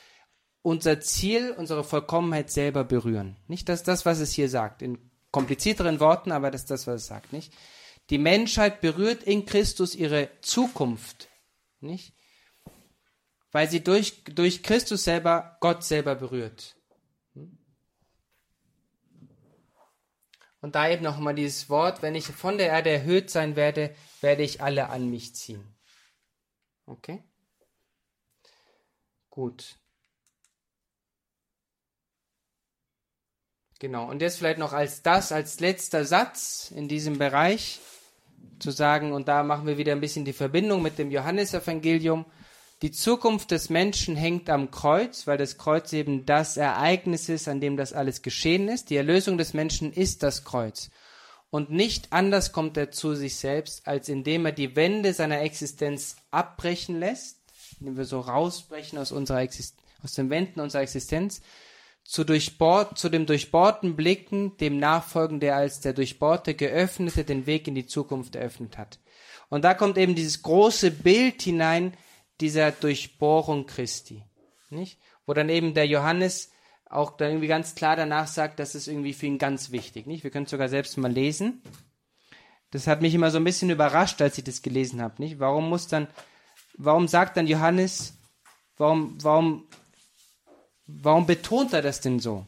unser 0.67 1.01
Ziel, 1.01 1.53
unsere 1.53 1.85
Vollkommenheit 1.85 2.51
selber 2.51 2.83
berühren. 2.83 3.37
Nicht, 3.47 3.69
dass 3.69 3.85
das, 3.85 4.05
was 4.05 4.19
es 4.19 4.33
hier 4.33 4.49
sagt, 4.49 4.83
in 4.83 4.99
komplizierteren 5.31 6.01
Worten, 6.01 6.33
aber 6.33 6.51
das 6.51 6.63
ist 6.63 6.71
das, 6.73 6.89
was 6.89 7.03
es 7.03 7.07
sagt, 7.07 7.33
nicht? 7.33 7.55
Die 8.11 8.19
Menschheit 8.19 8.81
berührt 8.81 9.23
in 9.23 9.47
Christus 9.47 9.95
ihre 9.95 10.29
Zukunft, 10.41 11.29
nicht? 11.79 12.15
Weil 13.53 13.71
sie 13.71 13.85
durch, 13.85 14.25
durch 14.25 14.65
Christus 14.65 15.05
selber 15.05 15.57
Gott 15.61 15.85
selber 15.85 16.17
berührt. 16.17 16.75
Und 20.61 20.75
da 20.75 20.89
eben 20.89 21.05
nochmal 21.05 21.37
dieses 21.37 21.71
Wort, 21.71 22.03
wenn 22.03 22.17
ich 22.17 22.27
von 22.27 22.59
der 22.59 22.71
Erde 22.71 22.91
erhöht 22.91 23.31
sein 23.31 23.55
werde, 23.55 23.95
werde 24.21 24.43
ich 24.43 24.63
alle 24.63 24.89
an 24.89 25.09
mich 25.11 25.33
ziehen. 25.37 25.65
Okay? 26.87 27.23
Gut. 29.31 29.79
Genau, 33.79 34.09
und 34.09 34.23
jetzt 34.23 34.39
vielleicht 34.39 34.59
noch 34.59 34.73
als 34.73 35.03
das, 35.03 35.33
als 35.33 35.61
letzter 35.61 36.07
Satz 36.07 36.73
in 36.75 36.89
diesem 36.89 37.19
Bereich 37.19 37.81
zu 38.59 38.71
sagen, 38.71 39.13
und 39.13 39.29
da 39.29 39.43
machen 39.43 39.67
wir 39.67 39.77
wieder 39.77 39.93
ein 39.93 40.01
bisschen 40.01 40.25
die 40.25 40.33
Verbindung 40.33 40.81
mit 40.81 40.99
dem 40.99 41.11
Johannesevangelium. 41.11 42.25
Die 42.81 42.91
Zukunft 42.91 43.51
des 43.51 43.69
Menschen 43.69 44.17
hängt 44.17 44.49
am 44.49 44.71
Kreuz, 44.71 45.27
weil 45.27 45.37
das 45.37 45.59
Kreuz 45.59 45.93
eben 45.93 46.25
das 46.25 46.57
Ereignis 46.57 47.29
ist, 47.29 47.49
an 47.49 47.61
dem 47.61 47.77
das 47.77 47.93
alles 47.93 48.23
geschehen 48.23 48.69
ist. 48.69 48.89
Die 48.89 48.97
Erlösung 48.97 49.37
des 49.37 49.53
Menschen 49.53 49.93
ist 49.93 50.23
das 50.23 50.45
Kreuz. 50.45 50.91
Und 51.51 51.71
nicht 51.71 52.13
anders 52.13 52.53
kommt 52.53 52.77
er 52.77 52.91
zu 52.91 53.15
sich 53.15 53.37
selbst, 53.37 53.87
als 53.87 54.09
indem 54.09 54.47
er 54.47 54.53
die 54.53 54.75
Wände 54.75 55.13
seiner 55.13 55.41
Existenz 55.43 56.17
abbrechen 56.31 56.99
lässt, 56.99 57.39
indem 57.79 57.99
wir 57.99 58.05
so 58.05 58.21
rausbrechen 58.21 58.99
aus 58.99 59.13
unserer 59.13 59.47
aus 60.03 60.13
den 60.13 60.31
Wänden 60.31 60.61
unserer 60.61 60.83
Existenz, 60.83 61.41
zu, 62.09 62.25
durchbohrt, 62.25 62.99
zu 62.99 63.09
dem 63.09 63.27
durchbohrten 63.27 63.97
Blicken, 63.97 64.57
dem 64.59 64.79
nachfolgen, 64.79 65.41
der 65.41 65.57
als 65.57 65.81
der 65.81 65.93
durchbohrte 65.93 66.55
Geöffnete 66.55 67.25
den 67.25 67.47
Weg 67.47 67.69
in 67.69 67.75
die 67.75 67.87
Zukunft 67.87 68.37
eröffnet 68.37 68.79
hat. 68.79 68.99
Und 69.49 69.65
da 69.65 69.75
kommt 69.75 69.99
eben 69.99 70.15
dieses 70.15 70.43
große 70.43 70.91
Bild 70.91 71.43
hinein 71.43 71.97
dieser 72.41 72.71
Durchbohrung 72.71 73.67
Christi, 73.67 74.23
nicht? 74.71 74.99
Wo 75.25 75.35
dann 75.35 75.49
eben 75.49 75.75
der 75.75 75.87
Johannes 75.87 76.51
auch 76.89 77.17
dann 77.17 77.31
irgendwie 77.31 77.49
ganz 77.49 77.75
klar 77.75 77.97
danach 77.97 78.29
sagt, 78.29 78.61
das 78.61 78.75
ist 78.75 78.87
irgendwie 78.87 79.13
für 79.13 79.27
ihn 79.27 79.39
ganz 79.39 79.71
wichtig, 79.71 80.07
nicht? 80.07 80.23
Wir 80.23 80.31
können 80.31 80.45
es 80.45 80.51
sogar 80.51 80.69
selbst 80.69 80.97
mal 80.99 81.11
lesen. 81.11 81.63
Das 82.71 82.87
hat 82.87 83.03
mich 83.03 83.15
immer 83.15 83.31
so 83.31 83.39
ein 83.39 83.45
bisschen 83.45 83.71
überrascht, 83.71 84.21
als 84.21 84.39
ich 84.39 84.45
das 84.45 84.63
gelesen 84.63 85.01
habe, 85.01 85.21
nicht? 85.21 85.41
Warum 85.41 85.69
muss 85.69 85.89
dann, 85.89 86.09
warum 86.77 87.09
sagt 87.09 87.37
dann 87.37 87.47
Johannes, 87.47 88.15
warum, 88.77 89.17
warum 89.23 89.69
Warum 90.87 91.27
betont 91.27 91.73
er 91.73 91.83
das 91.83 92.01
denn 92.01 92.21
so? 92.21 92.47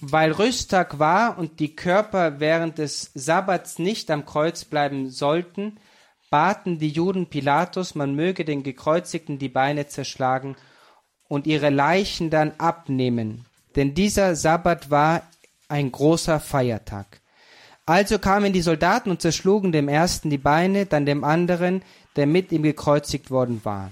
Weil 0.00 0.32
Rüsttag 0.32 0.98
war 0.98 1.38
und 1.38 1.60
die 1.60 1.76
Körper 1.76 2.40
während 2.40 2.78
des 2.78 3.10
Sabbats 3.14 3.78
nicht 3.78 4.10
am 4.10 4.24
Kreuz 4.24 4.64
bleiben 4.64 5.10
sollten, 5.10 5.78
baten 6.30 6.78
die 6.78 6.88
Juden 6.88 7.28
Pilatus, 7.28 7.94
man 7.94 8.14
möge 8.14 8.44
den 8.44 8.62
Gekreuzigten 8.62 9.38
die 9.38 9.48
Beine 9.48 9.88
zerschlagen 9.88 10.56
und 11.28 11.46
ihre 11.46 11.70
Leichen 11.70 12.30
dann 12.30 12.52
abnehmen, 12.58 13.44
denn 13.76 13.94
dieser 13.94 14.36
Sabbat 14.36 14.90
war 14.90 15.22
ein 15.68 15.92
großer 15.92 16.40
Feiertag. 16.40 17.20
Also 17.84 18.18
kamen 18.18 18.52
die 18.52 18.62
Soldaten 18.62 19.10
und 19.10 19.20
zerschlugen 19.20 19.72
dem 19.72 19.88
ersten 19.88 20.30
die 20.30 20.38
Beine, 20.38 20.86
dann 20.86 21.06
dem 21.06 21.24
anderen, 21.24 21.82
der 22.16 22.26
mit 22.26 22.52
ihm 22.52 22.62
gekreuzigt 22.62 23.30
worden 23.30 23.60
war. 23.64 23.90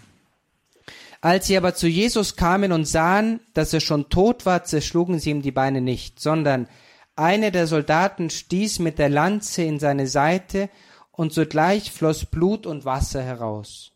Als 1.20 1.46
sie 1.48 1.56
aber 1.56 1.74
zu 1.74 1.88
Jesus 1.88 2.36
kamen 2.36 2.70
und 2.70 2.84
sahen, 2.84 3.40
dass 3.54 3.72
er 3.72 3.80
schon 3.80 4.08
tot 4.08 4.46
war, 4.46 4.64
zerschlugen 4.64 5.18
sie 5.18 5.30
ihm 5.30 5.42
die 5.42 5.52
Beine 5.52 5.80
nicht, 5.80 6.20
sondern 6.20 6.68
einer 7.16 7.50
der 7.50 7.66
Soldaten 7.66 8.30
stieß 8.30 8.78
mit 8.78 8.98
der 9.00 9.08
Lanze 9.08 9.62
in 9.62 9.80
seine 9.80 10.06
Seite 10.06 10.70
und 11.10 11.32
sogleich 11.32 11.90
floss 11.90 12.24
Blut 12.24 12.64
und 12.64 12.84
Wasser 12.84 13.22
heraus. 13.22 13.90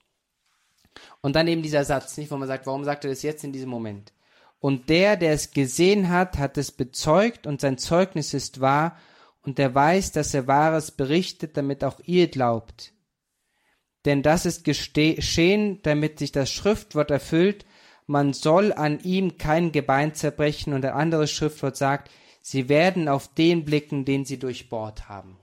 Und 1.21 1.37
dann 1.37 1.47
eben 1.47 1.63
dieser 1.63 1.85
Satz, 1.85 2.17
nicht, 2.17 2.33
wo 2.33 2.37
man 2.37 2.49
sagt, 2.49 2.67
warum 2.67 2.83
sagt 2.83 3.05
er 3.05 3.11
das 3.11 3.23
jetzt 3.23 3.45
in 3.45 3.53
diesem 3.53 3.71
Moment? 3.71 4.13
Und 4.59 4.89
der, 4.89 5.17
der 5.17 5.33
es 5.33 5.53
gesehen 5.53 6.09
hat, 6.09 6.39
hat 6.39 6.59
es 6.59 6.73
bezeugt 6.73 7.47
und 7.47 7.61
sein 7.61 7.79
Zeugnis 7.79 8.35
ist 8.35 8.61
wahr 8.61 8.97
und 9.43 9.59
der 9.59 9.73
weiß, 9.73 10.11
dass 10.11 10.35
er 10.35 10.49
Wahres 10.49 10.91
berichtet, 10.91 11.57
damit 11.57 11.85
auch 11.85 12.01
ihr 12.05 12.29
glaubt. 12.29 12.93
Denn 14.05 14.23
das 14.23 14.47
ist 14.47 14.65
geschehen, 14.65 15.81
damit 15.83 16.19
sich 16.19 16.33
das 16.33 16.51
Schriftwort 16.51 17.11
erfüllt, 17.11 17.65
man 18.07 18.33
soll 18.33 18.73
an 18.73 18.99
ihm 19.01 19.39
kein 19.39 19.71
Gebein 19.71 20.15
zerbrechen 20.15 20.73
und 20.73 20.85
ein 20.85 20.93
anderes 20.93 21.31
Schriftwort 21.31 21.77
sagt, 21.77 22.11
sie 22.41 22.69
werden 22.69 23.09
auf 23.09 23.33
den 23.33 23.65
blicken, 23.65 24.05
den 24.05 24.25
sie 24.25 24.39
durchbohrt 24.39 25.09
haben. 25.09 25.39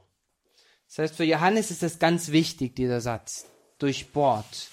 Das 0.87 0.99
heißt, 0.99 1.15
für 1.15 1.23
Johannes 1.23 1.71
ist 1.71 1.83
das 1.83 1.99
ganz 1.99 2.31
wichtig, 2.31 2.75
dieser 2.75 2.99
Satz, 2.99 3.45
durchbohrt, 3.77 4.69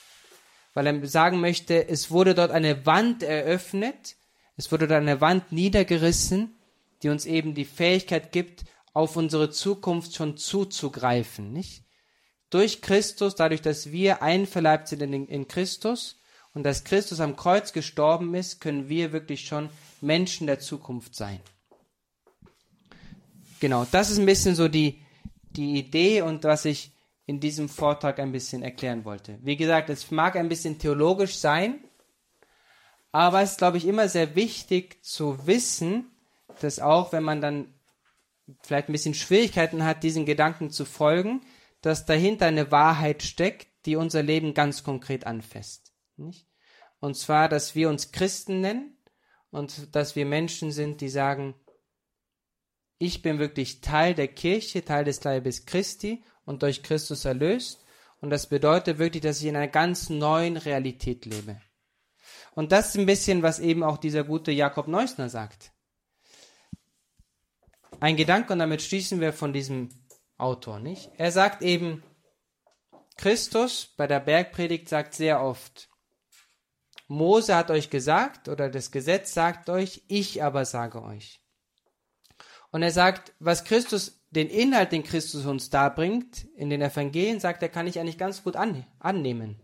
weil 0.74 0.86
er 0.86 1.06
sagen 1.06 1.40
möchte, 1.40 1.88
es 1.88 2.10
wurde 2.10 2.34
dort 2.34 2.50
eine 2.50 2.86
Wand 2.86 3.22
eröffnet, 3.22 4.16
es 4.56 4.72
wurde 4.72 4.88
dort 4.88 5.00
eine 5.02 5.20
Wand 5.20 5.52
niedergerissen, 5.52 6.56
die 7.02 7.10
uns 7.10 7.26
eben 7.26 7.54
die 7.54 7.64
Fähigkeit 7.64 8.32
gibt, 8.32 8.64
auf 8.94 9.16
unsere 9.16 9.50
Zukunft 9.50 10.14
schon 10.14 10.38
zuzugreifen, 10.38 11.52
nicht? 11.52 11.85
Durch 12.50 12.80
Christus, 12.80 13.34
dadurch, 13.34 13.62
dass 13.62 13.90
wir 13.90 14.22
einverleibt 14.22 14.88
sind 14.88 15.02
in, 15.02 15.26
in 15.26 15.48
Christus 15.48 16.20
und 16.54 16.62
dass 16.62 16.84
Christus 16.84 17.20
am 17.20 17.36
Kreuz 17.36 17.72
gestorben 17.72 18.34
ist, 18.34 18.60
können 18.60 18.88
wir 18.88 19.12
wirklich 19.12 19.46
schon 19.46 19.68
Menschen 20.00 20.46
der 20.46 20.60
Zukunft 20.60 21.14
sein. 21.14 21.40
Genau, 23.60 23.86
das 23.90 24.10
ist 24.10 24.18
ein 24.18 24.26
bisschen 24.26 24.54
so 24.54 24.68
die, 24.68 25.00
die 25.50 25.78
Idee 25.78 26.22
und 26.22 26.44
was 26.44 26.64
ich 26.64 26.92
in 27.26 27.40
diesem 27.40 27.68
Vortrag 27.68 28.20
ein 28.20 28.32
bisschen 28.32 28.62
erklären 28.62 29.04
wollte. 29.04 29.38
Wie 29.42 29.56
gesagt, 29.56 29.90
es 29.90 30.10
mag 30.10 30.36
ein 30.36 30.48
bisschen 30.48 30.78
theologisch 30.78 31.36
sein, 31.36 31.80
aber 33.10 33.42
es 33.42 33.52
ist, 33.52 33.58
glaube 33.58 33.78
ich, 33.78 33.86
immer 33.86 34.08
sehr 34.08 34.36
wichtig 34.36 35.02
zu 35.04 35.46
wissen, 35.46 36.06
dass 36.60 36.78
auch 36.78 37.12
wenn 37.12 37.22
man 37.22 37.40
dann 37.40 37.74
vielleicht 38.62 38.88
ein 38.88 38.92
bisschen 38.92 39.14
Schwierigkeiten 39.14 39.84
hat, 39.84 40.02
diesen 40.02 40.26
Gedanken 40.26 40.70
zu 40.70 40.84
folgen, 40.84 41.40
dass 41.80 42.06
dahinter 42.06 42.46
eine 42.46 42.70
Wahrheit 42.70 43.22
steckt, 43.22 43.68
die 43.86 43.96
unser 43.96 44.22
Leben 44.22 44.54
ganz 44.54 44.82
konkret 44.82 45.26
anfasst. 45.26 45.92
Nicht? 46.16 46.46
Und 47.00 47.16
zwar, 47.16 47.48
dass 47.48 47.74
wir 47.74 47.88
uns 47.88 48.12
Christen 48.12 48.60
nennen 48.60 48.96
und 49.50 49.94
dass 49.94 50.16
wir 50.16 50.26
Menschen 50.26 50.72
sind, 50.72 51.00
die 51.00 51.08
sagen, 51.08 51.54
ich 52.98 53.22
bin 53.22 53.38
wirklich 53.38 53.80
Teil 53.80 54.14
der 54.14 54.28
Kirche, 54.28 54.84
Teil 54.84 55.04
des 55.04 55.22
Leibes 55.22 55.66
Christi 55.66 56.24
und 56.44 56.62
durch 56.62 56.82
Christus 56.82 57.24
erlöst. 57.24 57.84
Und 58.20 58.30
das 58.30 58.48
bedeutet 58.48 58.98
wirklich, 58.98 59.22
dass 59.22 59.40
ich 59.40 59.46
in 59.46 59.56
einer 59.56 59.68
ganz 59.68 60.08
neuen 60.08 60.56
Realität 60.56 61.26
lebe. 61.26 61.60
Und 62.54 62.72
das 62.72 62.88
ist 62.88 62.96
ein 62.96 63.06
bisschen, 63.06 63.42
was 63.42 63.58
eben 63.58 63.82
auch 63.82 63.98
dieser 63.98 64.24
gute 64.24 64.50
Jakob 64.50 64.88
Neusner 64.88 65.28
sagt. 65.28 65.72
Ein 68.00 68.16
Gedanke, 68.16 68.52
und 68.52 68.58
damit 68.58 68.80
schließen 68.80 69.20
wir 69.20 69.32
von 69.34 69.52
diesem 69.52 69.90
Autor, 70.38 70.80
nicht? 70.80 71.10
Er 71.16 71.32
sagt 71.32 71.62
eben, 71.62 72.02
Christus 73.16 73.94
bei 73.96 74.06
der 74.06 74.20
Bergpredigt 74.20 74.88
sagt 74.88 75.14
sehr 75.14 75.42
oft, 75.42 75.88
Mose 77.08 77.54
hat 77.54 77.70
euch 77.70 77.90
gesagt 77.90 78.48
oder 78.48 78.68
das 78.68 78.90
Gesetz 78.90 79.32
sagt 79.32 79.70
euch, 79.70 80.02
ich 80.08 80.42
aber 80.42 80.64
sage 80.64 81.02
euch. 81.02 81.40
Und 82.72 82.82
er 82.82 82.90
sagt, 82.90 83.32
was 83.38 83.64
Christus, 83.64 84.20
den 84.30 84.50
Inhalt, 84.50 84.92
den 84.92 85.04
Christus 85.04 85.46
uns 85.46 85.70
darbringt, 85.70 86.46
in 86.56 86.68
den 86.68 86.82
Evangelien, 86.82 87.40
sagt 87.40 87.62
er, 87.62 87.68
kann 87.68 87.86
ich 87.86 87.98
eigentlich 87.98 88.18
ganz 88.18 88.42
gut 88.42 88.56
an, 88.56 88.84
annehmen. 88.98 89.62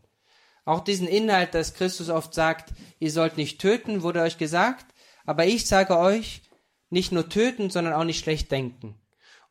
Auch 0.64 0.80
diesen 0.80 1.08
Inhalt, 1.08 1.54
dass 1.54 1.74
Christus 1.74 2.08
oft 2.08 2.32
sagt, 2.32 2.72
ihr 3.00 3.10
sollt 3.10 3.36
nicht 3.36 3.60
töten, 3.60 4.02
wurde 4.02 4.22
euch 4.22 4.38
gesagt, 4.38 4.86
aber 5.26 5.44
ich 5.44 5.66
sage 5.66 5.98
euch, 5.98 6.42
nicht 6.90 7.10
nur 7.10 7.28
töten, 7.28 7.70
sondern 7.70 7.94
auch 7.94 8.04
nicht 8.04 8.22
schlecht 8.22 8.52
denken. 8.52 9.01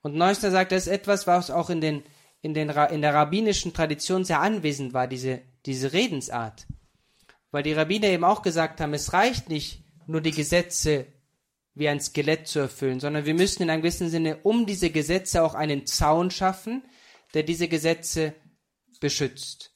Und 0.02 0.16
Neusner 0.16 0.52
sagt, 0.52 0.72
das 0.72 0.88
ist 0.88 0.94
etwas, 0.94 1.28
was 1.28 1.52
auch 1.52 1.70
in, 1.70 1.82
den, 1.82 2.04
in, 2.42 2.54
den, 2.54 2.70
in 2.70 3.02
der 3.02 3.14
rabbinischen 3.14 3.74
Tradition 3.74 4.26
sehr 4.26 4.42
anwesend 4.42 4.94
war, 4.94 5.08
diese, 5.08 5.42
diese 5.66 5.94
Redensart. 5.94 6.66
Weil 7.52 7.64
die 7.64 7.74
Rabbiner 7.74 8.08
eben 8.08 8.24
auch 8.24 8.42
gesagt 8.42 8.82
haben, 8.82 8.94
es 8.94 9.14
reicht 9.14 9.50
nicht, 9.50 9.84
nur 10.08 10.22
die 10.22 10.32
Gesetze 10.32 11.06
wie 11.74 11.88
ein 11.88 12.02
Skelett 12.02 12.48
zu 12.48 12.60
erfüllen, 12.60 13.00
sondern 13.00 13.26
wir 13.26 13.34
müssen 13.34 13.64
in 13.64 13.70
einem 13.70 13.82
gewissen 13.82 14.10
Sinne 14.10 14.38
um 14.44 14.66
diese 14.66 14.90
Gesetze 14.90 15.44
auch 15.44 15.54
einen 15.54 15.86
Zaun 15.86 16.32
schaffen, 16.32 16.84
der 17.34 17.44
diese 17.44 17.68
Gesetze 17.68 18.34
beschützt. 19.00 19.72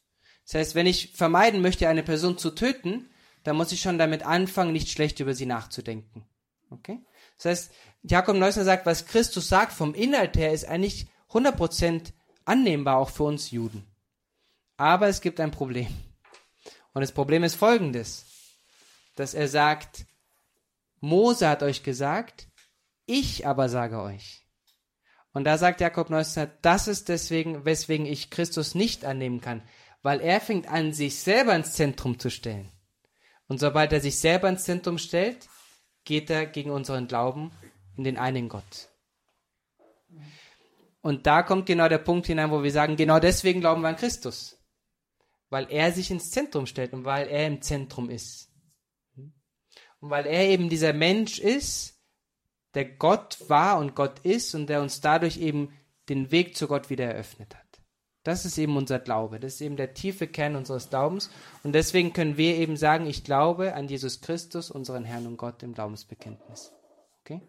Das 0.45 0.55
heißt, 0.55 0.75
wenn 0.75 0.87
ich 0.87 1.13
vermeiden 1.13 1.61
möchte, 1.61 1.87
eine 1.87 2.03
Person 2.03 2.37
zu 2.37 2.51
töten, 2.51 3.09
dann 3.43 3.55
muss 3.55 3.71
ich 3.71 3.81
schon 3.81 3.97
damit 3.97 4.25
anfangen, 4.25 4.73
nicht 4.73 4.89
schlecht 4.89 5.19
über 5.19 5.33
sie 5.33 5.45
nachzudenken. 5.45 6.25
Okay? 6.69 6.99
Das 7.37 7.45
heißt, 7.45 7.71
Jakob 8.07 8.35
Neusner 8.35 8.63
sagt, 8.63 8.85
was 8.85 9.07
Christus 9.07 9.49
sagt 9.49 9.73
vom 9.73 9.95
Inhalt 9.95 10.37
her, 10.37 10.53
ist 10.53 10.65
eigentlich 10.65 11.07
100% 11.31 12.13
annehmbar 12.45 12.97
auch 12.97 13.09
für 13.09 13.23
uns 13.23 13.51
Juden. 13.51 13.83
Aber 14.77 15.07
es 15.07 15.21
gibt 15.21 15.39
ein 15.39 15.51
Problem. 15.51 15.87
Und 16.93 17.01
das 17.01 17.11
Problem 17.11 17.43
ist 17.43 17.55
folgendes, 17.55 18.25
dass 19.15 19.33
er 19.33 19.47
sagt, 19.47 20.05
Mose 20.99 21.49
hat 21.49 21.63
euch 21.63 21.83
gesagt, 21.83 22.47
ich 23.05 23.47
aber 23.47 23.69
sage 23.69 23.99
euch. 24.01 24.45
Und 25.33 25.43
da 25.43 25.57
sagt 25.57 25.81
Jakob 25.81 26.09
Neusner, 26.09 26.47
das 26.61 26.87
ist 26.87 27.09
deswegen, 27.09 27.65
weswegen 27.65 28.05
ich 28.05 28.29
Christus 28.29 28.75
nicht 28.75 29.03
annehmen 29.03 29.41
kann, 29.41 29.63
weil 30.01 30.21
er 30.21 30.39
fängt 30.39 30.67
an, 30.67 30.93
sich 30.93 31.19
selber 31.19 31.55
ins 31.55 31.73
Zentrum 31.73 32.19
zu 32.19 32.29
stellen. 32.29 32.71
Und 33.47 33.59
sobald 33.59 33.91
er 33.91 33.99
sich 33.99 34.19
selber 34.19 34.47
ins 34.47 34.63
Zentrum 34.63 34.97
stellt, 34.97 35.47
geht 36.03 36.29
er 36.29 36.45
gegen 36.45 36.71
unseren 36.71 37.07
Glauben 37.07 37.51
in 37.97 38.03
den 38.03 38.17
einen 38.17 38.49
Gott. 38.49 38.89
Und 41.01 41.27
da 41.27 41.43
kommt 41.43 41.67
genau 41.67 41.87
der 41.87 41.99
Punkt 41.99 42.25
hinein, 42.25 42.51
wo 42.51 42.63
wir 42.63 42.71
sagen, 42.71 42.95
genau 42.95 43.19
deswegen 43.19 43.59
glauben 43.59 43.81
wir 43.81 43.89
an 43.89 43.95
Christus. 43.95 44.57
Weil 45.49 45.67
er 45.69 45.91
sich 45.91 46.09
ins 46.09 46.31
Zentrum 46.31 46.65
stellt 46.65 46.93
und 46.93 47.05
weil 47.05 47.27
er 47.27 47.45
im 47.45 47.61
Zentrum 47.61 48.09
ist. 48.09 48.49
Und 49.99 50.09
weil 50.09 50.25
er 50.25 50.49
eben 50.49 50.69
dieser 50.69 50.93
Mensch 50.93 51.39
ist, 51.39 52.01
der 52.73 52.85
Gott 52.85 53.37
war 53.47 53.79
und 53.79 53.95
Gott 53.95 54.19
ist 54.19 54.55
und 54.55 54.67
der 54.67 54.81
uns 54.81 54.99
dadurch 54.99 55.37
eben 55.37 55.73
den 56.09 56.31
Weg 56.31 56.55
zu 56.57 56.67
Gott 56.67 56.89
wieder 56.89 57.05
eröffnet 57.05 57.55
hat. 57.55 57.65
Das 58.23 58.43
ist 58.43 58.57
eben 58.57 58.75
unser 58.75 58.97
Glaube. 58.97 59.39
Das 59.39 59.53
ist 59.53 59.61
eben 59.61 59.77
der 59.77 59.93
tiefe 59.93 60.27
Kern 60.27 60.55
unseres 60.55 60.89
Glaubens. 60.89 61.29
Und 61.63 61.73
deswegen 61.73 62.11
können 62.11 62.37
wir 62.37 62.55
eben 62.55 62.75
sagen, 62.75 63.05
ich 63.05 63.23
glaube 63.23 63.75
an 63.75 63.87
Jesus 63.87 64.21
Christus, 64.21 64.71
unseren 64.71 65.05
Herrn 65.05 65.27
und 65.27 65.37
Gott 65.37 65.61
im 65.61 65.73
Glaubensbekenntnis. 65.73 66.73
Okay? 67.21 67.41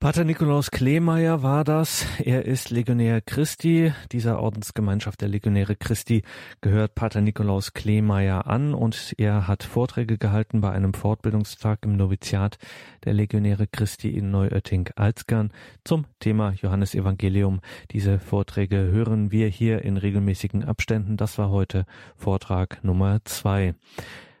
Pater 0.00 0.22
Nikolaus 0.22 0.70
Kleemeyer 0.70 1.42
war 1.42 1.64
das. 1.64 2.06
Er 2.24 2.44
ist 2.44 2.70
Legionär 2.70 3.20
Christi. 3.20 3.92
Dieser 4.12 4.40
Ordensgemeinschaft 4.40 5.20
der 5.20 5.28
Legionäre 5.28 5.74
Christi 5.74 6.22
gehört 6.60 6.94
Pater 6.94 7.20
Nikolaus 7.20 7.72
Kleemeyer 7.72 8.46
an 8.46 8.74
und 8.74 9.12
er 9.18 9.48
hat 9.48 9.64
Vorträge 9.64 10.16
gehalten 10.16 10.60
bei 10.60 10.70
einem 10.70 10.94
Fortbildungstag 10.94 11.80
im 11.82 11.96
Noviziat 11.96 12.58
der 13.04 13.12
Legionäre 13.12 13.66
Christi 13.66 14.10
in 14.10 14.30
Neuötting-Alzgern 14.30 15.50
zum 15.82 16.04
Thema 16.20 16.52
Johannesevangelium. 16.52 17.58
Diese 17.90 18.20
Vorträge 18.20 18.76
hören 18.76 19.32
wir 19.32 19.48
hier 19.48 19.82
in 19.82 19.96
regelmäßigen 19.96 20.62
Abständen. 20.62 21.16
Das 21.16 21.38
war 21.38 21.50
heute 21.50 21.86
Vortrag 22.14 22.84
Nummer 22.84 23.18
zwei. 23.24 23.74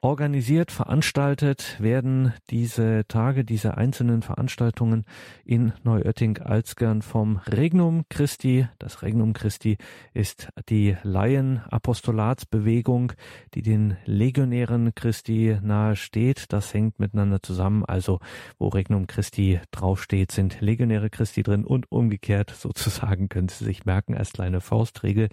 Organisiert, 0.00 0.70
veranstaltet 0.70 1.74
werden 1.80 2.32
diese 2.50 3.02
Tage, 3.08 3.44
diese 3.44 3.76
einzelnen 3.76 4.22
Veranstaltungen 4.22 5.04
in 5.44 5.72
Neuötting-Alzgern 5.82 7.02
vom 7.02 7.38
Regnum 7.38 8.04
Christi. 8.08 8.68
Das 8.78 9.02
Regnum 9.02 9.32
Christi 9.32 9.76
ist 10.14 10.50
die 10.68 10.96
Laien-Apostolatsbewegung, 11.02 13.12
die 13.54 13.62
den 13.62 13.96
Legionären 14.04 14.94
Christi 14.94 15.58
nahe 15.60 15.96
steht. 15.96 16.52
Das 16.52 16.72
hängt 16.72 17.00
miteinander 17.00 17.42
zusammen. 17.42 17.84
Also, 17.84 18.20
wo 18.56 18.68
Regnum 18.68 19.08
Christi 19.08 19.58
draufsteht, 19.72 20.30
sind 20.30 20.60
Legionäre 20.60 21.10
Christi 21.10 21.42
drin 21.42 21.64
und 21.64 21.90
umgekehrt 21.90 22.50
sozusagen 22.56 23.28
können 23.28 23.48
Sie 23.48 23.64
sich 23.64 23.84
merken 23.84 24.16
als 24.16 24.30
kleine 24.30 24.60
Faustregel 24.60 25.28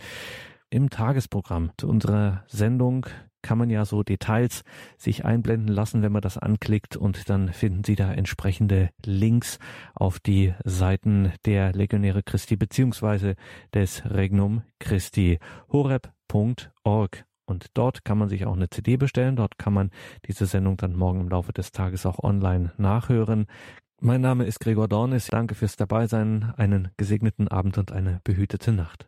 im 0.72 0.90
Tagesprogramm 0.90 1.70
zu 1.78 1.88
unserer 1.88 2.44
Sendung 2.48 3.06
kann 3.46 3.60
man 3.60 3.70
ja 3.70 3.86
so 3.86 4.02
Details 4.02 4.64
sich 4.98 5.24
einblenden 5.24 5.68
lassen, 5.68 6.02
wenn 6.02 6.12
man 6.12 6.24
das 6.24 6.40
anklickt 6.40 6.98
und 6.98 7.30
dann 7.30 7.54
finden 7.54 7.84
Sie 7.84 7.96
da 7.96 8.12
entsprechende 8.12 8.90
Links 9.06 9.60
auf 9.94 10.20
die 10.20 10.56
Seiten 10.64 11.32
der 11.46 11.72
Legionäre 11.72 12.24
Christi 12.24 12.56
beziehungsweise 12.56 13.36
des 13.72 14.04
Regnum 14.04 14.64
Christi 14.80 15.38
horeb.org. 15.72 17.26
Und 17.46 17.68
dort 17.76 18.04
kann 18.04 18.18
man 18.18 18.30
sich 18.30 18.48
auch 18.48 18.56
eine 18.56 18.72
CD 18.72 18.98
bestellen. 18.98 19.36
Dort 19.36 19.60
kann 19.60 19.74
man 19.74 19.92
diese 20.28 20.48
Sendung 20.48 20.78
dann 20.78 20.96
morgen 20.96 21.22
im 21.22 21.30
Laufe 21.30 21.54
des 21.54 21.72
Tages 21.72 22.08
auch 22.08 22.18
online 22.24 22.72
nachhören. 22.78 23.46
Mein 24.02 24.22
Name 24.22 24.46
ist 24.46 24.60
Gregor 24.60 24.88
Dornis. 24.88 25.28
Danke 25.28 25.54
fürs 25.54 25.76
Dabeisein. 25.76 26.52
Einen 26.58 26.90
gesegneten 26.98 27.48
Abend 27.48 27.78
und 27.78 27.92
eine 27.92 28.22
behütete 28.24 28.72
Nacht. 28.72 29.08